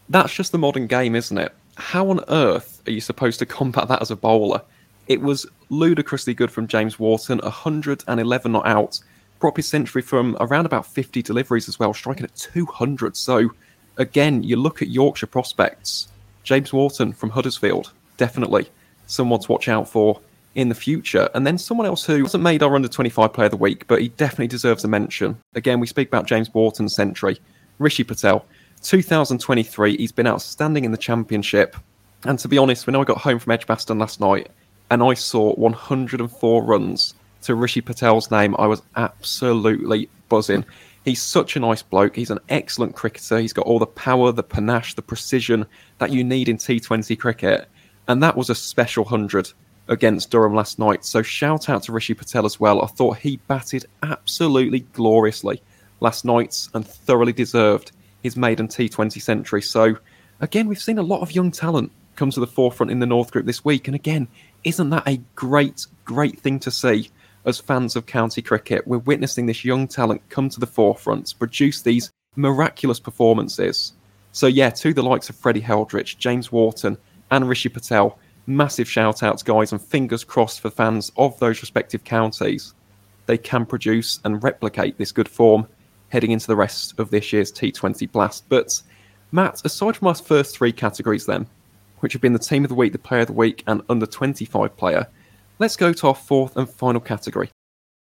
That's 0.10 0.34
just 0.34 0.52
the 0.52 0.58
modern 0.58 0.88
game, 0.88 1.16
isn't 1.16 1.38
it? 1.38 1.54
How 1.76 2.10
on 2.10 2.22
earth 2.28 2.82
are 2.88 2.92
you 2.92 3.02
supposed 3.02 3.40
to 3.40 3.46
combat 3.46 3.88
that 3.88 4.02
as 4.02 4.12
a 4.12 4.16
bowler? 4.16 4.62
It 5.08 5.22
was 5.22 5.46
ludicrously 5.70 6.34
good 6.34 6.52
from 6.52 6.68
James 6.68 7.00
Wharton, 7.00 7.40
111 7.40 8.52
not 8.52 8.66
out. 8.66 9.00
Proper 9.40 9.62
century 9.62 10.02
from 10.02 10.38
around 10.40 10.66
about 10.66 10.86
50 10.86 11.22
deliveries 11.22 11.68
as 11.68 11.78
well, 11.78 11.94
striking 11.94 12.24
at 12.24 12.36
200. 12.36 13.16
So, 13.16 13.50
again, 13.98 14.44
you 14.44 14.56
look 14.56 14.82
at 14.82 14.88
Yorkshire 14.88 15.28
prospects. 15.28 16.08
James 16.44 16.72
Wharton 16.72 17.12
from 17.12 17.30
Huddersfield, 17.30 17.92
definitely 18.18 18.70
someone 19.08 19.40
to 19.40 19.52
watch 19.52 19.68
out 19.68 19.88
for 19.88 20.20
in 20.56 20.70
the 20.70 20.76
future. 20.76 21.30
And 21.34 21.46
then 21.46 21.58
someone 21.58 21.86
else 21.86 22.06
who 22.06 22.24
hasn't 22.24 22.44
made 22.44 22.64
our 22.64 22.76
under 22.76 22.88
25 22.88 23.34
player 23.34 23.46
of 23.46 23.52
the 23.52 23.58
week, 23.58 23.86
but 23.88 24.02
he 24.02 24.10
definitely 24.10 24.48
deserves 24.48 24.84
a 24.84 24.88
mention. 24.88 25.38
Again, 25.54 25.80
we 25.80 25.88
speak 25.88 26.08
about 26.08 26.28
James 26.28 26.52
Wharton's 26.54 26.96
century. 26.96 27.38
Rishi 27.78 28.04
Patel, 28.04 28.46
2023, 28.82 29.98
he's 29.98 30.12
been 30.12 30.28
outstanding 30.28 30.86
in 30.86 30.92
the 30.92 30.98
championship. 30.98 31.76
And 32.24 32.40
to 32.40 32.48
be 32.48 32.58
honest, 32.58 32.88
when 32.88 32.96
I 32.96 33.04
got 33.04 33.18
home 33.18 33.38
from 33.38 33.52
Edgbaston 33.52 34.00
last 34.00 34.20
night, 34.20 34.50
and 34.90 35.04
I 35.04 35.14
saw 35.14 35.54
104 35.56 36.64
runs 36.64 37.14
to 37.44 37.56
Rishi 37.56 37.82
Patel's 37.82 38.32
name, 38.32 38.56
I 38.58 38.68
was 38.68 38.82
absolutely 38.96 40.10
buzzing. 40.30 40.66
He's 41.04 41.22
such 41.22 41.56
a 41.56 41.60
nice 41.60 41.84
bloke. 41.84 42.16
He's 42.16 42.32
an 42.32 42.40
excellent 42.50 42.96
cricketer. 42.96 43.40
He's 43.40 43.54
got 43.54 43.68
all 43.68 43.78
the 43.78 43.86
power, 43.86 44.32
the 44.32 44.44
panache, 44.44 44.96
the 44.96 45.04
precision 45.04 45.66
that 46.00 46.12
you 46.12 46.24
need 46.24 46.50
in 46.50 46.58
T20 46.58 47.18
cricket. 47.20 47.70
And 48.08 48.24
that 48.24 48.36
was 48.36 48.50
a 48.50 48.56
special 48.56 49.04
100 49.04 49.52
against 49.88 50.32
Durham 50.32 50.56
last 50.56 50.80
night. 50.80 51.06
So 51.06 51.22
shout 51.22 51.70
out 51.70 51.84
to 51.84 51.92
Rishi 51.92 52.16
Patel 52.16 52.46
as 52.46 52.60
well. 52.60 52.82
I 52.82 52.88
thought 52.88 53.18
he 53.18 53.38
batted 53.48 53.86
absolutely 54.02 54.80
gloriously 54.94 55.62
last 56.00 56.26
night 56.26 56.68
and 56.74 56.86
thoroughly 56.86 57.34
deserved 57.34 57.92
his 58.24 58.36
maiden 58.36 58.68
T20 58.68 59.22
century. 59.22 59.62
So 59.62 59.96
again, 60.42 60.68
we've 60.68 60.82
seen 60.82 60.98
a 60.98 61.04
lot 61.04 61.22
of 61.22 61.36
young 61.36 61.52
talent 61.52 61.92
come 62.16 62.32
to 62.32 62.40
the 62.40 62.48
forefront 62.48 62.92
in 62.92 63.00
the 63.00 63.06
North 63.06 63.32
Group 63.32 63.46
this 63.46 63.64
week. 63.64 63.88
And 63.88 63.94
again, 63.94 64.28
isn't 64.66 64.90
that 64.90 65.08
a 65.08 65.22
great, 65.36 65.86
great 66.04 66.40
thing 66.40 66.60
to 66.60 66.72
see 66.72 67.10
as 67.46 67.60
fans 67.60 67.96
of 67.96 68.08
county 68.08 68.42
cricket? 68.42 68.86
We're 68.86 68.98
witnessing 68.98 69.46
this 69.46 69.64
young 69.64 69.88
talent 69.88 70.28
come 70.30 70.50
to 70.50 70.60
the 70.60 70.68
forefront, 70.68 71.34
produce 71.38 71.82
these 71.82 72.12
miraculous 72.36 73.00
performances. 73.00 73.94
So, 74.32 74.48
yeah, 74.48 74.72
to 74.72 74.94
the 74.94 75.04
likes 75.04 75.30
of 75.30 75.36
Freddie 75.36 75.62
Heldreich, 75.62 76.18
James 76.18 76.52
Wharton, 76.52 76.98
and 77.32 77.48
Rishi 77.48 77.70
Patel, 77.70 78.20
massive 78.48 78.90
shout 78.90 79.24
outs, 79.24 79.44
guys, 79.44 79.72
and 79.72 79.82
fingers 79.82 80.24
crossed 80.24 80.60
for 80.60 80.70
fans 80.70 81.12
of 81.16 81.40
those 81.40 81.62
respective 81.62 82.04
counties. 82.04 82.74
They 83.28 83.38
can 83.38 83.66
produce 83.66 84.20
and 84.26 84.44
replicate 84.44 84.98
this 84.98 85.12
good 85.12 85.30
form 85.30 85.68
heading 86.10 86.32
into 86.32 86.48
the 86.48 86.56
rest 86.56 87.00
of 87.00 87.12
this 87.12 87.32
year's 87.32 87.52
T20 87.52 88.12
Blast. 88.12 88.46
But, 88.50 88.82
Matt, 89.32 89.62
aside 89.64 89.96
from 89.96 90.08
our 90.08 90.16
first 90.16 90.58
three 90.58 90.72
categories, 90.72 91.26
then, 91.26 91.48
which 92.06 92.14
have 92.14 92.22
been 92.22 92.34
the 92.34 92.38
team 92.38 92.64
of 92.64 92.70
the 92.70 92.76
week, 92.76 92.92
the 92.92 93.00
player 93.00 93.22
of 93.22 93.28
the 93.28 93.34
week, 93.34 93.64
and 93.66 93.82
under 93.90 94.06
25 94.06 94.78
player, 94.78 95.08
let's 95.58 95.76
go 95.76 95.92
to 95.92 96.08
our 96.08 96.14
fourth 96.14 96.56
and 96.56 96.70
final 96.70 97.02
category 97.02 97.50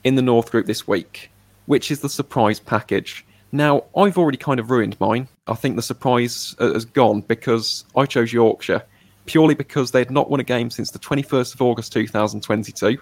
in 0.04 0.14
the 0.14 0.20
North 0.20 0.50
Group 0.50 0.66
this 0.66 0.86
week, 0.86 1.30
which 1.64 1.90
is 1.90 2.00
the 2.00 2.10
surprise 2.10 2.60
package. 2.60 3.24
Now, 3.50 3.84
I've 3.96 4.18
already 4.18 4.36
kind 4.36 4.60
of 4.60 4.70
ruined 4.70 5.00
mine. 5.00 5.26
I 5.46 5.54
think 5.54 5.76
the 5.76 5.80
surprise 5.80 6.54
uh, 6.58 6.74
has 6.74 6.84
gone 6.84 7.22
because 7.22 7.86
I 7.96 8.04
chose 8.04 8.30
Yorkshire 8.30 8.82
purely 9.24 9.54
because 9.54 9.92
they 9.92 10.00
had 10.00 10.10
not 10.10 10.28
won 10.28 10.38
a 10.38 10.44
game 10.44 10.68
since 10.68 10.90
the 10.90 10.98
21st 10.98 11.54
of 11.54 11.62
August 11.62 11.90
2022, 11.94 12.98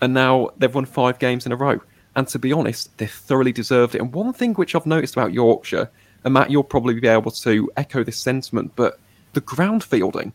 and 0.00 0.14
now 0.14 0.50
they've 0.56 0.72
won 0.72 0.84
five 0.84 1.18
games 1.18 1.46
in 1.46 1.50
a 1.50 1.56
row. 1.56 1.80
And 2.14 2.28
to 2.28 2.38
be 2.38 2.52
honest, 2.52 2.96
they 2.98 3.08
thoroughly 3.08 3.50
deserved 3.50 3.96
it. 3.96 4.00
And 4.00 4.12
one 4.12 4.32
thing 4.32 4.54
which 4.54 4.76
I've 4.76 4.86
noticed 4.86 5.16
about 5.16 5.32
Yorkshire, 5.32 5.90
and 6.22 6.32
Matt, 6.32 6.48
you'll 6.48 6.62
probably 6.62 7.00
be 7.00 7.08
able 7.08 7.32
to 7.32 7.68
echo 7.76 8.04
this 8.04 8.18
sentiment, 8.18 8.70
but 8.76 9.00
the 9.38 9.42
ground 9.42 9.84
fielding 9.84 10.32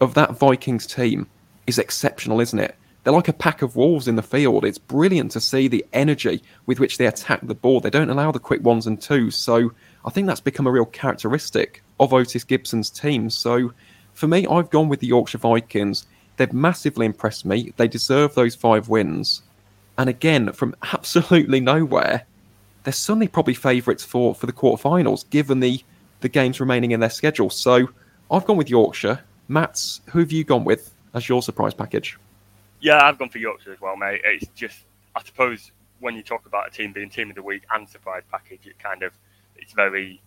of 0.00 0.14
that 0.14 0.38
Vikings 0.38 0.86
team 0.86 1.26
is 1.66 1.78
exceptional, 1.78 2.40
isn't 2.40 2.58
it? 2.58 2.76
They're 3.04 3.12
like 3.12 3.28
a 3.28 3.34
pack 3.34 3.60
of 3.60 3.76
wolves 3.76 4.08
in 4.08 4.16
the 4.16 4.22
field. 4.22 4.64
It's 4.64 4.78
brilliant 4.78 5.32
to 5.32 5.40
see 5.40 5.68
the 5.68 5.84
energy 5.92 6.42
with 6.64 6.80
which 6.80 6.96
they 6.96 7.04
attack 7.04 7.40
the 7.42 7.54
ball. 7.54 7.80
They 7.80 7.90
don't 7.90 8.08
allow 8.08 8.32
the 8.32 8.38
quick 8.38 8.62
ones 8.62 8.86
and 8.86 8.98
twos. 8.98 9.36
So 9.36 9.70
I 10.06 10.08
think 10.08 10.26
that's 10.26 10.40
become 10.40 10.66
a 10.66 10.70
real 10.70 10.86
characteristic 10.86 11.82
of 12.00 12.14
Otis 12.14 12.42
Gibson's 12.42 12.88
team. 12.88 13.28
So 13.28 13.74
for 14.14 14.26
me, 14.26 14.46
I've 14.46 14.70
gone 14.70 14.88
with 14.88 15.00
the 15.00 15.08
Yorkshire 15.08 15.36
Vikings. 15.36 16.06
They've 16.38 16.50
massively 16.50 17.04
impressed 17.04 17.44
me. 17.44 17.74
They 17.76 17.86
deserve 17.86 18.34
those 18.34 18.54
five 18.54 18.88
wins. 18.88 19.42
And 19.98 20.08
again, 20.08 20.52
from 20.52 20.74
absolutely 20.94 21.60
nowhere, 21.60 22.24
they're 22.84 22.94
suddenly 22.94 23.28
probably 23.28 23.52
favourites 23.52 24.04
for, 24.04 24.34
for 24.34 24.46
the 24.46 24.54
quarterfinals, 24.54 25.28
given 25.28 25.60
the, 25.60 25.82
the 26.20 26.30
games 26.30 26.60
remaining 26.60 26.92
in 26.92 27.00
their 27.00 27.10
schedule. 27.10 27.50
So 27.50 27.90
I've 28.30 28.44
gone 28.44 28.56
with 28.56 28.68
Yorkshire. 28.68 29.20
Matt's, 29.48 30.02
who 30.10 30.18
have 30.18 30.32
you 30.32 30.44
gone 30.44 30.64
with 30.64 30.94
as 31.14 31.28
your 31.28 31.42
surprise 31.42 31.72
package? 31.72 32.18
Yeah, 32.80 33.02
I've 33.02 33.18
gone 33.18 33.30
for 33.30 33.38
Yorkshire 33.38 33.72
as 33.72 33.80
well, 33.80 33.96
mate. 33.96 34.20
It's 34.24 34.46
just, 34.54 34.80
I 35.16 35.22
suppose, 35.22 35.72
when 36.00 36.14
you 36.14 36.22
talk 36.22 36.46
about 36.46 36.68
a 36.68 36.70
team 36.70 36.92
being 36.92 37.08
team 37.08 37.30
of 37.30 37.36
the 37.36 37.42
week 37.42 37.62
and 37.72 37.88
surprise 37.88 38.22
package, 38.30 38.66
it 38.66 38.78
kind 38.78 39.02
of, 39.02 39.12
it's 39.56 39.72
very 39.72 40.20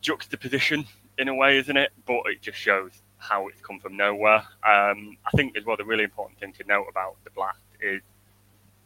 juxtaposition 0.00 0.86
in 1.18 1.28
a 1.28 1.34
way, 1.34 1.58
isn't 1.58 1.76
it? 1.76 1.92
But 2.06 2.22
it 2.26 2.40
just 2.40 2.58
shows 2.58 2.92
how 3.18 3.48
it's 3.48 3.60
come 3.60 3.78
from 3.78 3.96
nowhere. 3.96 4.42
Um, 4.66 5.18
I 5.26 5.30
think 5.36 5.58
as 5.58 5.66
well, 5.66 5.76
the 5.76 5.84
really 5.84 6.04
important 6.04 6.40
thing 6.40 6.54
to 6.54 6.64
note 6.66 6.86
about 6.90 7.16
the 7.24 7.30
Blast 7.30 7.58
is 7.80 8.00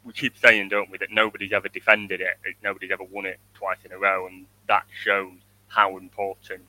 we 0.04 0.12
keep 0.12 0.36
saying, 0.36 0.68
don't 0.68 0.90
we, 0.90 0.98
that 0.98 1.12
nobody's 1.12 1.52
ever 1.52 1.68
defended 1.68 2.20
it, 2.20 2.36
nobody's 2.62 2.90
ever 2.90 3.04
won 3.04 3.26
it 3.26 3.38
twice 3.54 3.78
in 3.84 3.92
a 3.92 3.98
row, 3.98 4.26
and 4.26 4.46
that 4.66 4.84
shows 5.02 5.32
how 5.68 5.96
important 5.96 6.62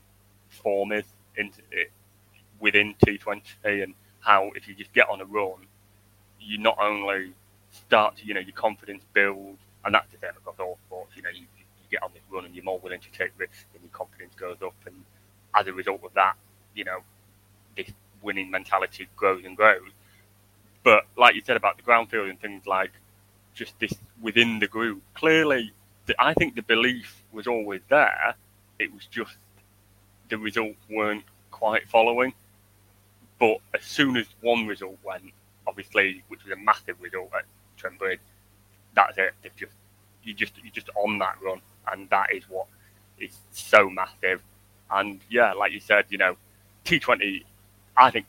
form 0.48 0.92
is 0.92 1.04
in, 1.36 1.50
it, 1.70 1.90
within 2.60 2.94
T20 3.04 3.42
and 3.64 3.94
how 4.20 4.50
if 4.54 4.66
you 4.68 4.74
just 4.74 4.92
get 4.92 5.08
on 5.08 5.20
a 5.20 5.24
run, 5.24 5.66
you 6.40 6.58
not 6.58 6.76
only 6.80 7.32
start 7.70 8.16
to, 8.18 8.26
you 8.26 8.34
know, 8.34 8.40
your 8.40 8.54
confidence 8.54 9.04
builds, 9.12 9.58
and 9.84 9.94
that's 9.94 10.10
the 10.12 10.18
same 10.18 10.30
across 10.30 10.56
all 10.58 10.78
sports, 10.86 11.12
you 11.16 11.22
know, 11.22 11.30
you, 11.30 11.42
you 11.42 11.84
get 11.90 12.02
on 12.02 12.10
this 12.14 12.22
run 12.30 12.44
and 12.44 12.54
you're 12.54 12.64
more 12.64 12.78
willing 12.80 13.00
to 13.00 13.10
take 13.12 13.30
risks 13.38 13.64
and 13.74 13.82
your 13.82 13.92
confidence 13.92 14.34
goes 14.34 14.56
up, 14.64 14.74
and 14.86 14.94
as 15.54 15.66
a 15.66 15.72
result 15.72 16.00
of 16.04 16.12
that, 16.14 16.34
you 16.74 16.84
know, 16.84 17.00
this 17.76 17.90
winning 18.22 18.50
mentality 18.50 19.08
grows 19.16 19.44
and 19.44 19.56
grows. 19.56 19.90
But 20.82 21.04
like 21.16 21.34
you 21.34 21.42
said 21.44 21.56
about 21.56 21.76
the 21.76 21.82
ground 21.82 22.10
field 22.10 22.28
and 22.28 22.40
things 22.40 22.66
like 22.66 22.92
just 23.54 23.78
this 23.78 23.92
within 24.20 24.58
the 24.58 24.68
group, 24.68 25.02
clearly, 25.14 25.72
I 26.18 26.34
think 26.34 26.54
the 26.54 26.62
belief 26.62 27.22
was 27.32 27.46
always 27.46 27.80
there. 27.88 28.34
It 28.78 28.92
was 28.92 29.06
just 29.06 29.36
the 30.28 30.38
result 30.38 30.74
weren't 30.88 31.24
quite 31.50 31.88
following. 31.88 32.32
But 33.38 33.58
as 33.74 33.82
soon 33.82 34.16
as 34.16 34.26
one 34.40 34.66
result 34.66 34.98
went, 35.04 35.32
obviously, 35.66 36.22
which 36.28 36.42
was 36.44 36.52
a 36.52 36.56
massive 36.56 36.96
result 37.00 37.30
at 37.34 37.44
Trent 37.76 37.98
Bridge, 37.98 38.20
that's 38.94 39.18
it. 39.18 39.34
They've 39.42 39.56
just 39.56 39.72
you 40.22 40.34
just 40.34 40.54
you're 40.62 40.72
just 40.72 40.90
on 40.96 41.18
that 41.18 41.36
run, 41.42 41.60
and 41.92 42.08
that 42.10 42.32
is 42.32 42.44
what 42.48 42.66
is 43.18 43.38
so 43.50 43.88
massive. 43.90 44.42
And 44.90 45.20
yeah, 45.30 45.52
like 45.52 45.72
you 45.72 45.80
said, 45.80 46.06
you 46.08 46.18
know, 46.18 46.36
T20, 46.84 47.44
I 47.96 48.10
think 48.10 48.26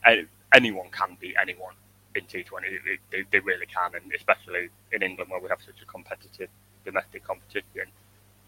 anyone 0.52 0.88
can 0.90 1.16
beat 1.20 1.36
anyone 1.40 1.74
in 2.14 2.24
T20. 2.24 2.62
They, 3.10 3.24
they 3.30 3.38
really 3.40 3.66
can, 3.66 3.94
and 3.94 4.12
especially 4.14 4.68
in 4.92 5.02
England 5.02 5.30
where 5.30 5.40
we 5.40 5.48
have 5.48 5.62
such 5.64 5.80
a 5.82 5.86
competitive 5.86 6.48
domestic 6.84 7.24
competition. 7.24 7.86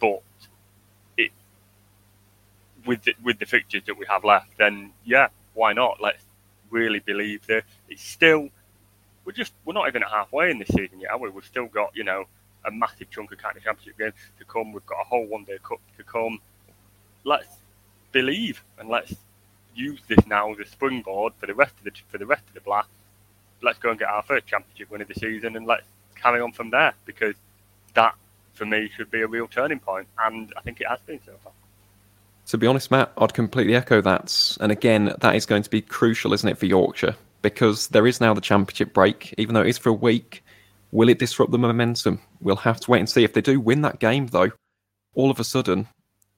But 0.00 0.22
with 2.86 3.02
the, 3.02 3.14
with 3.22 3.38
the 3.38 3.46
fixtures 3.46 3.82
that 3.86 3.98
we 3.98 4.06
have 4.06 4.24
left, 4.24 4.56
then 4.58 4.92
yeah, 5.04 5.28
why 5.54 5.72
not? 5.72 5.98
Let's 6.00 6.22
really 6.70 7.00
believe 7.00 7.46
that 7.46 7.64
it's 7.88 8.02
still 8.02 8.48
we're 9.24 9.32
just 9.32 9.52
we're 9.64 9.74
not 9.74 9.88
even 9.88 10.02
at 10.02 10.10
halfway 10.10 10.50
in 10.50 10.58
this 10.58 10.68
season 10.68 11.00
yet, 11.00 11.10
are 11.10 11.18
we? 11.18 11.30
We've 11.30 11.44
still 11.44 11.66
got 11.66 11.94
you 11.94 12.04
know 12.04 12.24
a 12.64 12.70
massive 12.70 13.10
chunk 13.10 13.32
of 13.32 13.38
county 13.38 13.60
championship 13.60 13.98
games 13.98 14.14
to 14.38 14.44
come. 14.44 14.72
We've 14.72 14.86
got 14.86 15.00
a 15.00 15.04
whole 15.04 15.26
one 15.26 15.44
day 15.44 15.58
cup 15.62 15.80
to 15.96 16.04
come. 16.04 16.40
Let's 17.24 17.48
believe 18.12 18.62
and 18.78 18.88
let's 18.88 19.14
use 19.74 20.00
this 20.08 20.26
now 20.26 20.52
as 20.52 20.58
a 20.58 20.66
springboard 20.66 21.32
for 21.38 21.46
the 21.46 21.54
rest 21.54 21.74
of 21.78 21.84
the 21.84 21.92
for 22.08 22.18
the 22.18 22.26
rest 22.26 22.42
of 22.48 22.54
the 22.54 22.60
blast. 22.60 22.88
Let's 23.62 23.78
go 23.78 23.90
and 23.90 23.98
get 23.98 24.08
our 24.08 24.22
first 24.22 24.46
championship 24.46 24.90
win 24.90 25.02
of 25.02 25.08
the 25.08 25.14
season, 25.14 25.56
and 25.56 25.66
let's 25.66 25.86
carry 26.16 26.40
on 26.40 26.52
from 26.52 26.70
there 26.70 26.94
because 27.04 27.34
that 27.94 28.14
for 28.54 28.64
me 28.64 28.90
should 28.94 29.10
be 29.10 29.22
a 29.22 29.26
real 29.26 29.48
turning 29.48 29.80
point, 29.80 30.08
and 30.18 30.52
I 30.56 30.60
think 30.60 30.80
it 30.80 30.86
has 30.88 31.00
been 31.00 31.20
so 31.24 31.32
far. 31.42 31.52
To 32.50 32.58
be 32.58 32.66
honest, 32.66 32.90
Matt, 32.90 33.12
I'd 33.16 33.32
completely 33.32 33.76
echo 33.76 34.00
that. 34.00 34.56
And 34.60 34.72
again, 34.72 35.14
that 35.20 35.36
is 35.36 35.46
going 35.46 35.62
to 35.62 35.70
be 35.70 35.80
crucial, 35.80 36.32
isn't 36.32 36.48
it, 36.48 36.58
for 36.58 36.66
Yorkshire? 36.66 37.14
Because 37.42 37.86
there 37.86 38.08
is 38.08 38.20
now 38.20 38.34
the 38.34 38.40
championship 38.40 38.92
break, 38.92 39.32
even 39.38 39.54
though 39.54 39.60
it 39.60 39.68
is 39.68 39.78
for 39.78 39.90
a 39.90 39.92
week. 39.92 40.42
Will 40.90 41.08
it 41.08 41.20
disrupt 41.20 41.52
the 41.52 41.58
momentum? 41.58 42.18
We'll 42.40 42.56
have 42.56 42.80
to 42.80 42.90
wait 42.90 42.98
and 42.98 43.08
see. 43.08 43.22
If 43.22 43.34
they 43.34 43.40
do 43.40 43.60
win 43.60 43.82
that 43.82 44.00
game, 44.00 44.26
though, 44.26 44.50
all 45.14 45.30
of 45.30 45.38
a 45.38 45.44
sudden, 45.44 45.86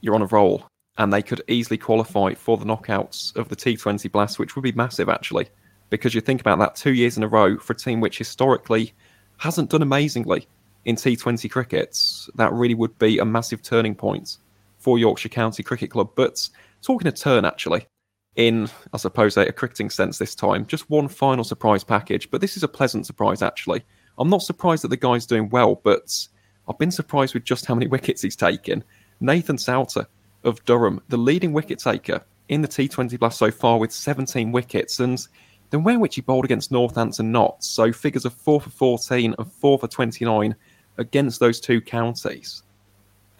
you're 0.02 0.14
on 0.14 0.20
a 0.20 0.26
roll 0.26 0.66
and 0.98 1.10
they 1.10 1.22
could 1.22 1.40
easily 1.48 1.78
qualify 1.78 2.34
for 2.34 2.58
the 2.58 2.66
knockouts 2.66 3.34
of 3.34 3.48
the 3.48 3.56
T20 3.56 4.12
Blast, 4.12 4.38
which 4.38 4.54
would 4.54 4.60
be 4.64 4.72
massive 4.72 5.08
actually, 5.08 5.48
because 5.88 6.14
you 6.14 6.20
think 6.20 6.42
about 6.42 6.58
that 6.58 6.76
two 6.76 6.92
years 6.92 7.16
in 7.16 7.22
a 7.22 7.28
row 7.28 7.56
for 7.56 7.72
a 7.72 7.76
team 7.76 8.02
which 8.02 8.18
historically 8.18 8.92
hasn't 9.38 9.70
done 9.70 9.80
amazingly 9.80 10.46
in 10.84 10.96
T20 10.96 11.50
crickets. 11.50 12.28
That 12.34 12.52
really 12.52 12.74
would 12.74 12.98
be 12.98 13.18
a 13.18 13.24
massive 13.24 13.62
turning 13.62 13.94
point 13.94 14.36
for 14.82 14.98
Yorkshire 14.98 15.28
County 15.28 15.62
Cricket 15.62 15.90
Club. 15.90 16.10
But 16.14 16.48
talking 16.82 17.08
a 17.08 17.12
turn 17.12 17.44
actually, 17.44 17.86
in 18.36 18.68
I 18.92 18.96
suppose 18.96 19.36
a, 19.36 19.52
cricketing 19.52 19.90
sense 19.90 20.18
this 20.18 20.34
time, 20.34 20.66
just 20.66 20.90
one 20.90 21.08
final 21.08 21.44
surprise 21.44 21.84
package. 21.84 22.30
But 22.30 22.40
this 22.40 22.56
is 22.56 22.62
a 22.62 22.68
pleasant 22.68 23.06
surprise 23.06 23.42
actually. 23.42 23.84
I'm 24.18 24.30
not 24.30 24.42
surprised 24.42 24.84
that 24.84 24.88
the 24.88 24.96
guy's 24.96 25.26
doing 25.26 25.48
well, 25.50 25.80
but 25.82 26.26
I've 26.68 26.78
been 26.78 26.90
surprised 26.90 27.34
with 27.34 27.44
just 27.44 27.66
how 27.66 27.74
many 27.74 27.86
wickets 27.88 28.22
he's 28.22 28.36
taken. 28.36 28.84
Nathan 29.20 29.58
Sowter 29.58 30.06
of 30.44 30.64
Durham, 30.64 31.00
the 31.08 31.16
leading 31.16 31.52
wicket 31.52 31.78
taker 31.78 32.22
in 32.48 32.62
the 32.62 32.68
T20 32.68 33.18
Blast 33.18 33.38
so 33.38 33.50
far 33.50 33.78
with 33.78 33.92
17 33.92 34.50
wickets, 34.50 34.98
and 34.98 35.26
the 35.70 35.78
way 35.78 35.94
in 35.94 36.00
which 36.00 36.16
he 36.16 36.20
bowled 36.20 36.44
against 36.44 36.72
Northampton 36.72 37.30
Notts, 37.30 37.68
so 37.68 37.92
figures 37.92 38.24
of 38.24 38.34
4 38.34 38.60
for 38.60 38.70
14 38.70 39.34
and 39.38 39.52
4 39.52 39.78
for 39.78 39.88
29 39.88 40.54
against 40.98 41.40
those 41.40 41.60
two 41.60 41.80
counties. 41.80 42.62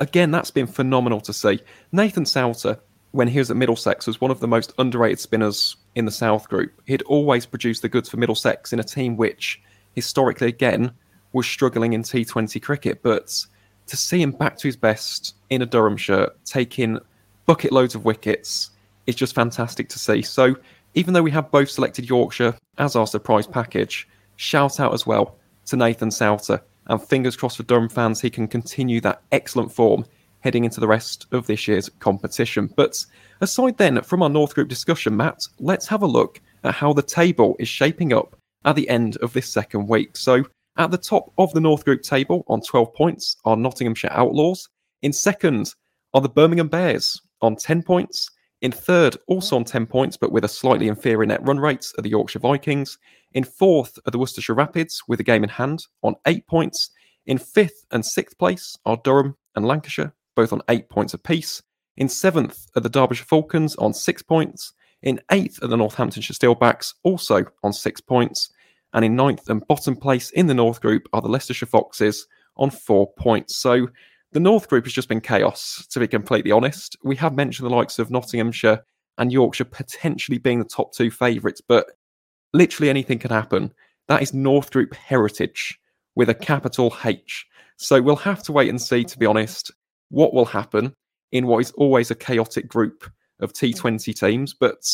Again, 0.01 0.31
that's 0.31 0.51
been 0.51 0.67
phenomenal 0.67 1.21
to 1.23 1.33
see. 1.33 1.61
Nathan 1.93 2.27
Sowter, 2.27 2.79
when 3.13 3.29
he 3.29 3.39
was 3.39 3.51
at 3.51 3.57
Middlesex, 3.57 4.07
was 4.07 4.21
one 4.21 4.31
of 4.31 4.41
the 4.41 4.49
most 4.49 4.73
underrated 4.79 5.21
spinners 5.21 5.77
in 5.95 6.07
the 6.07 6.11
South 6.11 6.49
Group. 6.49 6.73
He'd 6.87 7.03
always 7.03 7.47
produced 7.47 7.83
the 7.83 7.89
goods 7.89 8.09
for 8.09 8.17
Middlesex 8.17 8.73
in 8.73 8.81
a 8.81 8.85
team 8.85 9.17
which, 9.17 9.61
historically, 9.95 10.49
again, 10.49 10.93
was 11.33 11.47
struggling 11.47 11.93
in 11.93 12.03
T20 12.03 12.61
cricket, 12.63 13.03
but 13.03 13.47
to 13.87 13.97
see 13.97 14.21
him 14.23 14.33
back 14.33 14.57
to 14.59 14.69
his 14.69 14.77
best 14.77 15.35
in 15.51 15.63
a 15.63 15.67
Durham 15.67 15.97
shirt, 15.97 16.37
taking 16.45 16.99
bucket 17.47 17.73
loads 17.73 17.95
of 17.95 18.05
wickets, 18.05 18.71
is 19.07 19.15
just 19.15 19.35
fantastic 19.35 19.89
to 19.91 19.99
see. 19.99 20.23
So, 20.23 20.57
even 20.95 21.15
though 21.15 21.23
we 21.23 21.31
have 21.31 21.51
both 21.51 21.71
selected 21.71 22.09
Yorkshire 22.09 22.55
as 22.79 22.97
our 22.97 23.07
surprise 23.07 23.47
package, 23.47 24.09
shout 24.37 24.79
out 24.79 24.95
as 24.95 25.07
well 25.07 25.37
to 25.67 25.77
Nathan 25.77 26.11
Sowter. 26.11 26.63
And 26.89 27.03
fingers 27.03 27.37
crossed 27.37 27.57
for 27.57 27.63
Durham 27.63 27.89
fans, 27.89 28.21
he 28.21 28.31
can 28.31 28.49
continue 28.49 29.01
that 29.03 29.23
excellent 29.31 29.73
form 29.73 30.05
heading 30.41 30.65
into 30.65 30.81
the 30.81 30.89
rest 30.89 31.27
of 31.33 31.47
this 31.47 31.67
year's 31.69 31.89
competition. 32.01 32.69
But 32.77 33.05
aside 33.41 33.79
then 33.79 34.03
from 34.03 34.23
our 34.23 34.29
North 34.29 34.55
Group 34.55 34.69
discussion, 34.69 35.17
Matt, 35.17 35.47
let's 35.61 35.87
have 35.87 36.03
a 36.03 36.07
look 36.07 36.41
at 36.65 36.75
how 36.75 36.93
the 36.93 37.03
table 37.03 37.57
is 37.59 37.69
shaping 37.69 38.13
up 38.13 38.37
at 38.65 38.77
the 38.77 38.89
end 38.89 39.17
of 39.19 39.33
this 39.33 39.49
second 39.49 39.89
week. 39.89 40.17
So, 40.17 40.45
at 40.79 40.91
the 40.91 40.99
top 40.99 41.33
of 41.37 41.53
the 41.53 41.61
North 41.61 41.85
Group 41.85 42.03
table 42.03 42.45
on 42.49 42.63
12 42.63 42.95
points 42.95 43.37
are 43.45 43.57
Nottinghamshire 43.57 44.13
Outlaws. 44.13 44.69
In 45.03 45.13
second 45.13 45.75
are 46.15 46.21
the 46.21 46.29
Birmingham 46.29 46.69
Bears 46.69 47.21
on 47.43 47.57
10 47.57 47.83
points. 47.83 48.31
In 48.63 48.73
third, 48.73 49.17
also 49.27 49.57
on 49.57 49.65
10 49.65 49.87
points, 49.87 50.17
but 50.17 50.33
with 50.33 50.45
a 50.45 50.49
slightly 50.49 50.89
inferior 50.89 51.27
net 51.27 51.45
run 51.47 51.59
rate, 51.59 51.93
are 51.99 52.03
the 52.03 52.09
Yorkshire 52.09 52.39
Vikings. 52.39 52.97
In 53.35 53.45
fourth 53.45 53.99
are 54.07 54.11
the 54.11 54.19
Worcestershire 54.19 54.55
Rapids 54.55 55.03
with 55.09 55.21
a 55.21 55.25
game 55.25 55.43
in 55.43 55.51
hand 55.51 55.87
on 56.03 56.17
8 56.27 56.47
points. 56.47 56.91
In 57.27 57.39
fifth 57.39 57.87
and 57.91 58.05
sixth 58.05 58.39
place 58.39 58.77
are 58.85 59.01
Durham 59.03 59.37
and 59.55 59.67
Lancashire, 59.67 60.15
both 60.35 60.53
on 60.53 60.63
8 60.69 60.89
points 60.89 61.15
apiece. 61.15 61.63
In 61.97 62.09
seventh 62.09 62.67
are 62.77 62.81
the 62.81 62.89
Derbyshire 62.89 63.27
Falcons 63.27 63.77
on 63.77 63.95
6 63.95 64.23
points. 64.23 64.73
In 65.03 65.21
eighth 65.31 65.63
are 65.63 65.69
the 65.69 65.77
Northamptonshire 65.77 66.35
Steelbacks, 66.35 66.95
also 67.03 67.45
on 67.63 67.73
6 67.73 68.01
points 68.03 68.51
and 68.93 69.05
in 69.05 69.17
ninth 69.17 69.49
and 69.49 69.67
bottom 69.67 69.97
place 69.97 70.31
in 70.31 70.47
the 70.47 70.55
North 70.55 70.81
Group 70.81 71.09
are 71.13 71.23
the 71.23 71.29
Leicestershire 71.29 71.69
Foxes 71.69 72.27
on 72.57 72.71
four 72.71 73.13
points. 73.15 73.57
So 73.57 73.89
the 74.33 74.41
North 74.41 74.69
Group 74.69 74.85
has 74.85 74.93
just 74.93 75.09
been 75.09 75.21
chaos, 75.21 75.87
to 75.91 76.01
be 76.01 76.09
completely 76.09 76.53
honest. 76.53 76.97
We 77.03 77.17
have 77.17 77.35
mentioned 77.35 77.69
the 77.69 77.75
likes 77.75 77.99
of 77.99 78.11
Nottinghamshire 78.11 78.85
and 79.19 79.33
Yorkshire 79.33 79.65
potentially 79.65 80.39
being 80.39 80.59
the 80.59 80.65
top 80.65 80.93
two 80.93 81.11
favourites, 81.11 81.61
but 81.61 81.87
literally 82.53 82.91
anything 82.91 83.19
can 83.19 83.31
happen. 83.31 83.73
That 84.09 84.23
is 84.23 84.35
North 84.35 84.71
Group 84.71 84.95
heritage 84.95 85.79
with 86.15 86.29
a 86.29 86.35
capital 86.35 86.95
H. 87.05 87.47
So 87.77 88.01
we'll 88.01 88.17
have 88.17 88.43
to 88.45 88.53
wait 88.53 88.69
and 88.69 88.81
see, 88.81 89.05
to 89.05 89.19
be 89.19 89.27
honest, 89.27 89.71
what 90.11 90.35
will 90.35 90.45
happen 90.45 90.95
in 91.33 91.47
what 91.47 91.59
is 91.59 91.71
always 91.73 92.11
a 92.11 92.15
chaotic 92.15 92.69
group 92.69 93.11
of 93.41 93.53
T20 93.53 94.15
teams. 94.15 94.55
But 94.55 94.87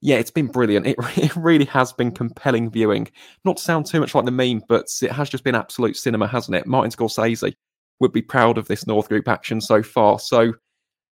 yeah, 0.00 0.16
it's 0.16 0.30
been 0.30 0.48
brilliant. 0.48 0.86
It, 0.86 0.96
it 1.16 1.34
really 1.36 1.64
has 1.66 1.92
been 1.92 2.10
compelling 2.10 2.70
viewing. 2.70 3.08
Not 3.44 3.56
to 3.56 3.62
sound 3.62 3.86
too 3.86 4.00
much 4.00 4.14
like 4.14 4.24
the 4.24 4.30
meme, 4.30 4.62
but 4.68 4.86
it 5.02 5.12
has 5.12 5.30
just 5.30 5.44
been 5.44 5.54
absolute 5.54 5.96
cinema, 5.96 6.26
hasn't 6.26 6.56
it? 6.56 6.66
Martin 6.66 6.90
Scorsese 6.90 7.54
would 8.00 8.12
be 8.12 8.22
proud 8.22 8.58
of 8.58 8.68
this 8.68 8.86
North 8.86 9.08
Group 9.08 9.28
action 9.28 9.60
so 9.60 9.82
far. 9.82 10.18
So, 10.18 10.52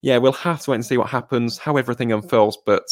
yeah, 0.03 0.19
we'll 0.19 0.33
have 0.33 0.63
to 0.63 0.71
wait 0.71 0.77
and 0.77 0.87
see 0.87 0.99
what 0.99 1.09
happens, 1.09 1.59
how 1.59 1.77
everything 1.77 2.13
unfurls. 2.13 2.59
But 2.67 2.85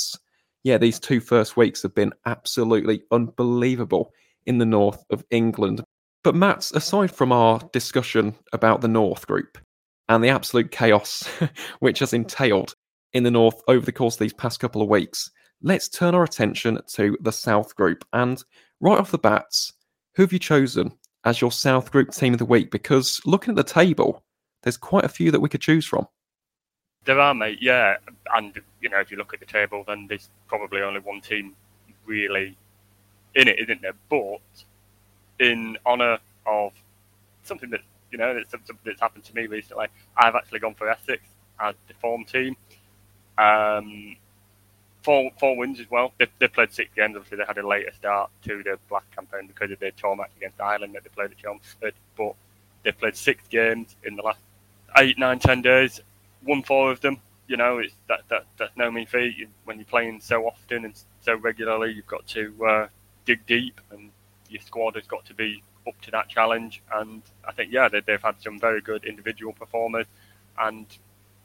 yeah, 0.64 0.78
these 0.78 1.00
two 1.00 1.20
first 1.20 1.56
weeks 1.56 1.82
have 1.82 1.94
been 1.94 2.12
absolutely 2.26 3.02
unbelievable 3.10 4.12
in 4.46 4.58
the 4.58 4.66
north 4.66 5.04
of 5.10 5.24
England. 5.30 5.82
But 6.24 6.34
Matt, 6.34 6.70
aside 6.74 7.10
from 7.10 7.32
our 7.32 7.60
discussion 7.72 8.34
about 8.52 8.80
the 8.80 8.88
North 8.88 9.26
Group 9.26 9.58
and 10.08 10.22
the 10.22 10.28
absolute 10.28 10.70
chaos 10.70 11.28
which 11.80 11.98
has 11.98 12.12
entailed 12.12 12.74
in 13.12 13.24
the 13.24 13.30
North 13.30 13.60
over 13.66 13.84
the 13.84 13.92
course 13.92 14.14
of 14.14 14.20
these 14.20 14.32
past 14.32 14.60
couple 14.60 14.82
of 14.82 14.88
weeks, 14.88 15.30
let's 15.62 15.88
turn 15.88 16.14
our 16.14 16.24
attention 16.24 16.78
to 16.94 17.16
the 17.20 17.32
South 17.32 17.74
Group. 17.74 18.04
And 18.12 18.42
right 18.80 18.98
off 18.98 19.10
the 19.10 19.18
bats, 19.18 19.72
who 20.14 20.22
have 20.22 20.32
you 20.32 20.38
chosen 20.38 20.92
as 21.24 21.40
your 21.40 21.52
South 21.52 21.90
Group 21.90 22.12
team 22.12 22.34
of 22.34 22.38
the 22.38 22.44
week? 22.44 22.70
Because 22.70 23.20
looking 23.24 23.52
at 23.52 23.56
the 23.56 23.64
table, 23.64 24.24
there's 24.62 24.76
quite 24.76 25.04
a 25.04 25.08
few 25.08 25.32
that 25.32 25.40
we 25.40 25.48
could 25.48 25.60
choose 25.60 25.86
from. 25.86 26.06
There 27.04 27.18
are, 27.18 27.34
mate. 27.34 27.58
Yeah, 27.60 27.96
and 28.34 28.60
you 28.80 28.88
know, 28.88 29.00
if 29.00 29.10
you 29.10 29.16
look 29.16 29.34
at 29.34 29.40
the 29.40 29.46
table, 29.46 29.84
then 29.86 30.06
there's 30.08 30.28
probably 30.48 30.82
only 30.82 31.00
one 31.00 31.20
team 31.20 31.56
really 32.06 32.56
in 33.34 33.48
it, 33.48 33.58
isn't 33.58 33.82
there? 33.82 33.94
But 34.08 34.40
in 35.38 35.76
honour 35.84 36.18
of 36.46 36.72
something 37.42 37.70
that 37.70 37.80
you 38.10 38.18
know 38.18 38.34
that's 38.34 38.50
something 38.50 38.78
that's 38.84 39.00
happened 39.00 39.24
to 39.24 39.34
me 39.34 39.46
recently, 39.46 39.86
I've 40.16 40.34
actually 40.34 40.60
gone 40.60 40.74
for 40.74 40.88
Essex 40.88 41.22
as 41.60 41.74
the 41.88 41.94
form 41.94 42.24
team. 42.24 42.56
Um, 43.38 44.16
four 45.02 45.30
four 45.38 45.56
wins 45.56 45.80
as 45.80 45.90
well. 45.90 46.12
They 46.18 46.26
they 46.38 46.48
played 46.48 46.72
six 46.72 46.90
games. 46.94 47.16
Obviously, 47.16 47.38
they 47.38 47.44
had 47.46 47.58
a 47.58 47.66
later 47.66 47.92
start 47.98 48.30
to 48.44 48.62
the 48.62 48.78
Blast 48.88 49.10
campaign 49.14 49.46
because 49.48 49.70
of 49.70 49.78
their 49.80 49.92
tour 49.92 50.14
match 50.16 50.30
against 50.36 50.60
Ireland 50.60 50.94
that 50.94 51.04
they 51.04 51.10
played 51.10 51.32
at 51.32 51.38
Chelmsford. 51.38 51.94
But 52.16 52.34
they 52.84 52.92
played 52.92 53.16
six 53.16 53.42
games 53.48 53.96
in 54.04 54.16
the 54.16 54.22
last 54.22 54.40
eight, 54.98 55.18
nine, 55.18 55.38
ten 55.38 55.62
days. 55.62 56.00
Won 56.44 56.62
four 56.62 56.90
of 56.90 57.00
them. 57.00 57.18
You 57.48 57.56
know, 57.56 57.78
it's 57.78 57.94
that 58.08 58.20
that 58.28 58.46
that's 58.56 58.76
no 58.76 58.90
mean 58.90 59.06
feat. 59.06 59.48
When 59.64 59.78
you're 59.78 59.84
playing 59.84 60.20
so 60.20 60.46
often 60.46 60.84
and 60.84 60.94
so 61.20 61.34
regularly, 61.34 61.92
you've 61.92 62.06
got 62.06 62.26
to 62.28 62.64
uh, 62.64 62.86
dig 63.24 63.44
deep, 63.46 63.80
and 63.90 64.10
your 64.48 64.62
squad 64.62 64.94
has 64.96 65.06
got 65.06 65.24
to 65.26 65.34
be 65.34 65.62
up 65.86 66.00
to 66.02 66.10
that 66.12 66.28
challenge. 66.28 66.82
And 66.92 67.22
I 67.46 67.52
think, 67.52 67.72
yeah, 67.72 67.88
they, 67.88 68.00
they've 68.00 68.22
had 68.22 68.40
some 68.40 68.58
very 68.58 68.80
good 68.80 69.04
individual 69.04 69.52
performers, 69.52 70.06
and 70.58 70.86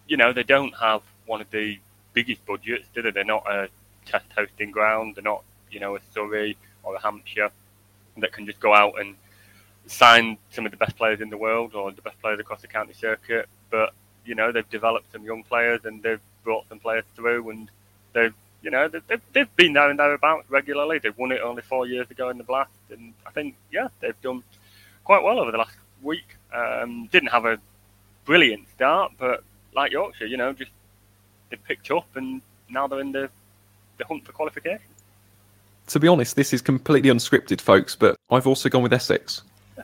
you 0.08 0.18
know, 0.18 0.34
they 0.34 0.44
don't 0.44 0.76
have 0.78 1.02
one 1.26 1.42
of 1.42 1.50
the 1.52 1.80
biggest 2.14 2.46
budgets, 2.46 2.88
do 2.94 3.02
they? 3.02 3.12
They're 3.12 3.24
not 3.24 3.46
a 3.50 3.70
test 4.06 4.26
hosting 4.36 4.72
ground. 4.72 5.16
They're 5.16 5.24
not, 5.24 5.44
you 5.70 5.80
know, 5.80 5.96
a 5.96 6.00
Surrey 6.14 6.58
or 6.84 6.96
a 6.96 7.02
Hampshire 7.02 7.52
that 8.18 8.32
can 8.32 8.46
just 8.46 8.60
go 8.60 8.74
out 8.74 9.00
and 9.00 9.16
sign 9.86 10.38
some 10.50 10.66
of 10.66 10.72
the 10.72 10.78
best 10.78 10.96
players 10.96 11.22
in 11.22 11.30
the 11.30 11.38
world 11.38 11.76
or 11.76 11.92
the 11.92 12.02
best 12.02 12.20
players 12.22 12.40
across 12.40 12.62
the 12.62 12.68
county 12.68 12.94
circuit. 12.94 13.48
But 13.70 13.94
you 14.28 14.36
know, 14.36 14.52
they've 14.52 14.70
developed 14.70 15.12
some 15.12 15.24
young 15.24 15.44
players 15.44 15.86
and 15.86 16.04
they've 16.04 16.20
brought 16.44 16.68
some 16.70 16.80
players 16.80 17.06
through, 17.16 17.50
and 17.50 17.70
they've, 18.14 18.34
you 18.62 18.72
know, 18.72 18.88
they've, 18.88 19.22
they've 19.34 19.56
been 19.56 19.74
there 19.74 19.90
and 19.90 20.00
thereabouts 20.00 20.50
regularly. 20.50 21.00
They've 21.00 21.18
won 21.18 21.32
it 21.32 21.42
only 21.42 21.62
four 21.62 21.88
years 21.88 22.10
ago 22.12 22.30
in 22.30 22.38
the 22.38 22.44
Blast, 22.44 22.72
and 22.90 23.14
I 23.26 23.32
think, 23.32 23.56
yeah, 23.72 23.88
they've 24.02 24.22
done 24.22 24.44
quite 25.04 25.24
well 25.24 25.40
over 25.40 25.52
the 25.52 25.58
last 25.58 25.78
week. 26.02 26.36
Um, 26.54 27.08
didn't 27.12 27.30
have 27.30 27.46
a 27.46 27.60
brilliant 28.26 28.68
start, 28.76 29.14
but 29.18 29.44
like 29.74 29.92
Yorkshire, 29.92 30.26
you 30.26 30.38
know, 30.38 30.54
just 30.54 30.72
they 31.50 31.56
picked 31.56 31.90
up 31.92 32.08
and 32.16 32.42
now 32.70 32.88
they're 32.88 33.00
in 33.00 33.12
the, 33.12 33.30
the 33.98 34.06
hunt 34.06 34.26
for 34.26 34.34
qualification. 34.34 34.82
To 35.88 36.00
be 36.00 36.08
honest, 36.10 36.36
this 36.36 36.52
is 36.52 36.62
completely 36.62 37.10
unscripted, 37.10 37.62
folks, 37.62 37.96
but 37.96 38.18
I've 38.30 38.48
also 38.48 38.68
gone 38.68 38.84
with 38.84 38.92
Essex. 38.92 39.44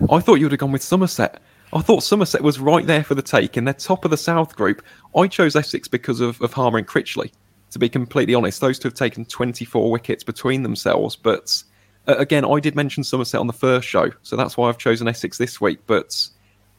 I 0.09 0.19
thought 0.19 0.35
you 0.35 0.45
would 0.45 0.51
have 0.51 0.59
gone 0.59 0.73
with 0.73 0.83
Somerset. 0.83 1.41
I 1.73 1.81
thought 1.81 2.03
Somerset 2.03 2.41
was 2.41 2.59
right 2.59 2.85
there 2.85 3.03
for 3.03 3.15
the 3.15 3.21
take 3.21 3.57
in 3.57 3.65
their 3.65 3.73
top 3.73 4.05
of 4.05 4.11
the 4.11 4.17
South 4.17 4.55
group. 4.55 4.83
I 5.15 5.27
chose 5.27 5.55
Essex 5.55 5.87
because 5.87 6.19
of, 6.19 6.39
of 6.41 6.53
Harmer 6.53 6.77
and 6.77 6.87
Critchley, 6.87 7.31
to 7.71 7.79
be 7.79 7.89
completely 7.89 8.35
honest. 8.35 8.61
Those 8.61 8.77
two 8.77 8.89
have 8.89 8.95
taken 8.95 9.25
24 9.25 9.89
wickets 9.89 10.23
between 10.23 10.63
themselves, 10.63 11.15
but 11.15 11.63
uh, 12.07 12.15
again, 12.17 12.45
I 12.45 12.59
did 12.59 12.75
mention 12.75 13.03
Somerset 13.03 13.39
on 13.39 13.47
the 13.47 13.53
first 13.53 13.87
show, 13.87 14.11
so 14.21 14.35
that's 14.35 14.55
why 14.55 14.69
I've 14.69 14.77
chosen 14.77 15.07
Essex 15.07 15.37
this 15.37 15.59
week. 15.59 15.79
But 15.87 16.27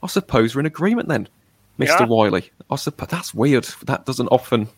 I 0.02 0.06
suppose 0.06 0.54
we're 0.54 0.60
in 0.60 0.66
agreement 0.66 1.08
then. 1.08 1.28
Mr. 1.78 2.00
Yeah. 2.00 2.06
Whiley. 2.06 2.50
I 2.70 2.76
suppose 2.76 3.08
that's 3.08 3.34
weird. 3.34 3.64
That 3.86 4.06
doesn't 4.06 4.28
often 4.28 4.68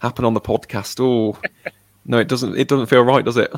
happen 0.00 0.24
on 0.24 0.34
the 0.34 0.40
podcast. 0.40 0.98
Oh, 1.00 1.38
no, 2.06 2.18
it 2.18 2.28
doesn't. 2.28 2.56
It 2.56 2.68
doesn't 2.68 2.86
feel 2.86 3.02
right, 3.02 3.24
does 3.24 3.36
it? 3.36 3.52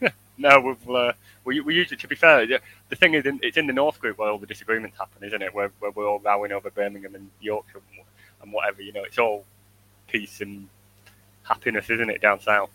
no, 0.38 0.60
we've, 0.60 0.90
uh, 0.94 1.12
we 1.50 1.60
we 1.60 1.74
usually, 1.74 1.96
to 1.96 2.06
be 2.06 2.14
fair, 2.14 2.46
the 2.46 2.96
thing 2.96 3.14
is, 3.14 3.24
it's 3.42 3.56
in 3.56 3.66
the 3.66 3.72
North 3.72 3.98
Group 3.98 4.18
where 4.18 4.30
all 4.30 4.38
the 4.38 4.46
disagreements 4.46 4.96
happen, 4.96 5.26
isn't 5.26 5.42
it? 5.42 5.52
Where, 5.52 5.72
where 5.80 5.90
we're 5.90 6.08
all 6.08 6.20
rowing 6.20 6.52
over 6.52 6.70
Birmingham 6.70 7.16
and 7.16 7.28
Yorkshire 7.40 7.80
and 8.42 8.52
whatever. 8.52 8.82
You 8.82 8.92
know, 8.92 9.02
it's 9.02 9.18
all 9.18 9.44
peace 10.06 10.40
and 10.40 10.68
happiness, 11.42 11.90
isn't 11.90 12.08
it, 12.08 12.20
down 12.22 12.40
south? 12.40 12.70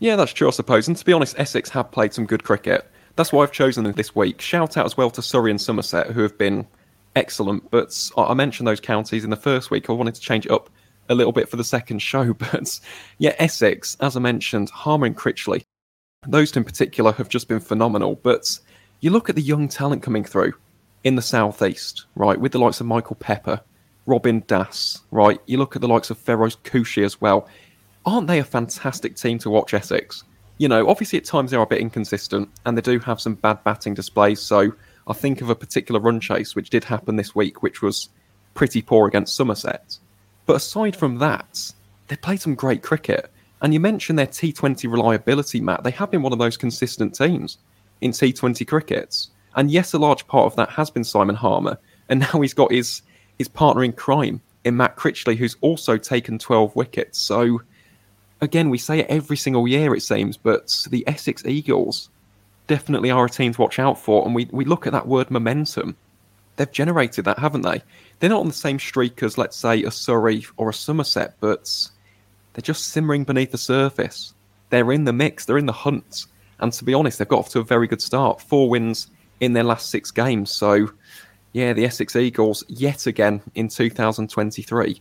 Yeah, 0.00 0.16
that's 0.16 0.34
true, 0.34 0.48
I 0.48 0.50
suppose. 0.50 0.86
And 0.86 0.96
to 0.98 1.04
be 1.04 1.14
honest, 1.14 1.38
Essex 1.38 1.70
have 1.70 1.90
played 1.90 2.12
some 2.12 2.26
good 2.26 2.44
cricket. 2.44 2.86
That's 3.16 3.32
why 3.32 3.42
I've 3.42 3.52
chosen 3.52 3.84
them 3.84 3.94
this 3.94 4.14
week. 4.14 4.42
Shout 4.42 4.76
out 4.76 4.84
as 4.84 4.96
well 4.96 5.10
to 5.10 5.22
Surrey 5.22 5.50
and 5.50 5.60
Somerset, 5.60 6.08
who 6.08 6.20
have 6.20 6.36
been 6.36 6.66
excellent. 7.16 7.70
But 7.70 8.10
I 8.18 8.34
mentioned 8.34 8.66
those 8.66 8.80
counties 8.80 9.24
in 9.24 9.30
the 9.30 9.36
first 9.36 9.70
week. 9.70 9.88
I 9.88 9.94
wanted 9.94 10.14
to 10.16 10.20
change 10.20 10.44
it 10.44 10.52
up 10.52 10.68
a 11.08 11.14
little 11.14 11.32
bit 11.32 11.48
for 11.48 11.56
the 11.56 11.64
second 11.64 12.00
show. 12.00 12.34
But 12.38 12.80
yeah, 13.16 13.34
Essex, 13.38 13.96
as 14.00 14.14
I 14.14 14.20
mentioned, 14.20 14.68
Harmer 14.68 15.06
and 15.06 15.16
Critchley, 15.16 15.64
those 16.26 16.52
two 16.52 16.60
in 16.60 16.64
particular 16.64 17.12
have 17.12 17.28
just 17.28 17.48
been 17.48 17.60
phenomenal. 17.60 18.16
But 18.16 18.58
you 19.00 19.10
look 19.10 19.28
at 19.28 19.36
the 19.36 19.42
young 19.42 19.68
talent 19.68 20.02
coming 20.02 20.24
through 20.24 20.54
in 21.04 21.16
the 21.16 21.22
southeast, 21.22 22.06
right, 22.14 22.38
with 22.38 22.52
the 22.52 22.58
likes 22.58 22.80
of 22.80 22.86
Michael 22.86 23.16
Pepper, 23.16 23.60
Robin 24.06 24.42
Das, 24.46 25.00
right? 25.10 25.40
You 25.46 25.58
look 25.58 25.74
at 25.74 25.82
the 25.82 25.88
likes 25.88 26.10
of 26.10 26.18
Feroze 26.18 26.56
Khushi 26.58 27.04
as 27.04 27.20
well. 27.20 27.48
Aren't 28.06 28.26
they 28.26 28.38
a 28.38 28.44
fantastic 28.44 29.16
team 29.16 29.38
to 29.38 29.50
watch, 29.50 29.74
Essex? 29.74 30.24
You 30.58 30.68
know, 30.68 30.88
obviously 30.88 31.18
at 31.18 31.24
times 31.24 31.50
they're 31.50 31.60
a 31.60 31.66
bit 31.66 31.80
inconsistent 31.80 32.48
and 32.64 32.76
they 32.76 32.82
do 32.82 32.98
have 33.00 33.20
some 33.20 33.34
bad 33.34 33.62
batting 33.64 33.94
displays. 33.94 34.40
So 34.40 34.72
I 35.08 35.12
think 35.12 35.40
of 35.40 35.50
a 35.50 35.54
particular 35.54 36.00
run 36.00 36.20
chase 36.20 36.54
which 36.54 36.70
did 36.70 36.84
happen 36.84 37.16
this 37.16 37.34
week, 37.34 37.62
which 37.62 37.82
was 37.82 38.08
pretty 38.54 38.82
poor 38.82 39.08
against 39.08 39.34
Somerset. 39.34 39.98
But 40.46 40.56
aside 40.56 40.94
from 40.94 41.18
that, 41.18 41.72
they 42.08 42.16
played 42.16 42.40
some 42.40 42.54
great 42.54 42.82
cricket. 42.82 43.30
And 43.62 43.72
you 43.72 43.80
mentioned 43.80 44.18
their 44.18 44.26
T20 44.26 44.90
reliability, 44.90 45.60
Matt. 45.60 45.84
They 45.84 45.92
have 45.92 46.10
been 46.10 46.22
one 46.22 46.32
of 46.32 46.40
those 46.40 46.56
consistent 46.56 47.14
teams 47.14 47.58
in 48.00 48.10
T20 48.10 48.66
crickets. 48.66 49.30
And 49.54 49.70
yes, 49.70 49.92
a 49.92 49.98
large 49.98 50.26
part 50.26 50.46
of 50.46 50.56
that 50.56 50.70
has 50.70 50.90
been 50.90 51.04
Simon 51.04 51.36
Harmer. 51.36 51.78
And 52.08 52.20
now 52.20 52.40
he's 52.40 52.54
got 52.54 52.72
his, 52.72 53.02
his 53.38 53.48
partner 53.48 53.84
in 53.84 53.92
crime 53.92 54.40
in 54.64 54.76
Matt 54.76 54.96
Critchley, 54.96 55.36
who's 55.36 55.56
also 55.60 55.96
taken 55.96 56.38
12 56.38 56.74
wickets. 56.74 57.18
So, 57.18 57.62
again, 58.40 58.68
we 58.68 58.78
say 58.78 59.00
it 59.00 59.06
every 59.08 59.36
single 59.36 59.68
year, 59.68 59.94
it 59.94 60.02
seems, 60.02 60.36
but 60.36 60.86
the 60.90 61.04
Essex 61.06 61.44
Eagles 61.46 62.10
definitely 62.66 63.10
are 63.10 63.24
a 63.24 63.30
team 63.30 63.52
to 63.52 63.60
watch 63.60 63.78
out 63.78 63.98
for. 63.98 64.24
And 64.24 64.34
we, 64.34 64.48
we 64.50 64.64
look 64.64 64.86
at 64.86 64.92
that 64.92 65.06
word 65.06 65.30
momentum. 65.30 65.96
They've 66.56 66.70
generated 66.70 67.24
that, 67.26 67.38
haven't 67.38 67.62
they? 67.62 67.82
They're 68.18 68.30
not 68.30 68.40
on 68.40 68.48
the 68.48 68.52
same 68.52 68.78
streak 68.78 69.22
as, 69.22 69.38
let's 69.38 69.56
say, 69.56 69.84
a 69.84 69.90
Surrey 69.90 70.44
or 70.56 70.70
a 70.70 70.74
Somerset, 70.74 71.36
but 71.40 71.88
they're 72.52 72.62
just 72.62 72.88
simmering 72.88 73.24
beneath 73.24 73.52
the 73.52 73.58
surface. 73.58 74.34
They're 74.70 74.92
in 74.92 75.04
the 75.04 75.12
mix, 75.12 75.44
they're 75.44 75.58
in 75.58 75.66
the 75.66 75.72
hunt. 75.72 76.26
And 76.60 76.72
to 76.72 76.84
be 76.84 76.94
honest, 76.94 77.18
they've 77.18 77.28
got 77.28 77.40
off 77.40 77.48
to 77.50 77.60
a 77.60 77.64
very 77.64 77.86
good 77.86 78.00
start. 78.00 78.40
Four 78.40 78.68
wins 78.68 79.08
in 79.40 79.52
their 79.52 79.64
last 79.64 79.90
six 79.90 80.10
games. 80.10 80.50
So, 80.52 80.88
yeah, 81.52 81.72
the 81.72 81.84
Essex 81.84 82.14
Eagles, 82.14 82.64
yet 82.68 83.06
again 83.06 83.42
in 83.54 83.68
2023, 83.68 85.00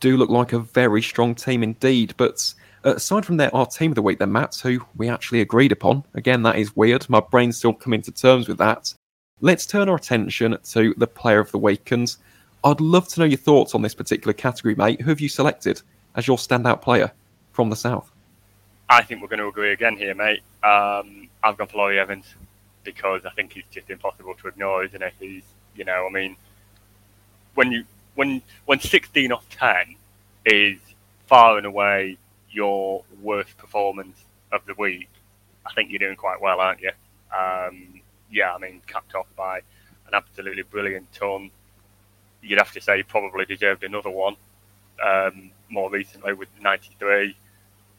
do 0.00 0.16
look 0.16 0.30
like 0.30 0.52
a 0.52 0.58
very 0.58 1.02
strong 1.02 1.34
team 1.34 1.62
indeed. 1.62 2.14
But 2.16 2.52
uh, 2.84 2.94
aside 2.94 3.24
from 3.24 3.36
their 3.36 3.54
our 3.54 3.66
team 3.66 3.92
of 3.92 3.94
the 3.94 4.02
week, 4.02 4.18
then 4.18 4.32
Matt, 4.32 4.56
who 4.62 4.84
we 4.96 5.08
actually 5.08 5.40
agreed 5.40 5.72
upon. 5.72 6.04
Again, 6.14 6.42
that 6.42 6.56
is 6.56 6.76
weird. 6.76 7.08
My 7.08 7.20
brain's 7.20 7.56
still 7.56 7.72
coming 7.72 8.02
to 8.02 8.12
terms 8.12 8.48
with 8.48 8.58
that. 8.58 8.92
Let's 9.40 9.64
turn 9.64 9.88
our 9.88 9.96
attention 9.96 10.58
to 10.72 10.94
the 10.98 11.06
player 11.06 11.40
of 11.40 11.50
the 11.50 11.58
week, 11.58 11.92
and 11.92 12.14
I'd 12.62 12.80
love 12.80 13.08
to 13.08 13.20
know 13.20 13.26
your 13.26 13.38
thoughts 13.38 13.74
on 13.74 13.80
this 13.80 13.94
particular 13.94 14.34
category, 14.34 14.74
mate. 14.74 15.00
Who 15.00 15.08
have 15.08 15.20
you 15.20 15.30
selected 15.30 15.80
as 16.14 16.26
your 16.26 16.36
standout 16.36 16.82
player 16.82 17.12
from 17.52 17.70
the 17.70 17.76
south? 17.76 18.10
I 18.88 19.02
think 19.02 19.22
we're 19.22 19.28
going 19.28 19.40
to 19.40 19.48
agree 19.48 19.72
again 19.72 19.96
here, 19.96 20.14
mate. 20.14 20.42
Um, 20.64 21.28
I've 21.42 21.56
gone 21.56 21.68
for 21.68 21.78
Laurie 21.78 21.98
Evans 21.98 22.26
because 22.82 23.24
I 23.24 23.30
think 23.30 23.52
he's 23.52 23.64
just 23.70 23.88
impossible 23.90 24.34
to 24.34 24.48
ignore, 24.48 24.84
isn't 24.84 25.02
he? 25.18 25.26
He's, 25.34 25.44
you 25.76 25.84
know, 25.84 26.06
I 26.08 26.10
mean, 26.10 26.36
when 27.54 27.72
you 27.72 27.84
when 28.14 28.42
when 28.66 28.80
16 28.80 29.32
off 29.32 29.48
10 29.50 29.96
is 30.44 30.78
far 31.26 31.56
and 31.56 31.66
away 31.66 32.18
your 32.50 33.04
worst 33.22 33.56
performance 33.58 34.24
of 34.50 34.64
the 34.66 34.74
week, 34.74 35.08
I 35.64 35.72
think 35.72 35.90
you're 35.90 36.00
doing 36.00 36.16
quite 36.16 36.40
well, 36.40 36.60
aren't 36.60 36.80
you? 36.80 36.90
Um, 37.36 38.00
yeah, 38.30 38.52
I 38.54 38.58
mean, 38.58 38.82
capped 38.86 39.14
off 39.14 39.26
by 39.36 39.58
an 39.58 40.14
absolutely 40.14 40.62
brilliant 40.62 41.12
ton. 41.12 41.50
You'd 42.42 42.58
have 42.58 42.72
to 42.72 42.80
say 42.80 42.96
he 42.96 43.02
probably 43.04 43.44
deserved 43.44 43.84
another 43.84 44.10
one 44.10 44.36
um, 45.04 45.50
more 45.68 45.90
recently 45.90 46.32
with 46.32 46.48
93. 46.60 47.36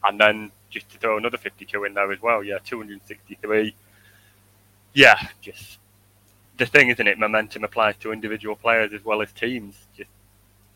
And 0.04 0.20
then 0.20 0.50
just 0.70 0.90
to 0.90 0.98
throw 0.98 1.16
another 1.16 1.38
52 1.38 1.84
in 1.84 1.94
there 1.94 2.10
as 2.10 2.20
well, 2.20 2.42
yeah, 2.42 2.58
263. 2.64 3.74
Yeah, 4.94 5.28
just 5.40 5.78
the 6.58 6.66
thing, 6.66 6.88
isn't 6.90 7.06
it? 7.06 7.18
Momentum 7.18 7.64
applies 7.64 7.96
to 7.98 8.12
individual 8.12 8.56
players 8.56 8.92
as 8.92 9.04
well 9.04 9.22
as 9.22 9.32
teams. 9.32 9.74
Just 9.96 10.10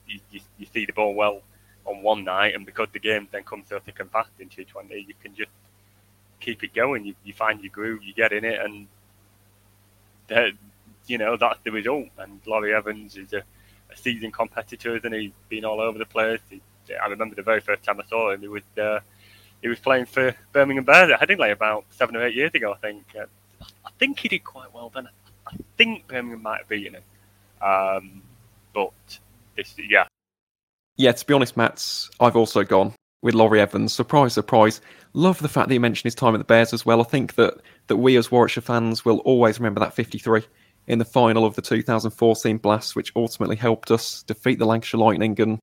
you, 0.06 0.20
you, 0.30 0.40
you 0.58 0.66
see 0.72 0.86
the 0.86 0.92
ball 0.92 1.14
well 1.14 1.42
on 1.84 2.02
one 2.02 2.24
night, 2.24 2.54
and 2.54 2.64
because 2.64 2.88
the 2.92 2.98
game 2.98 3.28
then 3.30 3.42
comes 3.44 3.68
so 3.68 3.78
thick 3.78 4.00
and 4.00 4.10
fast 4.10 4.30
in 4.38 4.48
T20, 4.48 5.06
you 5.06 5.14
can 5.22 5.34
just 5.34 5.50
keep 6.40 6.62
it 6.62 6.74
going. 6.74 7.04
You, 7.04 7.14
you 7.24 7.32
find 7.32 7.60
your 7.60 7.70
groove, 7.70 8.02
you 8.02 8.14
get 8.14 8.32
in 8.32 8.44
it, 8.44 8.60
and 8.60 8.86
you 11.06 11.18
know 11.18 11.36
that's 11.36 11.58
the 11.64 11.70
result. 11.70 12.08
And 12.18 12.40
Laurie 12.46 12.74
Evans 12.74 13.16
is 13.16 13.32
a, 13.32 13.42
a 13.90 13.96
seasoned 13.96 14.32
competitor, 14.32 15.00
and 15.02 15.14
he's 15.14 15.32
been 15.48 15.64
all 15.64 15.80
over 15.80 15.98
the 15.98 16.06
place. 16.06 16.40
He, 16.50 16.60
I 17.02 17.06
remember 17.06 17.34
the 17.34 17.42
very 17.42 17.60
first 17.60 17.82
time 17.82 18.00
I 18.00 18.04
saw 18.04 18.30
him, 18.30 18.40
he 18.40 18.48
was 18.48 18.62
uh, 18.80 19.00
he 19.62 19.68
was 19.68 19.78
playing 19.78 20.06
for 20.06 20.34
Birmingham 20.52 20.84
Bears 20.84 21.10
at 21.10 21.20
Headingley 21.20 21.52
about 21.52 21.84
seven 21.90 22.16
or 22.16 22.24
eight 22.24 22.34
years 22.34 22.52
ago, 22.54 22.72
I 22.72 22.76
think. 22.76 23.04
Uh, 23.18 23.26
I 23.84 23.90
think 23.98 24.20
he 24.20 24.28
did 24.28 24.44
quite 24.44 24.72
well 24.74 24.90
then. 24.94 25.08
I 25.46 25.56
think 25.76 26.06
Birmingham 26.06 26.42
might 26.42 26.58
have 26.58 26.68
beaten 26.68 26.94
him. 26.94 27.02
Um, 27.62 28.22
but 28.74 28.92
it's, 29.56 29.74
yeah. 29.78 30.06
Yeah, 30.96 31.12
to 31.12 31.26
be 31.26 31.34
honest, 31.34 31.56
Matt's. 31.56 32.10
I've 32.20 32.36
also 32.36 32.64
gone 32.64 32.92
with 33.22 33.34
Laurie 33.34 33.60
Evans. 33.60 33.92
Surprise, 33.92 34.34
surprise. 34.34 34.80
Love 35.14 35.38
the 35.40 35.48
fact 35.48 35.68
that 35.68 35.74
you 35.74 35.80
mentioned 35.80 36.04
his 36.04 36.14
time 36.14 36.34
at 36.34 36.38
the 36.38 36.44
Bears 36.44 36.72
as 36.72 36.84
well. 36.84 37.00
I 37.00 37.04
think 37.04 37.34
that, 37.36 37.54
that 37.86 37.96
we 37.96 38.16
as 38.16 38.30
Warwickshire 38.30 38.62
fans 38.62 39.04
will 39.04 39.18
always 39.20 39.58
remember 39.58 39.80
that 39.80 39.94
53 39.94 40.42
in 40.86 40.98
the 40.98 41.04
final 41.04 41.44
of 41.44 41.54
the 41.54 41.62
2014 41.62 42.58
Blast, 42.58 42.94
which 42.94 43.12
ultimately 43.16 43.56
helped 43.56 43.90
us 43.90 44.22
defeat 44.22 44.58
the 44.58 44.66
Lancashire 44.66 45.00
Lightning 45.00 45.40
and, 45.40 45.58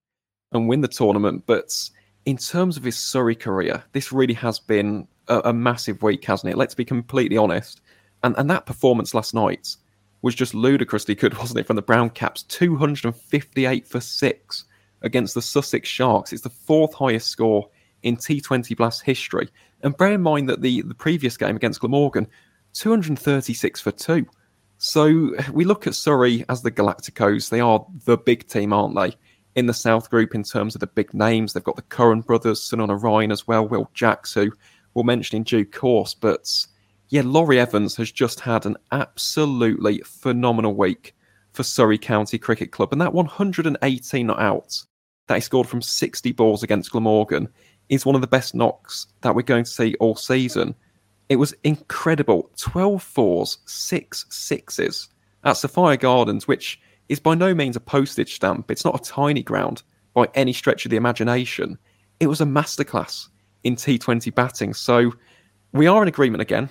and 0.52 0.68
win 0.68 0.82
the 0.82 0.88
tournament. 0.88 1.44
But 1.46 1.90
in 2.26 2.38
terms 2.38 2.78
of 2.78 2.84
his 2.84 2.98
Surrey 2.98 3.36
career, 3.36 3.84
this 3.94 4.12
really 4.12 4.34
has 4.34 4.60
been 4.60 5.08
a, 5.28 5.42
a 5.46 5.54
massive 5.54 6.02
week, 6.04 6.26
hasn't 6.26 6.52
it? 6.52 6.58
Let's 6.58 6.76
be 6.76 6.86
completely 6.86 7.38
honest. 7.38 7.82
And, 8.24 8.36
and 8.38 8.50
that 8.50 8.66
performance 8.66 9.14
last 9.14 9.34
night 9.34 9.76
was 10.22 10.36
just 10.36 10.54
ludicrously 10.54 11.16
good, 11.16 11.38
wasn't 11.38 11.60
it, 11.60 11.68
from 11.68 11.76
the 11.76 11.82
Brown 11.82 12.10
Caps? 12.10 12.44
258 12.44 13.88
for 13.88 14.00
6 14.00 14.66
against 15.02 15.36
the 15.36 15.42
Sussex 15.42 15.88
Sharks. 15.88 16.34
It's 16.34 16.44
the 16.44 16.50
fourth 16.50 16.94
highest 16.94 17.28
score 17.28 17.70
in 18.04 18.18
T20 18.18 18.76
Blast 18.76 19.04
history. 19.04 19.50
And 19.82 19.96
bear 19.96 20.14
in 20.14 20.22
mind 20.22 20.50
that 20.50 20.62
the, 20.62 20.82
the 20.82 20.96
previous 20.96 21.38
game 21.38 21.56
against 21.56 21.82
Glamorgan, 21.82 22.28
236 22.74 23.82
for 23.82 23.92
2. 23.92 24.26
So 24.84 25.34
we 25.54 25.64
look 25.64 25.88
at 25.88 25.96
Surrey 25.96 26.44
as 26.50 26.62
the 26.62 26.70
Galacticos. 26.70 27.50
They 27.50 27.62
are 27.62 27.86
the 28.04 28.18
big 28.18 28.50
team, 28.50 28.74
aren't 28.74 28.98
they? 28.98 29.16
In 29.56 29.66
the 29.66 29.74
South 29.74 30.10
Group, 30.10 30.36
in 30.36 30.44
terms 30.44 30.76
of 30.76 30.82
the 30.82 30.88
big 30.88 31.14
names, 31.14 31.54
they've 31.54 31.64
got 31.64 31.78
the 31.78 31.84
Curran 31.84 32.20
brothers, 32.20 32.60
Sunil 32.60 32.90
Narine 32.90 33.32
as 33.32 33.48
well, 33.48 33.66
Will 33.66 33.90
Jacks, 33.94 34.34
who 34.34 34.52
we'll 34.94 35.06
mention 35.06 35.38
in 35.38 35.44
due 35.44 35.64
course. 35.64 36.14
But 36.14 36.68
yeah, 37.08 37.22
Laurie 37.24 37.62
Evans 37.62 37.96
has 37.96 38.12
just 38.12 38.42
had 38.42 38.66
an 38.66 38.76
absolutely 38.92 40.00
phenomenal 40.00 40.74
week 40.74 41.16
for 41.54 41.64
Surrey 41.64 41.98
County 41.98 42.38
Cricket 42.38 42.74
Club. 42.74 42.92
And 42.92 43.00
that 43.00 43.14
118 43.14 44.28
not 44.28 44.42
out 44.42 44.84
that 45.28 45.36
he 45.36 45.42
scored 45.42 45.70
from 45.70 45.82
60 45.82 46.34
balls 46.34 46.62
against 46.62 46.92
Glamorgan 46.92 47.48
is 47.88 48.06
one 48.06 48.16
of 48.16 48.22
the 48.22 48.28
best 48.28 48.54
knocks 48.54 49.08
that 49.22 49.34
we're 49.34 49.44
going 49.44 49.64
to 49.64 49.72
see 49.72 49.96
all 50.02 50.18
season. 50.18 50.76
It 51.34 51.38
was 51.38 51.56
incredible. 51.64 52.52
12 52.58 53.02
fours, 53.02 53.58
6 53.66 54.28
sixes 54.30 55.10
at 55.44 55.54
Sophia 55.54 55.98
Gardens, 55.98 56.48
which 56.48 56.80
is 57.10 57.20
by 57.20 57.34
no 57.34 57.56
means 57.56 57.76
a 57.76 57.80
postage 57.80 58.36
stamp. 58.36 58.70
It's 58.70 58.86
not 58.86 58.94
a 58.94 59.04
tiny 59.04 59.42
ground 59.42 59.82
by 60.14 60.28
any 60.36 60.54
stretch 60.54 60.86
of 60.86 60.92
the 60.92 60.96
imagination. 60.96 61.80
It 62.20 62.28
was 62.28 62.40
a 62.40 62.46
masterclass 62.46 63.30
in 63.64 63.76
T20 63.76 64.36
batting. 64.36 64.76
So 64.76 65.12
we 65.72 65.88
are 65.88 66.04
in 66.04 66.08
agreement 66.08 66.44
again. 66.44 66.70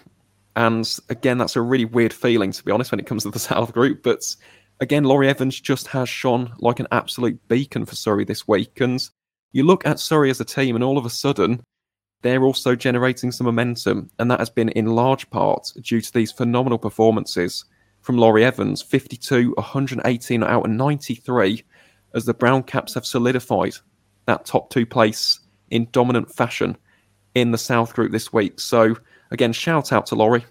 And 0.55 0.89
again, 1.09 1.39
that's 1.39 1.57
a 1.57 1.61
really 1.61 1.85
weird 1.85 2.13
feeling, 2.13 2.53
to 2.53 2.63
be 2.63 2.71
honest, 2.71 2.93
when 2.93 3.01
it 3.01 3.07
comes 3.07 3.25
to 3.25 3.31
the 3.31 3.39
South 3.41 3.73
Group. 3.73 4.05
But 4.05 4.23
again, 4.79 5.03
Laurie 5.03 5.29
Evans 5.29 5.59
just 5.61 5.89
has 5.89 6.09
shone 6.09 6.53
like 6.59 6.79
an 6.79 6.87
absolute 6.93 7.49
beacon 7.49 7.85
for 7.85 7.97
Surrey 7.97 8.25
this 8.25 8.47
week. 8.47 8.81
And 8.81 9.03
you 9.51 9.65
look 9.65 9.85
at 9.85 9.99
Surrey 9.99 10.31
as 10.31 10.41
a 10.41 10.45
team, 10.45 10.77
and 10.77 10.85
all 10.85 10.99
of 10.99 11.05
a 11.05 11.11
sudden, 11.11 11.65
they're 12.23 12.45
also 12.45 12.75
generating 12.75 13.31
some 13.31 13.45
momentum. 13.45 14.11
And 14.19 14.31
that 14.31 14.39
has 14.39 14.51
been 14.51 14.71
in 14.71 14.87
large 14.87 15.29
part 15.31 15.73
due 15.81 16.01
to 16.01 16.13
these 16.13 16.33
phenomenal 16.33 16.79
performances 16.79 17.65
from 18.01 18.19
Laurie 18.19 18.45
Evans 18.45 18.83
52, 18.83 19.53
118 19.57 20.43
out 20.43 20.65
of 20.65 20.71
93, 20.71 21.65
as 22.15 22.25
the 22.25 22.35
Brown 22.35 22.63
Caps 22.63 22.95
have 22.95 23.07
solidified 23.07 23.75
that 24.27 24.45
top 24.45 24.71
two 24.71 24.87
place 24.87 25.41
in 25.71 25.89
dominant 25.93 26.33
fashion 26.35 26.77
in 27.35 27.51
the 27.51 27.59
South 27.59 27.95
Group 27.95 28.13
this 28.13 28.33
week. 28.33 28.59
So, 28.61 28.97
Again, 29.33 29.55
shout 29.55 29.93
out 29.93 30.05
to 30.07 30.15
Laurie. 30.15 30.45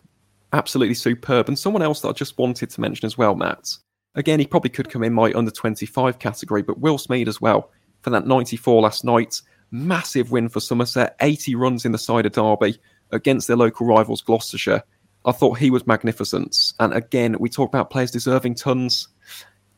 Absolutely 0.54 0.96
superb. 0.96 1.48
And 1.48 1.58
someone 1.58 1.84
else 1.84 2.02
that 2.02 2.10
I 2.10 2.14
just 2.14 2.38
wanted 2.40 2.72
to 2.72 2.82
mention 2.82 3.06
as 3.06 3.16
well, 3.16 3.36
Matt. 3.36 3.70
Again, 4.16 4.40
he 4.40 4.48
probably 4.48 4.72
could 4.72 4.90
come 4.90 5.04
in 5.04 5.14
my 5.14 5.32
under 5.34 5.52
25 5.52 6.18
category, 6.18 6.64
but 6.64 6.80
Will 6.80 6.98
Smeed 6.98 7.28
as 7.28 7.40
well 7.40 7.70
for 8.02 8.10
that 8.10 8.26
94 8.26 8.82
last 8.82 9.06
night. 9.06 9.40
Massive 9.72 10.32
win 10.32 10.50
for 10.50 10.60
Somerset, 10.60 11.16
80 11.22 11.56
runs 11.56 11.86
in 11.86 11.92
the 11.92 11.98
side 11.98 12.26
of 12.26 12.34
Derby 12.34 12.78
against 13.12 13.48
their 13.48 13.58
local 13.58 13.86
rivals, 13.86 14.22
Gloucestershire. 14.22 14.84
I 15.26 15.32
thought 15.32 15.58
he 15.58 15.70
was 15.70 15.88
magnificent. 15.88 16.74
And 16.80 16.94
again, 16.94 17.36
we 17.40 17.50
talk 17.50 17.70
about 17.70 17.90
players 17.90 18.12
deserving 18.12 18.56
tons. 18.56 19.08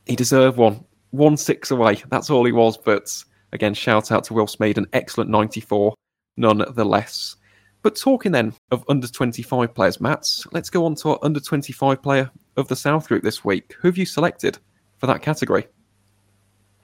He 0.06 0.16
deserved 0.16 0.58
one. 0.58 0.84
One 1.12 1.38
six 1.38 1.70
away. 1.70 2.02
That's 2.10 2.30
all 2.30 2.44
he 2.44 2.52
was. 2.52 2.78
But 2.78 3.24
again, 3.52 3.74
shout 3.74 4.12
out 4.12 4.24
to 4.26 4.34
Will 4.34 4.48
Smeed, 4.48 4.78
an 4.78 4.88
excellent 4.94 5.30
94 5.30 5.94
nonetheless. 6.38 7.36
But 7.84 7.98
talking 7.98 8.32
then 8.32 8.54
of 8.72 8.86
under 8.88 9.08
25 9.08 9.76
players, 9.76 10.00
Mats, 10.00 10.48
let's 10.54 10.70
go 10.70 10.86
on 10.86 10.96
to 10.96 11.10
our 11.10 11.20
under 11.22 11.40
25 11.40 12.02
player 12.02 12.32
of 12.56 12.68
the 12.70 12.76
South 12.76 13.08
Group 13.08 13.24
this 13.24 13.44
week. 13.44 13.76
Who 13.82 13.90
have 13.90 13.98
you 13.98 14.06
selected 14.06 14.58
for 14.98 15.08
that 15.08 15.22
category? 15.22 15.68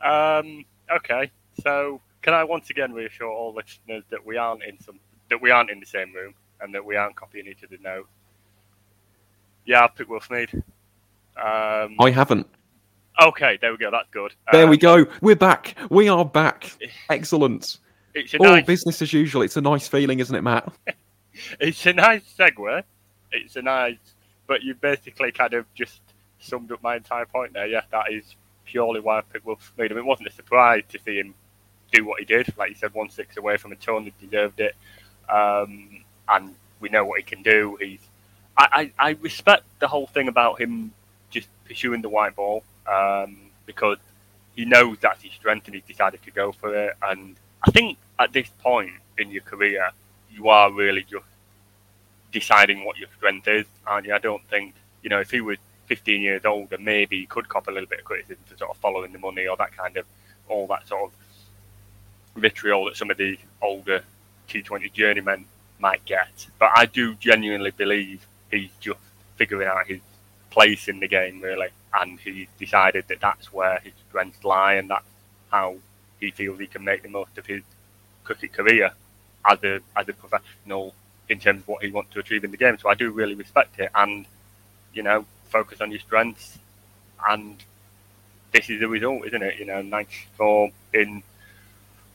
Um, 0.03 0.65
okay, 0.91 1.31
so 1.63 2.01
can 2.21 2.33
I 2.33 2.43
once 2.43 2.69
again 2.69 2.93
reassure 2.93 3.29
all 3.29 3.53
listeners 3.53 4.03
that 4.09 4.25
we 4.25 4.37
aren't 4.37 4.63
in 4.63 4.79
some 4.79 4.99
that 5.29 5.41
we 5.41 5.51
aren't 5.51 5.69
in 5.69 5.79
the 5.79 5.85
same 5.85 6.13
room 6.13 6.33
and 6.61 6.73
that 6.73 6.83
we 6.83 6.95
aren't 6.95 7.15
copying 7.15 7.47
each 7.47 7.63
other's 7.63 7.79
notes? 7.81 8.09
Yeah, 9.65 9.81
I'll 9.81 9.89
pick 9.89 10.09
Will 10.09 10.19
Smeed. 10.19 10.53
Um, 10.55 11.95
I 11.99 12.09
haven't. 12.11 12.47
Okay, 13.21 13.57
there 13.61 13.71
we 13.71 13.77
go. 13.77 13.91
That's 13.91 14.09
good. 14.11 14.33
There 14.51 14.63
um, 14.63 14.69
we 14.69 14.77
go. 14.77 15.05
We're 15.21 15.35
back. 15.35 15.75
We 15.89 16.09
are 16.09 16.25
back. 16.25 16.77
Excellent. 17.09 17.77
It's 18.13 18.33
a 18.33 18.37
oh, 18.39 18.55
nice... 18.55 18.65
business 18.65 19.01
as 19.01 19.13
usual. 19.13 19.41
It's 19.43 19.57
a 19.57 19.61
nice 19.61 19.87
feeling, 19.87 20.19
isn't 20.19 20.35
it, 20.35 20.41
Matt? 20.41 20.71
it's 21.59 21.85
a 21.85 21.93
nice 21.93 22.23
segue. 22.37 22.83
It's 23.31 23.55
a 23.55 23.61
nice, 23.61 23.97
but 24.47 24.63
you 24.63 24.73
basically 24.75 25.31
kind 25.31 25.53
of 25.53 25.65
just 25.73 26.01
summed 26.39 26.71
up 26.71 26.81
my 26.81 26.95
entire 26.95 27.25
point 27.25 27.53
there. 27.53 27.67
Yeah, 27.67 27.81
that 27.91 28.11
is 28.11 28.35
purely 28.65 28.99
why 28.99 29.19
I 29.19 29.21
picked 29.21 29.45
Will 29.45 29.57
Smeed. 29.57 29.91
I 29.91 29.95
mean, 29.95 29.99
it 29.99 30.05
wasn't 30.05 30.29
a 30.29 30.31
surprise 30.31 30.83
to 30.89 30.99
see 30.99 31.17
him 31.17 31.33
do 31.91 32.05
what 32.05 32.19
he 32.19 32.25
did. 32.25 32.53
Like 32.57 32.69
you 32.69 32.75
said, 32.75 32.93
one 32.93 33.09
six 33.09 33.37
away 33.37 33.57
from 33.57 33.71
a 33.71 33.75
ton, 33.75 34.03
he 34.03 34.13
deserved 34.25 34.59
it. 34.59 34.75
Um, 35.29 36.03
and 36.27 36.55
we 36.79 36.89
know 36.89 37.05
what 37.05 37.19
he 37.19 37.23
can 37.23 37.43
do. 37.43 37.77
He's, 37.79 37.99
I, 38.57 38.91
I, 38.99 39.09
I, 39.09 39.11
respect 39.21 39.63
the 39.79 39.87
whole 39.87 40.07
thing 40.07 40.27
about 40.27 40.59
him 40.59 40.91
just 41.29 41.47
pursuing 41.65 42.01
the 42.01 42.09
white 42.09 42.35
ball 42.35 42.63
um, 42.87 43.37
because 43.65 43.97
he 44.55 44.65
knows 44.65 44.97
that's 44.99 45.21
his 45.21 45.33
strength 45.33 45.67
and 45.67 45.75
he's 45.75 45.83
decided 45.83 46.21
to 46.23 46.31
go 46.31 46.51
for 46.51 46.75
it. 46.75 46.95
And 47.01 47.35
I 47.63 47.71
think 47.71 47.97
at 48.17 48.33
this 48.33 48.49
point 48.59 48.91
in 49.17 49.31
your 49.31 49.43
career, 49.43 49.91
you 50.31 50.49
are 50.49 50.71
really 50.71 51.03
just 51.03 51.25
deciding 52.31 52.85
what 52.85 52.97
your 52.97 53.09
strength 53.17 53.47
is, 53.47 53.65
you? 54.03 54.13
I 54.13 54.19
don't 54.19 54.43
think, 54.49 54.75
you 55.01 55.09
know, 55.09 55.19
if 55.19 55.31
he 55.31 55.41
was 55.41 55.57
15 55.87 56.21
years 56.21 56.45
older, 56.45 56.77
maybe 56.77 57.19
he 57.19 57.25
could 57.25 57.49
cop 57.49 57.67
a 57.67 57.71
little 57.71 57.89
bit 57.89 57.99
of 57.99 58.05
criticism 58.05 58.37
for 58.45 58.57
sort 58.57 58.71
of 58.71 58.77
following 58.77 59.11
the 59.11 59.19
money 59.19 59.47
or 59.47 59.57
that 59.57 59.75
kind 59.75 59.97
of, 59.97 60.05
all 60.47 60.67
that 60.67 60.87
sort 60.87 61.03
of 61.03 61.11
vitriol 62.39 62.85
that 62.85 62.97
some 62.97 63.11
of 63.11 63.17
the 63.17 63.37
older 63.61 64.03
T20 64.49 64.91
journeymen 64.93 65.45
might 65.79 66.03
get. 66.05 66.47
But 66.57 66.71
I 66.75 66.85
do 66.85 67.15
genuinely 67.15 67.71
believe 67.71 68.25
he's 68.51 68.71
just 68.79 68.99
figuring 69.37 69.67
out 69.67 69.87
his 69.87 69.99
place 70.49 70.87
in 70.87 70.99
the 70.99 71.07
game, 71.07 71.41
really, 71.41 71.69
and 71.93 72.19
he's 72.19 72.47
decided 72.57 73.05
that 73.07 73.19
that's 73.19 73.53
where 73.53 73.79
his 73.79 73.93
strengths 74.09 74.43
lie 74.43 74.73
and 74.73 74.89
that's 74.89 75.05
how 75.51 75.75
he 76.19 76.31
feels 76.31 76.59
he 76.59 76.67
can 76.67 76.83
make 76.83 77.01
the 77.03 77.09
most 77.09 77.37
of 77.37 77.45
his 77.45 77.63
cricket 78.23 78.53
career 78.53 78.91
as 79.45 79.63
a 79.63 79.79
as 79.95 80.07
a 80.07 80.13
professional 80.13 80.93
in 81.29 81.39
terms 81.39 81.61
of 81.61 81.67
what 81.67 81.83
he 81.83 81.91
wants 81.91 82.13
to 82.13 82.19
achieve 82.19 82.43
in 82.43 82.51
the 82.51 82.57
game. 82.57 82.77
So 82.77 82.89
I 82.89 82.95
do 82.95 83.11
really 83.11 83.35
respect 83.35 83.79
it, 83.79 83.89
and 83.95 84.25
you 84.93 85.03
know, 85.03 85.25
focus 85.45 85.81
on 85.81 85.91
your 85.91 85.99
strengths, 85.99 86.57
and 87.27 87.55
this 88.51 88.69
is 88.69 88.79
the 88.79 88.87
result, 88.87 89.25
isn't 89.27 89.41
it? 89.41 89.59
You 89.59 89.65
know, 89.65 89.81
94 89.81 90.71
in 90.93 91.23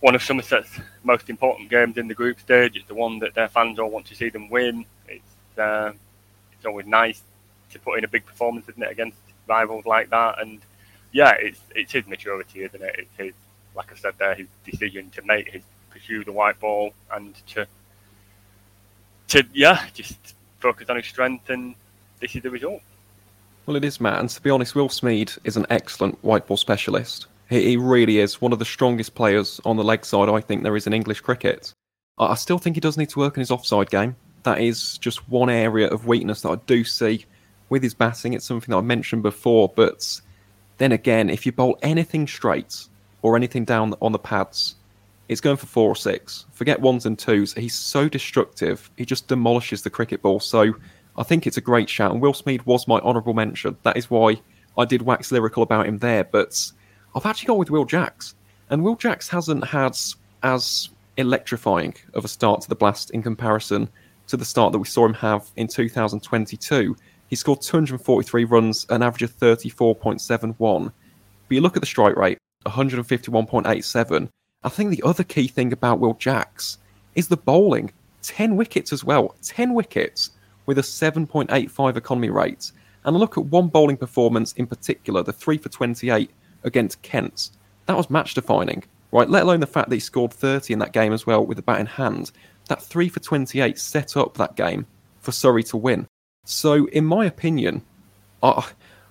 one 0.01 0.15
of 0.15 0.23
Somerset's 0.23 0.79
most 1.03 1.31
important 1.31 1.71
games 1.71 1.97
in 1.97 2.09
the 2.09 2.15
group 2.15 2.41
stage. 2.41 2.77
It's 2.77 2.89
the 2.89 2.95
one 2.95 3.19
that 3.21 3.35
their 3.35 3.49
fans 3.49 3.79
all 3.79 3.91
want 3.91 4.07
to 4.07 4.15
see 4.15 4.29
them 4.29 4.51
win. 4.51 4.85
It's 5.09 5.59
uh, 5.59 5.93
it's 6.53 6.67
always 6.67 6.87
nice 6.87 7.23
to 7.71 7.79
put 7.79 7.99
in 7.99 8.05
a 8.05 8.09
big 8.09 8.27
performance, 8.27 8.69
isn't 8.69 8.83
it, 8.83 8.91
against 8.91 9.19
rivals 9.47 9.87
like 9.87 10.11
that? 10.11 10.41
And 10.41 10.61
yeah, 11.13 11.35
it's 11.39 11.61
it's 11.75 11.93
his 11.93 12.07
maturity, 12.07 12.65
isn't 12.65 12.83
it? 12.83 12.95
It's 12.99 13.17
his 13.17 13.35
like 13.75 13.93
I 13.93 13.97
said 13.97 14.15
there, 14.19 14.35
his 14.35 14.47
decision 14.65 15.11
to 15.11 15.23
make 15.23 15.51
his 15.51 15.63
pursue 15.91 16.25
the 16.25 16.33
white 16.33 16.59
ball 16.61 16.93
and 17.13 17.35
to 17.49 17.67
to 19.29 19.45
yeah, 19.53 19.87
just 19.95 20.35
focus 20.61 20.89
on 20.89 20.97
his 20.97 21.07
strength, 21.07 21.51
and 21.51 21.75
this 22.21 22.35
is 22.35 22.43
the 22.43 22.51
result. 22.51 22.83
Well, 23.67 23.77
it 23.77 23.85
is, 23.85 24.01
Matt. 24.01 24.21
And 24.21 24.29
to 24.29 24.43
be 24.43 24.51
honest, 24.51 24.75
Will 24.75 24.89
Smeed 24.89 25.39
is 25.45 25.57
an 25.57 25.67
excellent 25.71 26.23
white 26.23 26.47
ball 26.47 26.57
specialist. 26.57 27.27
He, 27.49 27.63
he 27.71 27.77
really 27.77 28.19
is 28.19 28.41
one 28.41 28.53
of 28.53 28.59
the 28.59 28.65
strongest 28.65 29.15
players 29.15 29.61
on 29.65 29.77
the 29.77 29.85
leg 29.85 30.05
side. 30.05 30.29
I 30.29 30.41
think 30.41 30.63
there 30.63 30.77
is 30.77 30.87
in 30.87 30.93
English 30.93 31.21
cricket. 31.21 31.73
I, 32.19 32.35
still 32.35 32.59
think 32.59 32.77
he 32.77 32.81
does 32.81 32.97
need 32.97 33.09
to 33.11 33.19
work 33.19 33.37
on 33.37 33.41
his 33.41 33.51
offside 33.51 33.91
game. 33.91 34.17
That 34.45 34.61
is 34.61 34.99
just 34.99 35.29
one 35.29 35.51
area 35.51 35.89
of 35.89 36.07
weakness 36.07 36.43
that 36.43 36.51
I 36.51 36.57
do 36.67 36.85
see 36.85 37.25
with 37.71 37.83
his 37.83 37.95
batting. 37.95 38.35
It's 38.35 38.45
something 38.45 38.71
that 38.71 38.79
I 38.79 38.83
mentioned 38.83 39.23
before, 39.23 39.73
but 39.75 40.21
then 40.79 40.93
again, 40.93 41.29
if 41.29 41.45
you 41.45 41.53
bowl 41.53 41.79
anything 41.83 42.27
straight, 42.29 42.89
or 43.25 43.37
anything 43.37 43.65
down 43.65 43.95
on 44.03 44.13
the 44.13 44.19
pads, 44.19 44.77
it's 45.31 45.41
going 45.41 45.57
for 45.57 45.65
four 45.65 45.89
or 45.89 45.97
six. 45.97 46.45
Forget 46.53 46.79
ones 46.79 47.07
and 47.07 47.19
twos. 47.19 47.55
He's 47.55 47.75
so 47.75 48.07
destructive. 48.07 48.91
He 48.99 49.07
just 49.07 49.29
demolishes 49.29 49.81
the 49.81 49.89
cricket 49.89 50.21
ball. 50.21 50.41
So 50.41 50.75
I 51.17 51.23
think 51.23 51.47
it's 51.47 51.57
a 51.57 51.63
great 51.63 51.89
shout. 51.89 52.13
And 52.13 52.21
Will 52.21 52.35
Smeed 52.35 52.67
was 52.67 52.87
my 52.87 52.99
honourable 53.01 53.33
mention. 53.33 53.79
That 53.83 53.97
is 53.97 54.11
why 54.11 54.43
I 54.77 54.85
did 54.85 55.01
wax 55.01 55.33
lyrical 55.33 55.63
about 55.63 55.87
him 55.87 55.99
there. 55.99 56.25
But 56.25 56.71
I've 57.15 57.27
actually 57.27 57.47
gone 57.47 57.59
with 57.59 57.71
Will 57.71 57.85
Jacks. 57.85 58.35
And 58.71 58.83
Will 58.83 58.97
Jacks 58.97 59.29
hasn't 59.29 59.65
had 59.65 59.97
as 60.43 60.89
electrifying 61.17 61.95
of 62.15 62.25
a 62.25 62.29
start 62.29 62.61
to 62.63 62.69
the 62.69 62.75
blast 62.75 63.11
in 63.13 63.23
comparison 63.23 63.89
to 64.27 64.37
the 64.37 64.45
start 64.45 64.73
that 64.73 64.79
we 64.79 64.87
saw 64.87 65.07
him 65.07 65.15
have 65.15 65.51
in 65.57 65.69
2022. 65.69 66.97
He 67.29 67.37
scored 67.37 67.61
243 67.61 68.45
runs, 68.45 68.87
an 68.91 69.03
average 69.03 69.23
of 69.23 69.39
34.71. 69.39 70.85
But 70.87 70.95
you 71.55 71.61
look 71.61 71.77
at 71.77 71.83
the 71.83 71.87
strike 71.87 72.17
rate, 72.17 72.39
151.87. 72.67 74.29
I 74.65 74.69
think 74.69 74.91
the 74.91 75.03
other 75.05 75.25
key 75.25 75.47
thing 75.47 75.73
about 75.73 76.01
Will 76.01 76.15
Jacks 76.15 76.79
is 77.15 77.29
the 77.29 77.37
bowling. 77.37 77.93
10 78.23 78.57
wickets 78.57 78.93
as 78.93 79.05
well. 79.05 79.37
10 79.43 79.75
wickets 79.75 80.31
with 80.67 80.79
a 80.79 80.83
7.85 80.83 81.97
economy 81.97 82.31
rate. 82.31 82.73
And 83.05 83.17
look 83.17 83.37
at 83.37 83.45
one 83.45 83.69
bowling 83.69 83.99
performance 83.99 84.55
in 84.55 84.67
particular, 84.67 85.23
the 85.23 85.33
3 85.33 85.59
for 85.59 85.69
28 85.69 86.31
against 86.65 87.03
Kent. 87.03 87.51
That 87.87 87.97
was 87.97 88.11
match 88.11 88.35
defining, 88.35 88.83
right? 89.13 89.29
Let 89.29 89.45
alone 89.45 89.61
the 89.61 89.67
fact 89.67 89.89
that 89.89 89.97
he 89.97 90.01
scored 90.01 90.33
30 90.33 90.73
in 90.73 90.79
that 90.81 90.93
game 90.93 91.13
as 91.13 91.27
well 91.27 91.45
with 91.45 91.57
the 91.57 91.63
bat 91.63 91.81
in 91.81 91.87
hand. 91.87 92.33
That 92.69 92.83
3 92.83 93.09
for 93.09 93.21
28 93.21 93.79
set 93.79 94.17
up 94.17 94.37
that 94.37 94.57
game 94.57 94.87
for 95.21 95.33
Surrey 95.33 95.63
to 95.65 95.77
win. 95.77 96.07
So, 96.45 96.87
in 96.89 97.05
my 97.05 97.25
opinion, 97.27 97.83
I, 98.43 98.67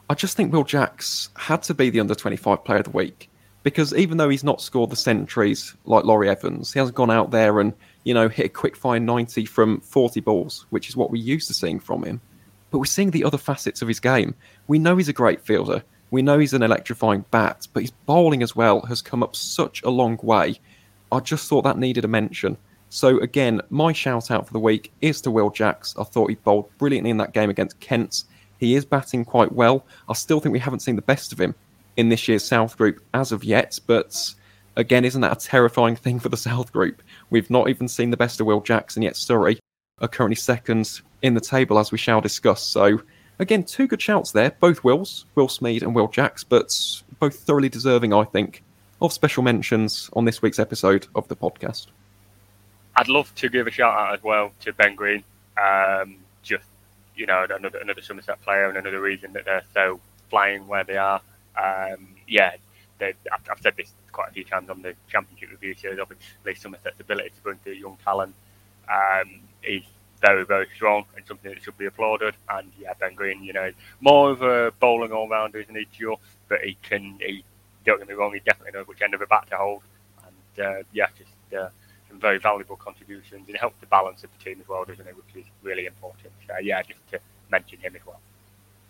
I 0.09 0.13
just 0.13 0.35
think 0.35 0.51
Will 0.51 0.63
Jacks 0.63 1.29
had 1.35 1.63
to 1.63 1.73
be 1.73 1.89
the 1.89 1.99
under 1.99 2.15
25 2.15 2.63
player 2.63 2.79
of 2.79 2.85
the 2.85 2.91
week 2.91 3.29
because 3.63 3.93
even 3.93 4.17
though 4.17 4.29
he's 4.29 4.43
not 4.43 4.61
scored 4.61 4.89
the 4.89 4.95
centuries 4.95 5.75
like 5.85 6.03
Laurie 6.03 6.29
Evans, 6.29 6.73
he 6.73 6.79
hasn't 6.79 6.95
gone 6.95 7.09
out 7.09 7.31
there 7.31 7.59
and 7.59 7.73
you 8.03 8.13
know 8.13 8.27
hit 8.27 8.45
a 8.45 8.49
quick 8.49 8.75
fire 8.75 8.99
90 8.99 9.45
from 9.45 9.79
40 9.81 10.19
balls, 10.19 10.65
which 10.69 10.89
is 10.89 10.95
what 10.95 11.09
we're 11.09 11.23
used 11.23 11.47
to 11.47 11.53
seeing 11.53 11.79
from 11.79 12.03
him. 12.03 12.21
But 12.69 12.79
we're 12.79 12.85
seeing 12.85 13.11
the 13.11 13.23
other 13.23 13.37
facets 13.37 13.81
of 13.81 13.87
his 13.87 13.99
game. 13.99 14.35
We 14.67 14.79
know 14.79 14.97
he's 14.97 15.09
a 15.09 15.13
great 15.13 15.41
fielder. 15.41 15.83
We 16.13 16.21
know 16.21 16.37
he's 16.37 16.53
an 16.53 16.61
electrifying 16.61 17.25
bat, 17.31 17.67
but 17.73 17.81
his 17.81 17.89
bowling 17.89 18.43
as 18.43 18.55
well 18.55 18.81
has 18.81 19.01
come 19.01 19.23
up 19.23 19.35
such 19.35 19.81
a 19.81 19.89
long 19.89 20.19
way. 20.21 20.59
I 21.11 21.19
just 21.19 21.49
thought 21.49 21.63
that 21.63 21.79
needed 21.79 22.05
a 22.05 22.07
mention. 22.07 22.55
So 22.89 23.17
again, 23.21 23.61
my 23.71 23.93
shout 23.93 24.29
out 24.29 24.45
for 24.45 24.53
the 24.53 24.59
week 24.59 24.91
is 25.01 25.21
to 25.21 25.31
Will 25.31 25.49
Jacks. 25.49 25.95
I 25.97 26.03
thought 26.03 26.29
he 26.29 26.35
bowled 26.35 26.69
brilliantly 26.77 27.09
in 27.09 27.17
that 27.17 27.33
game 27.33 27.49
against 27.49 27.79
Kent. 27.79 28.25
He 28.59 28.75
is 28.75 28.85
batting 28.85 29.25
quite 29.25 29.53
well. 29.53 29.87
I 30.07 30.13
still 30.13 30.39
think 30.39 30.53
we 30.53 30.59
haven't 30.59 30.81
seen 30.81 30.97
the 30.97 31.01
best 31.01 31.33
of 31.33 31.41
him 31.41 31.55
in 31.97 32.09
this 32.09 32.27
year's 32.27 32.43
South 32.43 32.77
Group 32.77 33.03
as 33.15 33.31
of 33.31 33.43
yet. 33.43 33.79
But 33.87 34.35
again, 34.75 35.05
isn't 35.05 35.21
that 35.21 35.43
a 35.43 35.47
terrifying 35.47 35.95
thing 35.95 36.19
for 36.19 36.29
the 36.29 36.37
South 36.37 36.71
Group? 36.71 37.01
We've 37.31 37.49
not 37.49 37.69
even 37.69 37.87
seen 37.87 38.11
the 38.11 38.17
best 38.17 38.39
of 38.39 38.45
Will 38.45 38.61
Jackson 38.61 39.01
yet. 39.01 39.15
Surrey 39.15 39.57
are 39.97 40.07
currently 40.07 40.35
second 40.35 41.01
in 41.23 41.33
the 41.33 41.41
table, 41.41 41.79
as 41.79 41.91
we 41.91 41.97
shall 41.97 42.21
discuss. 42.21 42.61
So, 42.61 43.01
again, 43.39 43.63
two 43.63 43.87
good 43.87 44.01
shouts 44.01 44.31
there, 44.31 44.51
both 44.59 44.83
Wills, 44.83 45.25
Will 45.35 45.47
Smeed 45.47 45.81
and 45.81 45.95
Will 45.95 46.07
Jacks, 46.07 46.43
but 46.43 46.77
both 47.19 47.39
thoroughly 47.39 47.69
deserving, 47.69 48.13
I 48.13 48.23
think, 48.23 48.63
of 49.01 49.13
special 49.13 49.43
mentions 49.43 50.09
on 50.13 50.25
this 50.25 50.41
week's 50.41 50.59
episode 50.59 51.07
of 51.15 51.27
the 51.27 51.35
podcast. 51.35 51.87
I'd 52.95 53.09
love 53.09 53.33
to 53.35 53.49
give 53.49 53.67
a 53.67 53.71
shout 53.71 53.93
out 53.93 54.13
as 54.13 54.23
well 54.23 54.51
to 54.61 54.73
Ben 54.73 54.95
Green. 54.95 55.23
Um, 55.61 56.17
just 56.41 56.65
you 57.15 57.25
know, 57.25 57.45
another 57.49 57.79
another 57.79 58.01
Somerset 58.01 58.41
player 58.41 58.69
and 58.69 58.77
another 58.77 59.01
reason 59.01 59.33
that 59.33 59.45
they're 59.45 59.63
so 59.73 59.99
flying 60.29 60.67
where 60.67 60.83
they 60.83 60.97
are. 60.97 61.21
Um, 61.61 62.07
yeah, 62.27 62.55
they, 62.99 63.13
I've, 63.31 63.59
said 63.61 63.75
this 63.77 63.93
quite 64.11 64.29
a 64.29 64.31
few 64.31 64.43
times 64.43 64.69
on 64.69 64.81
the 64.81 64.95
Championship 65.07 65.51
review 65.51 65.75
series. 65.75 65.99
Obviously, 65.99 66.55
Somerset's 66.55 66.99
ability 66.99 67.29
to 67.29 67.41
bring 67.41 67.57
through 67.57 67.73
young 67.73 67.97
talent 68.03 68.33
um, 68.89 69.39
is 69.63 69.83
very, 70.23 70.45
very 70.45 70.67
strong 70.73 71.03
and 71.17 71.27
something 71.27 71.51
that 71.51 71.61
should 71.61 71.77
be 71.77 71.85
applauded. 71.85 72.33
And 72.49 72.71
yeah, 72.79 72.93
Ben 72.97 73.13
Green, 73.13 73.43
you 73.43 73.51
know, 73.51 73.71
more 73.99 74.31
of 74.31 74.41
a 74.41 74.71
bowling 74.79 75.11
all 75.11 75.27
rounder, 75.27 75.59
isn't 75.59 75.75
he? 75.75 75.85
But 76.47 76.61
he 76.61 76.77
can, 76.81 77.19
he, 77.19 77.43
don't 77.85 77.99
get 77.99 78.07
me 78.07 78.13
wrong, 78.13 78.33
he 78.33 78.39
definitely 78.39 78.71
knows 78.71 78.87
which 78.87 79.01
end 79.01 79.13
of 79.13 79.19
the 79.19 79.25
bat 79.25 79.47
to 79.49 79.57
hold. 79.57 79.83
And 80.25 80.65
uh, 80.65 80.83
yeah, 80.93 81.07
just 81.17 81.53
uh, 81.53 81.69
some 82.07 82.19
very 82.19 82.39
valuable 82.39 82.77
contributions. 82.77 83.47
And 83.47 83.55
it 83.55 83.59
helps 83.59 83.79
the 83.81 83.87
balance 83.87 84.23
of 84.23 84.29
the 84.37 84.43
team 84.43 84.61
as 84.61 84.67
well, 84.67 84.85
doesn't 84.85 85.05
it? 85.05 85.15
Which 85.15 85.43
is 85.43 85.51
really 85.61 85.87
important. 85.87 86.31
So 86.47 86.57
yeah, 86.59 86.81
just 86.83 87.05
to 87.11 87.19
mention 87.51 87.79
him 87.79 87.95
as 87.95 88.05
well 88.05 88.19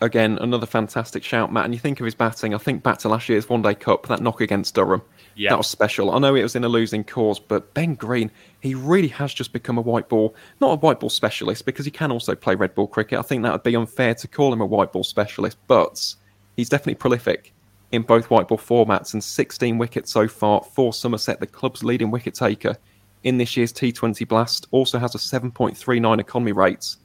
again, 0.04 0.38
another 0.42 0.66
fantastic 0.66 1.24
shout, 1.24 1.52
Matt. 1.52 1.66
And 1.66 1.74
you 1.74 1.80
think 1.80 2.00
of 2.00 2.06
his 2.06 2.16
batting, 2.16 2.54
I 2.54 2.58
think 2.58 2.84
back 2.84 3.00
to 3.00 3.10
last 3.10 3.30
year's 3.30 3.50
One 3.50 3.62
Day 3.62 3.74
Cup, 3.74 4.08
that 4.08 4.22
knock 4.22 4.42
against 4.42 4.76
Durham. 4.76 5.02
Yeah. 5.36 5.52
That 5.52 5.58
was 5.58 5.68
special. 5.68 6.12
I 6.12 6.20
know 6.20 6.36
it 6.36 6.44
was 6.44 6.56
in 6.56 6.64
a 6.64 6.70
losing 6.70 7.04
cause, 7.04 7.40
but 7.40 7.74
Ben 7.74 7.96
Green, 7.96 8.30
he 8.62 8.76
really 8.76 9.08
has 9.08 9.34
just 9.34 9.54
become 9.54 9.78
a 9.78 9.82
white 9.82 10.10
ball, 10.10 10.36
not 10.62 10.74
a 10.74 10.76
white 10.76 11.00
ball 11.00 11.10
specialist, 11.10 11.66
because 11.66 11.86
he 11.86 11.92
can 11.92 12.12
also 12.12 12.36
play 12.36 12.56
red 12.56 12.76
ball 12.76 12.88
cricket. 12.88 13.18
I 13.18 13.24
think 13.24 13.44
that 13.44 13.52
would 13.52 13.64
be 13.64 13.76
unfair 13.76 14.14
to 14.16 14.28
call 14.28 14.54
him 14.54 14.62
a 14.62 14.66
white 14.66 14.92
ball 14.92 15.04
specialist, 15.04 15.58
but 15.68 16.14
he's 16.56 16.70
definitely 16.70 16.96
prolific 16.96 17.54
in 17.94 18.02
both 18.02 18.30
white 18.30 18.48
ball 18.48 18.58
formats 18.58 19.14
and 19.14 19.24
16 19.24 19.78
wickets 19.78 20.12
so 20.12 20.28
far 20.28 20.64
for 20.64 20.92
Somerset, 20.92 21.40
the 21.40 21.48
club's 21.48 21.84
leading 21.84 22.10
wicket 22.10 22.34
taker 22.34 22.76
in 23.24 23.38
this 23.38 23.56
year's 23.56 23.72
T20 23.72 24.28
Blast. 24.28 24.68
Also 24.72 24.98
has 24.98 25.14
a 25.14 25.20
7.39 25.20 26.20
economy 26.20 26.52
rate. 26.52 26.96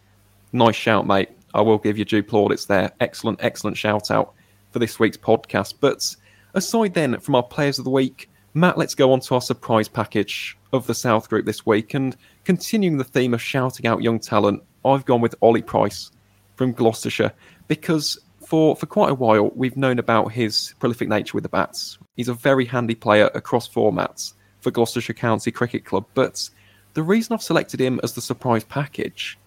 Nice 0.53 0.75
shout, 0.75 1.07
mate. 1.07 1.29
I 1.59 1.63
will 1.63 1.79
give 1.79 1.99
you 1.99 2.05
due 2.05 2.23
plaudits 2.23 2.67
there. 2.67 2.93
Excellent, 3.01 3.41
excellent 3.43 3.77
shout 3.77 4.13
out 4.13 4.33
for 4.71 4.79
this 4.79 5.01
week's 5.01 5.17
podcast. 5.17 5.75
But 5.81 6.15
aside 6.55 6.95
then 6.95 7.19
from 7.19 7.35
our 7.35 7.43
players 7.43 7.79
of 7.79 7.85
the 7.85 7.91
week, 7.91 8.31
Matt, 8.55 8.79
let's 8.79 8.95
go 8.95 9.13
on 9.13 9.21
to 9.21 9.35
our 9.35 9.41
surprise 9.41 9.89
package 9.89 10.57
of 10.73 10.87
the 10.87 10.95
South 10.95 11.29
Group 11.29 11.47
this 11.47 11.67
week. 11.67 11.95
And 11.95 12.17
continuing 12.45 12.97
the 12.97 13.05
theme 13.05 13.35
of 13.35 13.43
shouting 13.43 13.87
out 13.87 14.03
young 14.03 14.21
talent, 14.21 14.63
I've 14.85 15.05
gone 15.05 15.21
with 15.21 15.35
Ollie 15.43 15.63
Price 15.63 16.13
from 16.55 16.73
Gloucestershire 16.73 17.33
because 17.67 18.19
for, 18.47 18.77
for 18.77 18.87
quite 18.87 19.11
a 19.11 19.15
while 19.15 19.51
we've 19.57 19.77
known 19.77 19.99
about 19.99 20.33
his 20.33 20.75
prolific 20.79 21.09
nature 21.09 21.35
with 21.35 21.43
the 21.43 21.49
bats. 21.49 21.99
He's 22.17 22.29
a 22.29 22.35
very 22.35 22.67
handy 22.67 22.95
player 22.95 23.31
across 23.35 23.69
formats 23.69 24.35
for 24.61 24.71
Gloucestershire 24.71 25.15
County 25.15 25.51
Cricket 25.51 25.85
Club. 25.85 26.07
But 26.15 26.49
the 26.95 27.03
reason 27.03 27.35
I've 27.35 27.43
selected 27.43 27.81
him 27.81 27.99
as 28.05 28.13
the 28.13 28.21
surprise 28.21 28.63
package 28.63 29.39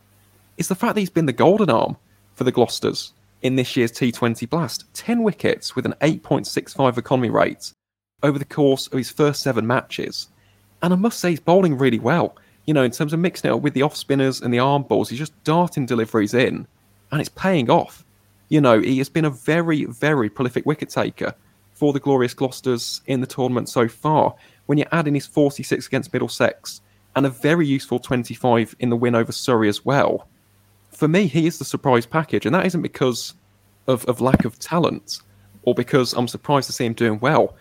is 0.61 0.67
the 0.67 0.75
fact 0.75 0.93
that 0.95 1.01
he's 1.01 1.09
been 1.09 1.25
the 1.25 1.33
golden 1.33 1.69
arm 1.69 1.97
for 2.35 2.43
the 2.43 2.51
Gloucesters 2.51 3.13
in 3.41 3.55
this 3.55 3.75
year's 3.75 3.91
T20 3.91 4.47
Blast. 4.47 4.85
10 4.93 5.23
wickets 5.23 5.75
with 5.75 5.87
an 5.87 5.95
8.65 6.01 6.97
economy 6.97 7.31
rate 7.31 7.73
over 8.21 8.37
the 8.37 8.45
course 8.45 8.85
of 8.87 8.93
his 8.93 9.09
first 9.09 9.41
seven 9.41 9.65
matches. 9.65 10.29
And 10.83 10.93
I 10.93 10.95
must 10.95 11.19
say, 11.19 11.31
he's 11.31 11.39
bowling 11.39 11.79
really 11.79 11.97
well. 11.97 12.35
You 12.65 12.75
know, 12.75 12.83
in 12.83 12.91
terms 12.91 13.11
of 13.11 13.19
mixing 13.19 13.49
it 13.49 13.53
up 13.55 13.61
with 13.61 13.73
the 13.73 13.81
off 13.81 13.95
spinners 13.95 14.39
and 14.39 14.53
the 14.53 14.59
arm 14.59 14.83
balls, 14.83 15.09
he's 15.09 15.17
just 15.17 15.43
darting 15.43 15.87
deliveries 15.87 16.35
in, 16.35 16.67
and 17.11 17.19
it's 17.19 17.29
paying 17.29 17.71
off. 17.71 18.05
You 18.49 18.61
know, 18.61 18.79
he 18.79 18.99
has 18.99 19.09
been 19.09 19.25
a 19.25 19.31
very, 19.31 19.85
very 19.85 20.29
prolific 20.29 20.67
wicket 20.67 20.89
taker 20.89 21.33
for 21.73 21.91
the 21.91 21.99
glorious 21.99 22.35
Gloucesters 22.35 23.01
in 23.07 23.19
the 23.19 23.27
tournament 23.27 23.67
so 23.67 23.87
far. 23.87 24.35
When 24.67 24.77
you 24.77 24.85
add 24.91 25.07
in 25.07 25.15
his 25.15 25.25
46 25.25 25.87
against 25.87 26.13
Middlesex 26.13 26.81
and 27.15 27.25
a 27.25 27.29
very 27.29 27.65
useful 27.65 27.97
25 27.97 28.75
in 28.79 28.89
the 28.89 28.95
win 28.95 29.15
over 29.15 29.31
Surrey 29.31 29.67
as 29.67 29.83
well, 29.83 30.27
for 30.91 31.07
me, 31.07 31.27
he 31.27 31.47
is 31.47 31.57
the 31.57 31.65
surprise 31.65 32.05
package, 32.05 32.45
and 32.45 32.53
that 32.53 32.65
isn't 32.65 32.81
because 32.81 33.33
of, 33.87 34.05
of 34.05 34.21
lack 34.21 34.45
of 34.45 34.59
talent 34.59 35.19
or 35.63 35.73
because 35.73 36.13
I'm 36.13 36.27
surprised 36.27 36.67
to 36.67 36.73
see 36.73 36.85
him 36.85 36.93
doing 36.93 37.19
well, 37.19 37.55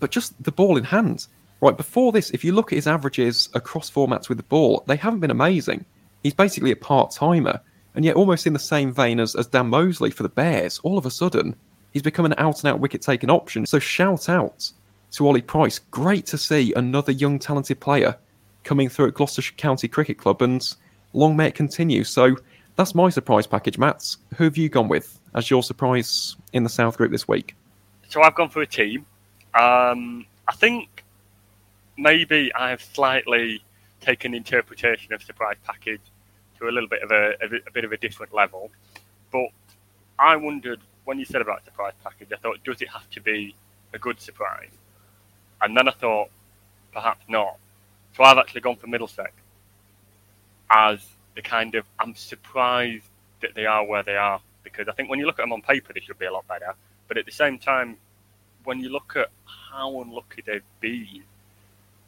but 0.00 0.10
just 0.10 0.40
the 0.42 0.52
ball 0.52 0.76
in 0.76 0.84
hand. 0.84 1.26
Right 1.60 1.76
before 1.76 2.12
this, 2.12 2.30
if 2.30 2.44
you 2.44 2.52
look 2.52 2.72
at 2.72 2.76
his 2.76 2.86
averages 2.86 3.48
across 3.54 3.90
formats 3.90 4.28
with 4.28 4.38
the 4.38 4.44
ball, 4.44 4.84
they 4.86 4.96
haven't 4.96 5.20
been 5.20 5.30
amazing. 5.30 5.84
He's 6.22 6.34
basically 6.34 6.72
a 6.72 6.76
part 6.76 7.10
timer, 7.10 7.60
and 7.94 8.04
yet 8.04 8.16
almost 8.16 8.46
in 8.46 8.52
the 8.52 8.58
same 8.58 8.92
vein 8.92 9.20
as, 9.20 9.34
as 9.34 9.46
Dan 9.46 9.70
Mousley 9.70 10.12
for 10.12 10.24
the 10.24 10.28
Bears. 10.28 10.78
All 10.82 10.98
of 10.98 11.06
a 11.06 11.10
sudden, 11.10 11.54
he's 11.92 12.02
become 12.02 12.26
an 12.26 12.34
out 12.38 12.62
and 12.62 12.70
out 12.70 12.80
wicket 12.80 13.02
taking 13.02 13.30
option. 13.30 13.66
So 13.66 13.78
shout 13.78 14.28
out 14.28 14.70
to 15.12 15.26
Ollie 15.26 15.42
Price. 15.42 15.78
Great 15.78 16.26
to 16.26 16.38
see 16.38 16.72
another 16.74 17.12
young 17.12 17.38
talented 17.38 17.80
player 17.80 18.16
coming 18.64 18.88
through 18.88 19.08
at 19.08 19.14
Gloucestershire 19.14 19.56
County 19.56 19.88
Cricket 19.88 20.18
Club, 20.18 20.42
and 20.42 20.74
long 21.12 21.36
may 21.36 21.48
it 21.48 21.54
continue. 21.54 22.02
So 22.04 22.36
that's 22.76 22.94
my 22.94 23.08
surprise 23.08 23.46
package, 23.46 23.78
Matt. 23.78 24.16
Who 24.36 24.44
have 24.44 24.56
you 24.56 24.68
gone 24.68 24.88
with 24.88 25.20
as 25.34 25.50
your 25.50 25.62
surprise 25.62 26.36
in 26.52 26.64
the 26.64 26.68
South 26.68 26.96
Group 26.96 27.12
this 27.12 27.28
week? 27.28 27.54
So 28.08 28.22
I've 28.22 28.34
gone 28.34 28.48
for 28.48 28.62
a 28.62 28.66
team. 28.66 29.06
Um, 29.54 30.26
I 30.48 30.54
think 30.54 31.04
maybe 31.96 32.52
I 32.54 32.70
have 32.70 32.82
slightly 32.82 33.62
taken 34.00 34.34
interpretation 34.34 35.12
of 35.12 35.22
surprise 35.22 35.56
package 35.64 36.00
to 36.58 36.68
a 36.68 36.70
little 36.70 36.88
bit 36.88 37.02
of 37.02 37.10
a, 37.10 37.34
a, 37.42 37.68
a 37.68 37.70
bit 37.72 37.84
of 37.84 37.92
a 37.92 37.96
different 37.96 38.34
level. 38.34 38.70
But 39.30 39.48
I 40.18 40.36
wondered 40.36 40.80
when 41.04 41.18
you 41.18 41.24
said 41.24 41.40
about 41.40 41.64
surprise 41.64 41.92
package, 42.02 42.28
I 42.32 42.36
thought, 42.36 42.62
does 42.64 42.80
it 42.82 42.88
have 42.88 43.08
to 43.10 43.20
be 43.20 43.54
a 43.92 43.98
good 43.98 44.20
surprise? 44.20 44.70
And 45.62 45.76
then 45.76 45.88
I 45.88 45.92
thought, 45.92 46.28
perhaps 46.92 47.24
not. 47.28 47.56
So 48.16 48.24
I've 48.24 48.38
actually 48.38 48.60
gone 48.60 48.76
for 48.76 48.86
Middlesex 48.86 49.32
as 50.70 51.04
the 51.34 51.42
kind 51.42 51.74
of 51.74 51.84
I'm 51.98 52.14
surprised 52.14 53.04
that 53.40 53.54
they 53.54 53.66
are 53.66 53.84
where 53.84 54.02
they 54.02 54.16
are 54.16 54.40
because 54.62 54.88
I 54.88 54.92
think 54.92 55.10
when 55.10 55.18
you 55.18 55.26
look 55.26 55.38
at 55.38 55.42
them 55.42 55.52
on 55.52 55.62
paper, 55.62 55.92
they 55.92 56.00
should 56.00 56.18
be 56.18 56.26
a 56.26 56.32
lot 56.32 56.46
better. 56.48 56.74
But 57.06 57.18
at 57.18 57.26
the 57.26 57.32
same 57.32 57.58
time, 57.58 57.98
when 58.64 58.80
you 58.80 58.88
look 58.88 59.14
at 59.16 59.28
how 59.44 60.00
unlucky 60.00 60.42
they've 60.44 60.62
been, 60.80 61.22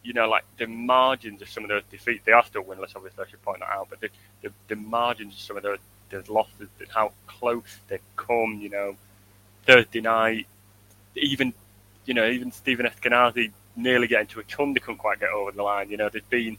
you 0.02 0.12
know, 0.12 0.28
like 0.28 0.44
the 0.56 0.66
margins 0.66 1.42
of 1.42 1.48
some 1.48 1.64
of 1.64 1.68
those 1.68 1.82
defeats, 1.90 2.24
they 2.24 2.32
are 2.32 2.44
still 2.44 2.62
winless, 2.62 2.96
obviously, 2.96 3.24
I 3.24 3.28
should 3.28 3.42
point 3.42 3.60
that 3.60 3.68
out, 3.68 3.88
but 3.90 4.00
the, 4.00 4.08
the, 4.42 4.50
the 4.68 4.76
margins 4.76 5.34
of 5.34 5.40
some 5.40 5.56
of 5.56 5.62
those, 5.62 5.78
those 6.10 6.28
losses, 6.28 6.68
how 6.88 7.12
close 7.26 7.78
they've 7.88 8.00
come, 8.16 8.58
you 8.60 8.70
know, 8.70 8.96
Thursday 9.66 10.00
night, 10.00 10.46
even, 11.14 11.52
you 12.06 12.14
know, 12.14 12.26
even 12.26 12.52
Stephen 12.52 12.86
Eskinazi 12.86 13.50
nearly 13.74 14.06
getting 14.06 14.28
to 14.28 14.40
a 14.40 14.44
ton, 14.44 14.72
they 14.72 14.80
couldn't 14.80 14.98
quite 14.98 15.20
get 15.20 15.30
over 15.30 15.52
the 15.52 15.62
line. 15.62 15.90
You 15.90 15.96
know, 15.96 16.08
there's 16.08 16.24
been 16.24 16.56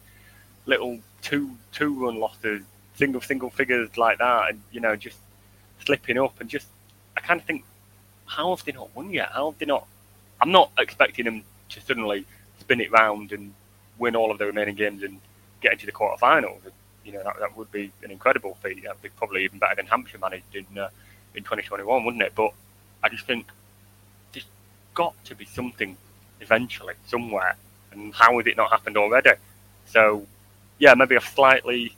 little 0.65 0.99
two 1.21 1.51
two 1.71 1.93
run 1.93 2.19
losses, 2.19 2.61
single 2.95 3.21
single 3.21 3.49
figures 3.49 3.97
like 3.97 4.17
that, 4.19 4.49
and 4.49 4.61
you 4.71 4.79
know, 4.79 4.95
just 4.95 5.17
slipping 5.85 6.17
up 6.17 6.39
and 6.39 6.49
just, 6.49 6.67
I 7.15 7.21
kind 7.21 7.39
of 7.39 7.45
think, 7.45 7.63
how 8.25 8.53
have 8.53 8.65
they 8.65 8.73
not 8.73 8.93
won 8.95 9.11
yet? 9.11 9.29
How 9.31 9.49
have 9.51 9.59
they 9.59 9.65
not? 9.65 9.87
I'm 10.41 10.51
not 10.51 10.71
expecting 10.77 11.25
them 11.25 11.43
to 11.69 11.81
suddenly 11.81 12.25
spin 12.59 12.81
it 12.81 12.91
round 12.91 13.31
and 13.31 13.53
win 13.97 14.15
all 14.15 14.31
of 14.31 14.37
the 14.37 14.45
remaining 14.45 14.75
games 14.75 15.03
and 15.03 15.19
get 15.61 15.73
into 15.73 15.85
the 15.85 15.91
quarterfinals. 15.91 16.59
You 17.05 17.13
know, 17.13 17.23
that, 17.23 17.39
that 17.39 17.57
would 17.57 17.71
be 17.71 17.91
an 18.03 18.11
incredible 18.11 18.57
feat. 18.61 18.83
That'd 18.83 19.01
be 19.01 19.09
probably 19.09 19.45
even 19.45 19.59
better 19.59 19.75
than 19.75 19.87
Hampshire 19.87 20.17
managed 20.17 20.53
in 20.53 20.65
uh, 20.77 20.89
in 21.35 21.43
2021, 21.43 22.03
wouldn't 22.03 22.23
it? 22.23 22.33
But 22.35 22.51
I 23.03 23.09
just 23.09 23.25
think 23.25 23.47
there's 24.33 24.45
got 24.93 25.13
to 25.25 25.35
be 25.35 25.45
something 25.45 25.95
eventually 26.41 26.95
somewhere, 27.07 27.55
and 27.91 28.13
how 28.13 28.37
has 28.37 28.47
it 28.47 28.57
not 28.57 28.71
happened 28.71 28.97
already? 28.97 29.31
So, 29.85 30.25
yeah, 30.79 30.93
maybe 30.93 31.15
I've 31.15 31.23
slightly 31.23 31.95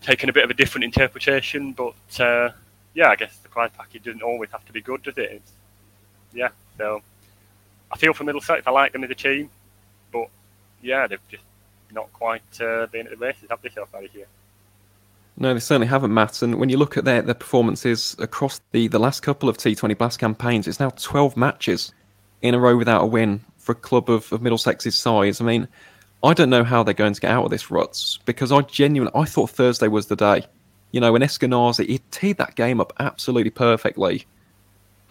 taken 0.00 0.28
a 0.28 0.32
bit 0.32 0.44
of 0.44 0.50
a 0.50 0.54
different 0.54 0.84
interpretation, 0.84 1.72
but 1.72 2.20
uh, 2.20 2.50
yeah, 2.94 3.08
I 3.08 3.16
guess 3.16 3.36
the 3.38 3.48
prize 3.48 3.70
package 3.76 4.04
doesn't 4.04 4.22
always 4.22 4.50
have 4.50 4.64
to 4.66 4.72
be 4.72 4.80
good, 4.80 5.02
does 5.02 5.16
it? 5.18 5.30
It's, 5.30 5.52
yeah, 6.34 6.48
so 6.78 7.02
I 7.90 7.96
feel 7.96 8.14
for 8.14 8.24
Middlesex. 8.24 8.66
I 8.66 8.70
like 8.70 8.92
them 8.92 9.04
as 9.04 9.10
a 9.10 9.14
team, 9.14 9.50
but 10.12 10.28
yeah, 10.82 11.06
they've 11.06 11.28
just 11.28 11.44
not 11.92 12.12
quite 12.12 12.42
uh, 12.60 12.86
been 12.86 13.06
at 13.06 13.10
the 13.10 13.16
races, 13.16 13.44
have 13.50 13.60
they, 13.62 13.68
so 13.68 13.86
far 13.86 14.02
this 14.02 14.14
year? 14.14 14.26
No, 15.36 15.54
they 15.54 15.60
certainly 15.60 15.86
haven't, 15.86 16.12
Matt. 16.12 16.42
And 16.42 16.56
when 16.56 16.68
you 16.68 16.76
look 16.76 16.96
at 16.96 17.04
their, 17.04 17.22
their 17.22 17.34
performances 17.34 18.16
across 18.18 18.60
the, 18.72 18.88
the 18.88 18.98
last 18.98 19.20
couple 19.20 19.48
of 19.48 19.56
T20 19.56 19.96
Blast 19.96 20.18
campaigns, 20.18 20.68
it's 20.68 20.80
now 20.80 20.90
12 20.90 21.36
matches 21.36 21.92
in 22.42 22.54
a 22.54 22.58
row 22.58 22.76
without 22.76 23.02
a 23.02 23.06
win 23.06 23.40
for 23.56 23.72
a 23.72 23.76
club 23.76 24.10
of, 24.10 24.30
of 24.32 24.42
Middlesex's 24.42 24.98
size. 24.98 25.40
I 25.40 25.44
mean, 25.44 25.68
I 26.24 26.34
don't 26.34 26.50
know 26.50 26.64
how 26.64 26.82
they're 26.82 26.94
going 26.94 27.14
to 27.14 27.20
get 27.20 27.32
out 27.32 27.44
of 27.44 27.50
this 27.50 27.70
ruts 27.70 28.18
because 28.24 28.52
I 28.52 28.60
genuinely 28.62 29.12
I 29.20 29.24
thought 29.24 29.50
Thursday 29.50 29.88
was 29.88 30.06
the 30.06 30.16
day. 30.16 30.44
You 30.92 31.00
know, 31.00 31.12
when 31.12 31.22
Eskinazi 31.22 31.86
he 31.86 31.98
teed 32.10 32.38
that 32.38 32.54
game 32.54 32.80
up 32.80 32.92
absolutely 33.00 33.50
perfectly, 33.50 34.26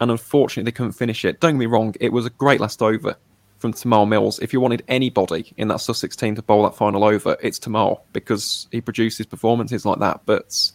and 0.00 0.10
unfortunately 0.10 0.70
they 0.70 0.74
couldn't 0.74 0.92
finish 0.92 1.24
it. 1.24 1.40
Don't 1.40 1.54
get 1.54 1.58
me 1.58 1.66
wrong, 1.66 1.94
it 2.00 2.12
was 2.12 2.24
a 2.24 2.30
great 2.30 2.60
last 2.60 2.80
over 2.80 3.16
from 3.58 3.74
Tymal 3.74 4.08
Mills. 4.08 4.38
If 4.38 4.52
you 4.52 4.60
wanted 4.60 4.82
anybody 4.88 5.52
in 5.56 5.68
that 5.68 5.80
Sussex 5.80 6.16
team 6.16 6.34
to 6.34 6.42
bowl 6.42 6.62
that 6.64 6.76
final 6.76 7.04
over, 7.04 7.36
it's 7.42 7.58
Tymal 7.58 8.00
because 8.12 8.66
he 8.72 8.80
produces 8.80 9.26
performances 9.26 9.84
like 9.84 9.98
that. 9.98 10.22
But 10.24 10.72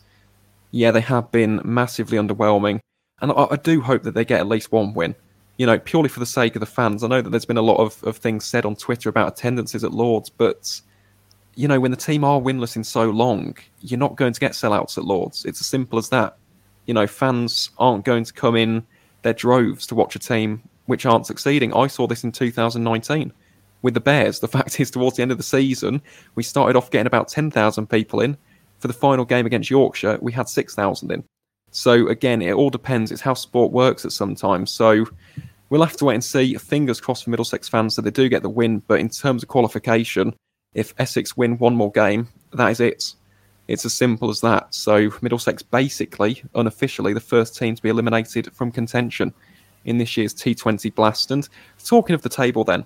yeah, 0.72 0.92
they 0.92 1.02
have 1.02 1.32
been 1.32 1.62
massively 1.66 2.18
underwhelming, 2.18 2.80
and 3.22 3.32
I, 3.32 3.48
I 3.52 3.56
do 3.56 3.82
hope 3.82 4.04
that 4.04 4.14
they 4.14 4.26
get 4.26 4.40
at 4.40 4.48
least 4.48 4.72
one 4.72 4.94
win 4.94 5.16
you 5.58 5.66
know, 5.66 5.80
purely 5.80 6.10
for 6.10 6.20
the 6.20 6.26
sake 6.26 6.56
of 6.56 6.60
the 6.60 6.66
fans. 6.66 7.04
I 7.04 7.08
know 7.08 7.22
that 7.22 7.30
there's 7.30 7.46
been 7.46 7.58
a 7.58 7.62
lot 7.62 7.78
of, 7.78 8.02
of 8.04 8.18
things 8.18 8.46
said 8.46 8.66
on 8.66 8.76
Twitter 8.76 9.10
about 9.10 9.34
attendances 9.34 9.84
at 9.84 9.92
Lords, 9.92 10.30
but 10.30 10.82
you 11.56 11.68
know, 11.68 11.80
when 11.80 11.92
the 11.92 11.98
team 11.98 12.24
are 12.24 12.40
winless 12.40 12.76
in 12.76 12.84
so 12.84 13.10
long, 13.10 13.58
you're 13.82 14.00
not 14.00 14.16
going 14.16 14.32
to 14.32 14.40
get 14.40 14.52
sellouts 14.52 14.98
at 14.98 15.06
Lords. 15.06 15.44
It's 15.46 15.60
as 15.60 15.66
simple 15.66 15.98
as 15.98 16.10
that. 16.10 16.38
You 16.86 16.94
know, 16.94 17.08
fans 17.08 17.72
aren't 17.80 18.06
going 18.06 18.24
to 18.26 18.32
come 18.32 18.56
in 18.56 18.86
their 19.24 19.34
droves 19.34 19.88
to 19.88 19.96
watch 19.96 20.16
a 20.16 20.20
team 20.20 20.62
which 20.86 21.06
aren't 21.08 21.26
succeeding. 21.26 21.74
I 21.74 21.88
saw 21.88 22.06
this 22.06 22.24
in 22.24 22.32
2019 22.32 23.34
with 23.82 23.96
the 23.96 24.00
Bears. 24.00 24.40
The 24.40 24.48
fact 24.58 24.80
is, 24.80 24.92
towards 24.92 25.18
the 25.18 25.24
end 25.24 25.32
of 25.32 25.38
the 25.38 25.44
season, 25.44 26.00
we 26.36 26.44
started 26.44 26.76
off 26.76 26.92
getting 26.92 27.08
about 27.08 27.28
10,000 27.28 27.88
people 27.90 28.22
in. 28.22 28.38
For 28.80 28.88
the 28.88 28.94
final 28.94 29.26
game 29.26 29.48
against 29.48 29.72
Yorkshire, 29.72 30.20
we 30.22 30.32
had 30.32 30.48
6,000 30.48 31.12
in. 31.12 31.24
So 31.72 32.08
again, 32.08 32.44
it 32.44 32.54
all 32.54 32.70
depends. 32.70 33.12
It's 33.12 33.22
how 33.22 33.34
sport 33.34 33.72
works 33.72 34.06
at 34.06 34.12
some 34.12 34.36
time. 34.36 34.68
So 34.68 35.08
we'll 35.70 35.84
have 35.84 35.98
to 35.98 36.06
wait 36.06 36.16
and 36.16 36.24
see. 36.24 36.56
Fingers 36.56 37.02
crossed 37.02 37.24
for 37.24 37.30
Middlesex 37.30 37.68
fans 37.68 37.96
that 37.96 38.04
they 38.04 38.12
do 38.12 38.30
get 38.30 38.42
the 38.42 38.50
win. 38.50 38.80
But 38.88 39.00
in 39.00 39.10
terms 39.10 39.44
of 39.44 39.50
qualification, 39.50 40.36
if 40.74 40.94
Essex 40.98 41.36
win 41.36 41.58
one 41.58 41.76
more 41.76 41.92
game, 41.92 42.28
that 42.54 42.70
is 42.70 42.80
it. 42.80 43.14
It's 43.68 43.86
as 43.86 43.94
simple 43.94 44.30
as 44.30 44.42
that. 44.42 44.74
So 44.74 45.12
Middlesex 45.22 45.62
basically, 45.62 46.44
unofficially, 46.56 47.14
the 47.14 47.20
first 47.20 47.58
team 47.58 47.76
to 47.76 47.82
be 47.82 47.90
eliminated 47.90 48.54
from 48.54 48.72
contention 48.72 49.34
in 49.86 49.98
this 49.98 50.16
year's 50.16 50.34
T20 50.34 50.94
Blast. 50.96 51.32
And 51.32 51.48
talking 51.84 52.14
of 52.14 52.22
the 52.22 52.30
table, 52.30 52.64
then, 52.64 52.86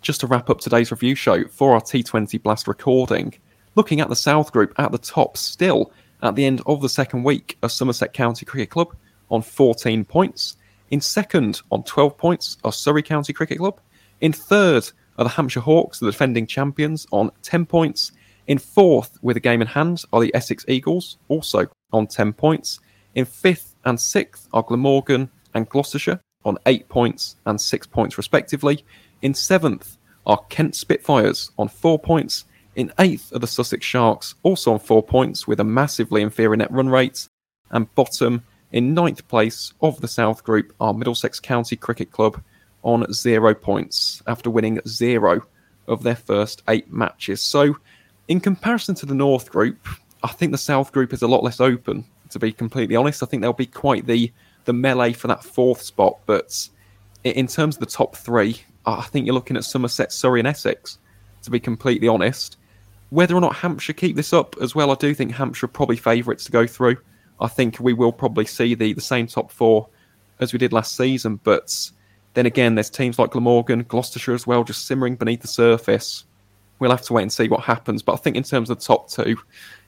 just 0.00 0.20
to 0.20 0.26
wrap 0.26 0.50
up 0.50 0.60
today's 0.60 0.90
review 0.90 1.14
show 1.14 1.46
for 1.48 1.74
our 1.74 1.80
T20 1.80 2.42
Blast 2.42 2.66
recording, 2.66 3.34
looking 3.74 4.00
at 4.00 4.08
the 4.08 4.16
South 4.16 4.52
Group 4.52 4.72
at 4.78 4.92
the 4.92 4.98
top 4.98 5.36
still 5.36 5.92
at 6.22 6.34
the 6.34 6.44
end 6.44 6.62
of 6.66 6.80
the 6.80 6.88
second 6.88 7.24
week 7.24 7.58
of 7.62 7.72
Somerset 7.72 8.12
County 8.12 8.46
Cricket 8.46 8.70
Club 8.70 8.94
on 9.30 9.42
14 9.42 10.04
points. 10.04 10.56
In 10.92 11.00
second, 11.00 11.62
on 11.70 11.84
12 11.84 12.18
points, 12.18 12.58
are 12.64 12.70
Surrey 12.70 13.02
County 13.02 13.32
Cricket 13.32 13.56
Club. 13.56 13.80
In 14.20 14.30
third 14.30 14.90
are 15.16 15.24
the 15.24 15.30
Hampshire 15.30 15.60
Hawks, 15.60 15.98
the 15.98 16.10
defending 16.10 16.46
champions, 16.46 17.06
on 17.10 17.30
10 17.40 17.64
points. 17.64 18.12
In 18.46 18.58
fourth, 18.58 19.18
with 19.22 19.38
a 19.38 19.40
game 19.40 19.62
in 19.62 19.68
hand, 19.68 20.04
are 20.12 20.20
the 20.20 20.34
Essex 20.34 20.66
Eagles, 20.68 21.16
also 21.28 21.66
on 21.94 22.06
10 22.08 22.34
points. 22.34 22.78
In 23.14 23.24
fifth 23.24 23.74
and 23.86 23.98
sixth 23.98 24.50
are 24.52 24.62
Glamorgan 24.62 25.30
and 25.54 25.66
Gloucestershire 25.66 26.20
on 26.44 26.58
8 26.66 26.90
points 26.90 27.36
and 27.46 27.58
6 27.58 27.86
points 27.86 28.18
respectively. 28.18 28.84
In 29.22 29.32
seventh 29.32 29.96
are 30.26 30.44
Kent 30.50 30.76
Spitfires 30.76 31.52
on 31.56 31.68
4 31.68 31.98
points. 32.00 32.44
In 32.76 32.92
eighth 32.98 33.34
are 33.34 33.38
the 33.38 33.46
Sussex 33.46 33.86
Sharks, 33.86 34.34
also 34.42 34.72
on 34.72 34.78
four 34.78 35.02
points 35.02 35.46
with 35.46 35.60
a 35.60 35.64
massively 35.64 36.20
inferior 36.22 36.56
net 36.56 36.70
run 36.70 36.88
rate. 36.88 37.28
And 37.70 37.94
bottom, 37.94 38.44
in 38.72 38.94
ninth 38.94 39.28
place 39.28 39.72
of 39.80 40.00
the 40.00 40.08
South 40.08 40.42
Group, 40.42 40.72
are 40.80 40.94
Middlesex 40.94 41.38
County 41.38 41.76
Cricket 41.76 42.10
Club 42.10 42.42
on 42.82 43.10
zero 43.12 43.54
points 43.54 44.22
after 44.26 44.50
winning 44.50 44.80
zero 44.88 45.42
of 45.86 46.02
their 46.02 46.16
first 46.16 46.62
eight 46.68 46.92
matches. 46.92 47.40
So, 47.40 47.76
in 48.28 48.40
comparison 48.40 48.94
to 48.96 49.06
the 49.06 49.14
North 49.14 49.50
Group, 49.50 49.86
I 50.22 50.28
think 50.28 50.52
the 50.52 50.58
South 50.58 50.92
Group 50.92 51.12
is 51.12 51.22
a 51.22 51.28
lot 51.28 51.42
less 51.42 51.60
open. 51.60 52.04
To 52.30 52.38
be 52.38 52.52
completely 52.52 52.96
honest, 52.96 53.22
I 53.22 53.26
think 53.26 53.42
there'll 53.42 53.52
be 53.52 53.66
quite 53.66 54.06
the 54.06 54.32
the 54.64 54.72
melee 54.72 55.12
for 55.12 55.28
that 55.28 55.44
fourth 55.44 55.82
spot. 55.82 56.18
But 56.24 56.68
in 57.24 57.46
terms 57.46 57.76
of 57.76 57.80
the 57.80 57.86
top 57.86 58.16
three, 58.16 58.62
I 58.86 59.02
think 59.02 59.26
you're 59.26 59.34
looking 59.34 59.56
at 59.56 59.64
Somerset, 59.64 60.12
Surrey, 60.12 60.40
and 60.40 60.48
Essex. 60.48 60.98
To 61.42 61.50
be 61.50 61.58
completely 61.58 62.06
honest, 62.06 62.56
whether 63.10 63.34
or 63.34 63.40
not 63.40 63.56
Hampshire 63.56 63.92
keep 63.92 64.14
this 64.14 64.32
up 64.32 64.56
as 64.60 64.76
well, 64.76 64.92
I 64.92 64.94
do 64.94 65.12
think 65.12 65.32
Hampshire 65.32 65.66
are 65.66 65.68
probably 65.68 65.96
favourites 65.96 66.44
to 66.44 66.52
go 66.52 66.66
through. 66.68 66.96
I 67.42 67.48
think 67.48 67.80
we 67.80 67.92
will 67.92 68.12
probably 68.12 68.46
see 68.46 68.74
the, 68.74 68.92
the 68.92 69.00
same 69.00 69.26
top 69.26 69.50
four 69.50 69.88
as 70.40 70.52
we 70.52 70.58
did 70.58 70.72
last 70.72 70.96
season. 70.96 71.40
But 71.42 71.90
then 72.34 72.46
again, 72.46 72.74
there's 72.74 72.90
teams 72.90 73.18
like 73.18 73.32
Glamorgan, 73.32 73.82
Gloucestershire 73.82 74.34
as 74.34 74.46
well, 74.46 74.64
just 74.64 74.86
simmering 74.86 75.16
beneath 75.16 75.42
the 75.42 75.48
surface. 75.48 76.24
We'll 76.78 76.90
have 76.90 77.02
to 77.02 77.12
wait 77.12 77.22
and 77.22 77.32
see 77.32 77.48
what 77.48 77.60
happens. 77.60 78.02
But 78.02 78.14
I 78.14 78.16
think 78.16 78.36
in 78.36 78.42
terms 78.42 78.70
of 78.70 78.78
the 78.78 78.84
top 78.84 79.10
two, 79.10 79.36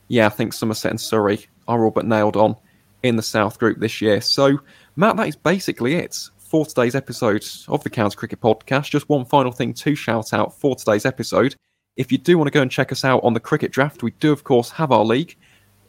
yeah, 0.09 0.27
I 0.27 0.31
think 0.31 0.53
Somerset 0.53 0.91
and 0.91 1.01
Surrey 1.01 1.47
are 1.67 1.85
all 1.85 1.91
but 1.91 2.07
nailed 2.07 2.37
on 2.37 2.57
in 3.03 3.17
the 3.17 3.23
South 3.23 3.59
Group 3.59 3.79
this 3.79 4.01
year. 4.01 4.21
So, 4.21 4.59
Matt, 4.97 5.17
that 5.17 5.29
is 5.29 5.37
basically 5.37 5.95
it 5.95 6.17
for 6.39 6.67
today's 6.67 6.95
episode 6.95 7.45
of 7.69 7.83
the 7.85 7.91
County 7.91 8.17
Cricket 8.17 8.41
Podcast. 8.41 8.91
Just 8.91 9.09
one 9.09 9.25
final 9.25 9.53
thing 9.53 9.73
to 9.75 9.95
shout 9.95 10.33
out 10.33 10.59
for 10.59 10.77
today's 10.77 11.07
episode 11.07 11.57
if 11.97 12.11
you 12.11 12.19
do 12.19 12.37
want 12.37 12.49
to 12.49 12.53
go 12.53 12.63
and 12.63 12.71
check 12.71 12.93
us 12.93 13.05
out 13.05 13.23
on 13.23 13.35
the 13.35 13.41
cricket 13.41 13.73
draft, 13.73 14.03
we 14.03 14.11
do, 14.13 14.33
of 14.33 14.45
course, 14.45 14.71
have 14.71 14.91
our 14.91 15.05
league. 15.05 15.37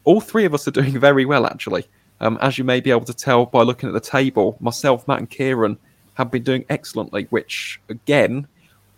All 0.06 0.20
three 0.20 0.44
of 0.44 0.54
us 0.54 0.66
are 0.66 0.70
doing 0.70 0.98
very 0.98 1.26
well, 1.26 1.46
actually. 1.46 1.84
Um, 2.20 2.38
as 2.40 2.56
you 2.56 2.64
may 2.64 2.80
be 2.80 2.90
able 2.90 3.04
to 3.04 3.12
tell 3.12 3.44
by 3.44 3.62
looking 3.62 3.88
at 3.88 3.92
the 3.92 4.00
table, 4.00 4.56
myself, 4.60 5.06
Matt, 5.06 5.18
and 5.18 5.28
Kieran 5.28 5.76
have 6.14 6.30
been 6.30 6.44
doing 6.44 6.64
excellently, 6.70 7.26
which, 7.28 7.78
again, 7.90 8.46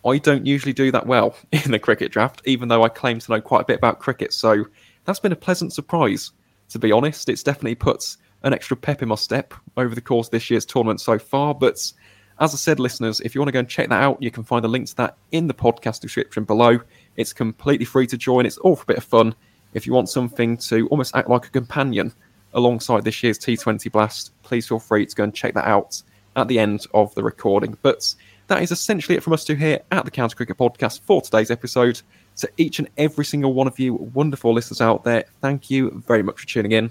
I 0.07 0.19
don't 0.19 0.47
usually 0.47 0.73
do 0.73 0.93
that 0.93 1.07
well 1.07 1.35
in 1.53 1.73
the 1.73 1.79
cricket 1.79 2.13
draft, 2.13 2.43
even 2.45 2.69
though 2.69 2.85
I 2.85 2.89
claim 2.89 3.19
to 3.19 3.33
know 3.33 3.41
quite 3.41 3.63
a 3.63 3.65
bit 3.65 3.79
about 3.79 3.99
cricket. 3.99 4.33
So 4.33 4.67
that's 5.05 5.19
been 5.19 5.33
a 5.33 5.37
pleasant 5.37 5.73
surprise, 5.73 6.31
to 6.69 6.79
be 6.79 6.93
honest. 6.93 7.29
It's 7.29 7.43
definitely 7.43 7.75
put 7.75 8.17
an 8.43 8.53
extra 8.53 8.77
pep 8.77 9.03
in 9.03 9.09
my 9.09 9.17
step 9.17 9.55
over 9.77 9.95
the 9.95 10.01
course 10.01 10.29
of 10.29 10.33
this 10.33 10.51
year's 10.51 10.65
tournament 10.65 11.01
so 11.01 11.19
far. 11.19 11.55
But 11.55 11.93
as 12.39 12.55
I 12.55 12.57
said, 12.57 12.79
listeners, 12.79 13.21
if 13.21 13.35
you 13.35 13.41
want 13.41 13.49
to 13.49 13.53
go 13.53 13.61
and 13.61 13.69
check 13.69 13.89
that 13.89 14.03
out, 14.03 14.23
you 14.23 14.31
can 14.31 14.45
find 14.45 14.65
a 14.65 14.69
link 14.69 14.87
to 14.89 14.97
that 14.97 15.17
in 15.33 15.49
the 15.49 15.55
podcast 15.55 16.01
description 16.01 16.45
below. 16.45 16.79
It's 17.17 17.33
completely 17.33 17.87
free 17.87 18.07
to 18.09 18.17
join. 18.17 18.47
It's 18.47 18.59
all 18.59 18.77
for 18.77 18.85
a 18.85 18.87
bit 18.87 18.99
of 18.99 19.05
fun. 19.05 19.35
If 19.75 19.87
you 19.87 19.93
want 19.93 20.09
something 20.09 20.57
to 20.59 20.89
almost 20.89 21.15
act 21.15 21.29
like 21.29 21.47
a 21.47 21.51
companion 21.51 22.13
alongside 22.55 23.05
this 23.05 23.23
year's 23.23 23.39
T20 23.39 23.91
Blast, 23.93 24.33
please 24.43 24.67
feel 24.67 24.79
free 24.79 25.07
to 25.07 25.15
go 25.15 25.25
and 25.25 25.35
check 25.35 25.55
that 25.55 25.67
out 25.67 26.03
at 26.37 26.49
the 26.49 26.59
end 26.59 26.87
of 26.95 27.15
the 27.15 27.23
recording. 27.23 27.77
But 27.83 28.15
that 28.49 28.63
is 28.63 28.73
essentially 28.73 29.17
it 29.17 29.23
from 29.23 29.35
us 29.35 29.45
two 29.45 29.55
here 29.55 29.81
at 29.91 30.05
the 30.05 30.11
County 30.11 30.35
Cricket 30.35 30.57
Podcast 30.57 31.01
for 31.03 31.21
today's 31.21 31.51
episode. 31.51 32.01
To 32.37 32.49
each 32.57 32.79
and 32.79 32.89
every 32.97 33.25
single 33.25 33.53
one 33.53 33.67
of 33.67 33.79
you 33.79 33.95
wonderful 33.95 34.55
listeners 34.55 34.81
out 34.81 35.05
there, 35.05 35.25
thank 35.41 35.71
you 35.71 36.03
very 36.07 36.23
much 36.23 36.41
for 36.41 36.47
tuning 36.47 36.73
in. 36.73 36.91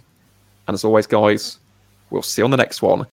And 0.68 0.74
as 0.74 0.84
always, 0.84 1.08
guys, 1.08 1.60
we'll 2.10 2.22
see 2.22 2.42
you 2.42 2.46
on 2.46 2.52
the 2.52 2.58
next 2.58 2.82
one. 2.82 3.08